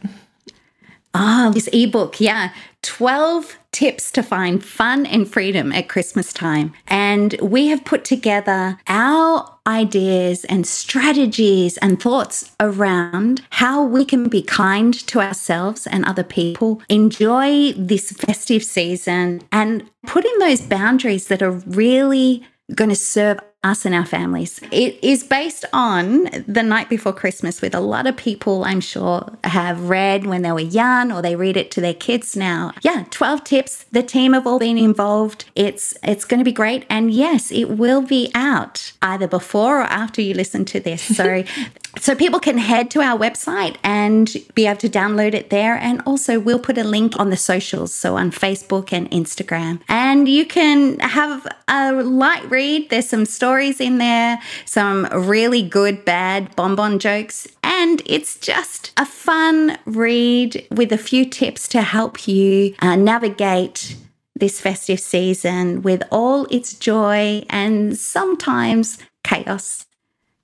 Ah, 1.12 1.51
this 1.53 1.68
ebook, 1.72 2.20
yeah. 2.20 2.53
12 2.82 3.59
tips 3.72 4.12
to 4.12 4.22
find 4.22 4.64
fun 4.64 5.05
and 5.05 5.28
freedom 5.28 5.72
at 5.72 5.88
Christmas 5.88 6.32
time. 6.32 6.72
And 6.86 7.34
we 7.42 7.66
have 7.66 7.84
put 7.84 8.05
together 8.05 8.78
our 8.86 9.59
ideas 9.66 10.44
and 10.44 10.64
strategies 10.64 11.76
and 11.78 12.01
thoughts 12.01 12.53
around 12.61 13.42
how 13.51 13.84
we 13.84 14.05
can 14.05 14.28
be 14.28 14.42
kind 14.42 14.94
to 15.09 15.20
ourselves 15.20 15.88
and 15.88 16.05
other 16.05 16.24
people, 16.24 16.80
enjoy 16.88 17.72
this 17.72 18.12
festive 18.12 18.62
season, 18.62 19.42
and 19.51 19.90
put 20.07 20.24
in 20.24 20.38
those 20.38 20.61
boundaries 20.61 21.26
that 21.26 21.42
are 21.42 21.51
really 21.51 22.46
going 22.74 22.90
to 22.90 22.96
serve 22.96 23.40
us 23.62 23.84
and 23.84 23.94
our 23.94 24.06
families. 24.06 24.58
It 24.70 24.98
is 25.02 25.22
based 25.22 25.66
on 25.72 26.28
The 26.46 26.62
Night 26.62 26.88
Before 26.88 27.12
Christmas, 27.12 27.61
with 27.61 27.74
a 27.74 27.80
lot 27.80 28.06
of 28.06 28.16
people, 28.16 28.64
I'm 28.64 28.80
sure, 28.80 29.30
have 29.44 29.90
read 29.90 30.26
when 30.26 30.42
they 30.42 30.52
were 30.52 30.61
young 30.61 31.12
or 31.12 31.20
they 31.20 31.36
read 31.36 31.56
it 31.56 31.70
to 31.72 31.80
their 31.80 31.94
kids 31.94 32.36
now. 32.36 32.72
Yeah, 32.80 33.04
12 33.11 33.44
tips. 33.44 33.84
The 33.92 34.02
team 34.02 34.32
have 34.32 34.46
all 34.46 34.58
been 34.58 34.78
involved. 34.78 35.44
It's 35.54 35.94
it's 36.02 36.24
going 36.24 36.38
to 36.38 36.44
be 36.44 36.52
great. 36.52 36.86
And 36.88 37.11
yes, 37.11 37.52
it 37.52 37.70
will 37.70 38.02
be 38.02 38.30
out 38.34 38.92
either 39.02 39.26
before 39.26 39.80
or 39.80 39.84
after 39.84 40.22
you 40.22 40.32
listen 40.32 40.64
to 40.66 40.80
this. 40.80 41.02
So 41.16 41.44
So 41.98 42.14
people 42.14 42.38
can 42.38 42.56
head 42.56 42.90
to 42.92 43.00
our 43.00 43.18
website 43.18 43.76
and 43.82 44.32
be 44.54 44.66
able 44.66 44.78
to 44.78 44.88
download 44.88 45.34
it 45.34 45.50
there. 45.50 45.74
And 45.74 46.00
also, 46.06 46.38
we'll 46.38 46.61
put 46.61 46.78
a 46.78 46.84
link 46.84 47.18
on 47.18 47.30
the 47.30 47.36
socials, 47.36 47.92
so 47.92 48.16
on 48.16 48.30
Facebook 48.30 48.92
and 48.92 49.11
Instagram. 49.11 49.80
And 49.88 50.28
you 50.28 50.46
can 50.46 51.00
have 51.00 51.46
a 51.66 51.92
light 51.92 52.48
read. 52.48 52.90
There's 52.90 53.08
some 53.08 53.26
stories 53.26 53.49
in 53.59 53.98
there, 53.98 54.40
some 54.64 55.07
really 55.12 55.62
good, 55.62 56.05
bad 56.05 56.55
bonbon 56.57 56.98
jokes. 56.98 57.48
And 57.62 58.03
it's 58.07 58.38
just 58.38 58.92
a 58.96 59.07
fun 59.07 59.78
read 59.86 60.66
with 60.70 60.92
a 60.92 60.98
few 60.98 61.24
tips 61.24 61.68
to 61.68 61.82
help 61.82 62.28
you 62.28 62.74
uh, 62.80 62.96
navigate 62.96 63.96
this 64.34 64.61
festive 64.61 65.01
season 65.01 65.82
with 65.82 66.03
all 66.11 66.46
its 66.46 66.74
joy 66.74 67.44
and 67.51 67.96
sometimes 67.96 68.98
chaos 69.22 69.86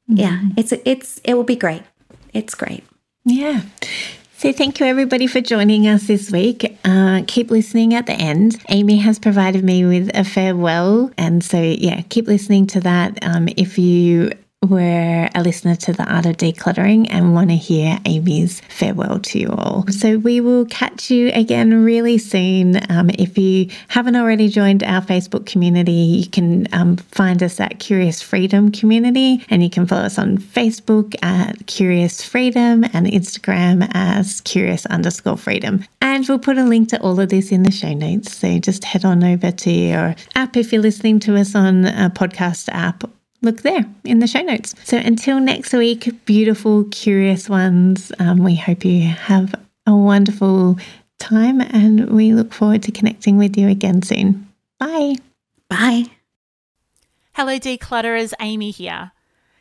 yeah, 0.08 0.38
mm-hmm. 0.38 0.50
it's 0.56 0.72
it's 0.84 1.20
it 1.24 1.34
will 1.34 1.44
be 1.44 1.56
great. 1.56 1.82
It's 2.32 2.54
great. 2.54 2.84
Yeah. 3.24 3.62
So, 4.38 4.52
thank 4.52 4.80
you 4.80 4.84
everybody 4.84 5.26
for 5.26 5.40
joining 5.40 5.88
us 5.88 6.08
this 6.08 6.30
week. 6.30 6.76
Uh, 6.84 7.22
keep 7.26 7.50
listening 7.50 7.94
at 7.94 8.04
the 8.04 8.12
end. 8.12 8.62
Amy 8.68 8.98
has 8.98 9.18
provided 9.18 9.64
me 9.64 9.86
with 9.86 10.10
a 10.14 10.24
farewell. 10.24 11.10
And 11.16 11.42
so, 11.42 11.58
yeah, 11.58 12.02
keep 12.10 12.26
listening 12.26 12.66
to 12.66 12.80
that. 12.80 13.18
Um, 13.22 13.48
if 13.56 13.78
you 13.78 14.32
were 14.66 15.28
a 15.34 15.42
listener 15.42 15.76
to 15.76 15.92
the 15.92 16.04
art 16.04 16.26
of 16.26 16.36
decluttering 16.36 17.06
and 17.10 17.34
want 17.34 17.50
to 17.50 17.56
hear 17.56 17.98
Amy's 18.04 18.60
farewell 18.68 19.18
to 19.20 19.38
you 19.38 19.50
all. 19.50 19.86
So 19.88 20.18
we 20.18 20.40
will 20.40 20.66
catch 20.66 21.10
you 21.10 21.30
again 21.32 21.84
really 21.84 22.18
soon. 22.18 22.80
Um, 22.90 23.10
if 23.10 23.38
you 23.38 23.70
haven't 23.88 24.16
already 24.16 24.48
joined 24.48 24.82
our 24.82 25.00
Facebook 25.00 25.46
community, 25.46 25.92
you 25.92 26.28
can 26.28 26.68
um, 26.72 26.96
find 26.96 27.42
us 27.42 27.60
at 27.60 27.78
Curious 27.78 28.20
Freedom 28.22 28.70
Community 28.70 29.44
and 29.48 29.62
you 29.62 29.70
can 29.70 29.86
follow 29.86 30.02
us 30.02 30.18
on 30.18 30.38
Facebook 30.38 31.14
at 31.22 31.66
Curious 31.66 32.24
Freedom 32.24 32.84
and 32.84 33.06
Instagram 33.06 33.88
as 33.94 34.40
Curious 34.42 34.86
underscore 34.86 35.36
Freedom. 35.36 35.84
And 36.00 36.26
we'll 36.28 36.38
put 36.38 36.58
a 36.58 36.64
link 36.64 36.90
to 36.90 37.00
all 37.00 37.18
of 37.18 37.28
this 37.28 37.52
in 37.52 37.62
the 37.62 37.70
show 37.70 37.92
notes. 37.92 38.36
So 38.36 38.58
just 38.58 38.84
head 38.84 39.04
on 39.04 39.24
over 39.24 39.50
to 39.50 39.70
your 39.70 40.14
app 40.34 40.56
if 40.56 40.72
you're 40.72 40.82
listening 40.82 41.20
to 41.20 41.36
us 41.36 41.54
on 41.54 41.84
a 41.84 42.10
podcast 42.14 42.68
app 42.70 43.04
look 43.46 43.62
there 43.62 43.86
in 44.04 44.18
the 44.18 44.26
show 44.26 44.42
notes. 44.42 44.74
So 44.84 44.98
until 44.98 45.40
next 45.40 45.72
week, 45.72 46.10
beautiful, 46.26 46.84
curious 46.90 47.48
ones, 47.48 48.12
um, 48.18 48.38
we 48.44 48.56
hope 48.56 48.84
you 48.84 49.08
have 49.08 49.54
a 49.86 49.96
wonderful 49.96 50.78
time 51.18 51.60
and 51.60 52.10
we 52.10 52.34
look 52.34 52.52
forward 52.52 52.82
to 52.82 52.92
connecting 52.92 53.38
with 53.38 53.56
you 53.56 53.68
again 53.68 54.02
soon. 54.02 54.52
Bye. 54.78 55.14
Bye. 55.70 56.04
Hello, 57.32 57.58
declutterers, 57.58 58.34
Amy 58.40 58.70
here. 58.70 59.12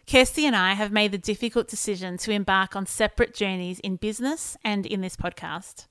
Kirsty 0.07 0.45
and 0.45 0.55
I 0.55 0.73
have 0.73 0.91
made 0.91 1.11
the 1.11 1.17
difficult 1.17 1.67
decision 1.67 2.17
to 2.19 2.31
embark 2.31 2.75
on 2.75 2.85
separate 2.85 3.33
journeys 3.33 3.79
in 3.79 3.95
business 3.95 4.55
and 4.63 4.85
in 4.85 5.01
this 5.01 5.15
podcast. 5.15 5.87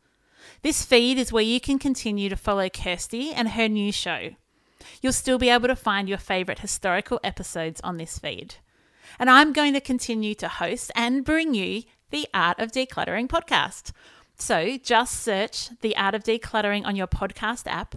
This 0.63 0.85
feed 0.85 1.19
is 1.19 1.33
where 1.33 1.43
you 1.43 1.61
can 1.61 1.79
continue 1.79 2.29
to 2.29 2.37
follow 2.37 2.69
Kirsty 2.69 3.33
and 3.33 3.51
her 3.51 3.69
new 3.69 3.91
show. 3.91 4.31
You'll 5.03 5.13
still 5.13 5.39
be 5.39 5.51
able 5.51 5.69
to 5.69 5.77
find 5.77 6.09
your 6.09 6.19
favourite 6.19 6.61
historical 6.61 7.21
episodes 7.23 7.81
on 7.83 7.97
this 7.97 8.19
feed. 8.19 8.57
And 9.19 9.31
I'm 9.31 9.53
going 9.53 9.75
to 9.75 9.81
continue 9.81 10.35
to 10.37 10.49
host 10.49 10.91
and 10.95 11.25
bring 11.25 11.55
you 11.55 11.83
the 12.11 12.27
Art 12.33 12.59
of 12.59 12.73
Decluttering 12.73 13.29
podcast. 13.29 13.93
So 14.37 14.79
just 14.79 15.21
search 15.21 15.71
the 15.81 15.97
Art 15.97 16.15
of 16.15 16.25
Decluttering 16.25 16.85
on 16.85 16.97
your 16.97 17.07
podcast 17.07 17.67
app 17.67 17.95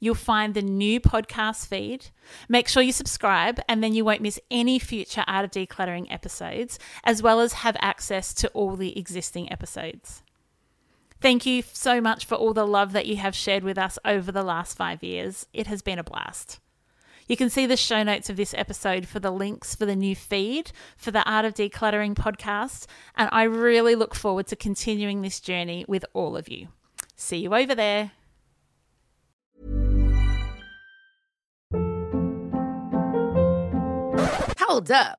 You'll 0.00 0.14
find 0.14 0.54
the 0.54 0.62
new 0.62 1.00
podcast 1.00 1.66
feed. 1.66 2.06
Make 2.48 2.68
sure 2.68 2.82
you 2.82 2.92
subscribe, 2.92 3.60
and 3.68 3.82
then 3.82 3.94
you 3.94 4.04
won't 4.04 4.22
miss 4.22 4.40
any 4.50 4.78
future 4.78 5.24
Art 5.26 5.44
of 5.44 5.50
Decluttering 5.50 6.12
episodes, 6.12 6.78
as 7.04 7.22
well 7.22 7.40
as 7.40 7.52
have 7.54 7.76
access 7.80 8.32
to 8.34 8.48
all 8.48 8.76
the 8.76 8.98
existing 8.98 9.50
episodes. 9.52 10.22
Thank 11.20 11.46
you 11.46 11.62
so 11.72 12.00
much 12.00 12.24
for 12.24 12.36
all 12.36 12.54
the 12.54 12.66
love 12.66 12.92
that 12.92 13.06
you 13.06 13.16
have 13.16 13.34
shared 13.34 13.64
with 13.64 13.76
us 13.76 13.98
over 14.04 14.30
the 14.30 14.44
last 14.44 14.76
five 14.76 15.02
years. 15.02 15.46
It 15.52 15.66
has 15.66 15.82
been 15.82 15.98
a 15.98 16.04
blast. 16.04 16.60
You 17.26 17.36
can 17.36 17.50
see 17.50 17.66
the 17.66 17.76
show 17.76 18.02
notes 18.02 18.30
of 18.30 18.36
this 18.36 18.54
episode 18.54 19.06
for 19.06 19.20
the 19.20 19.30
links 19.30 19.74
for 19.74 19.84
the 19.84 19.96
new 19.96 20.16
feed 20.16 20.72
for 20.96 21.10
the 21.10 21.28
Art 21.28 21.44
of 21.44 21.54
Decluttering 21.54 22.14
podcast, 22.14 22.86
and 23.16 23.28
I 23.32 23.42
really 23.42 23.94
look 23.94 24.14
forward 24.14 24.46
to 24.46 24.56
continuing 24.56 25.20
this 25.20 25.40
journey 25.40 25.84
with 25.86 26.06
all 26.14 26.36
of 26.36 26.48
you. 26.48 26.68
See 27.16 27.38
you 27.38 27.54
over 27.54 27.74
there. 27.74 28.12
Hold 34.58 34.90
up. 34.90 35.18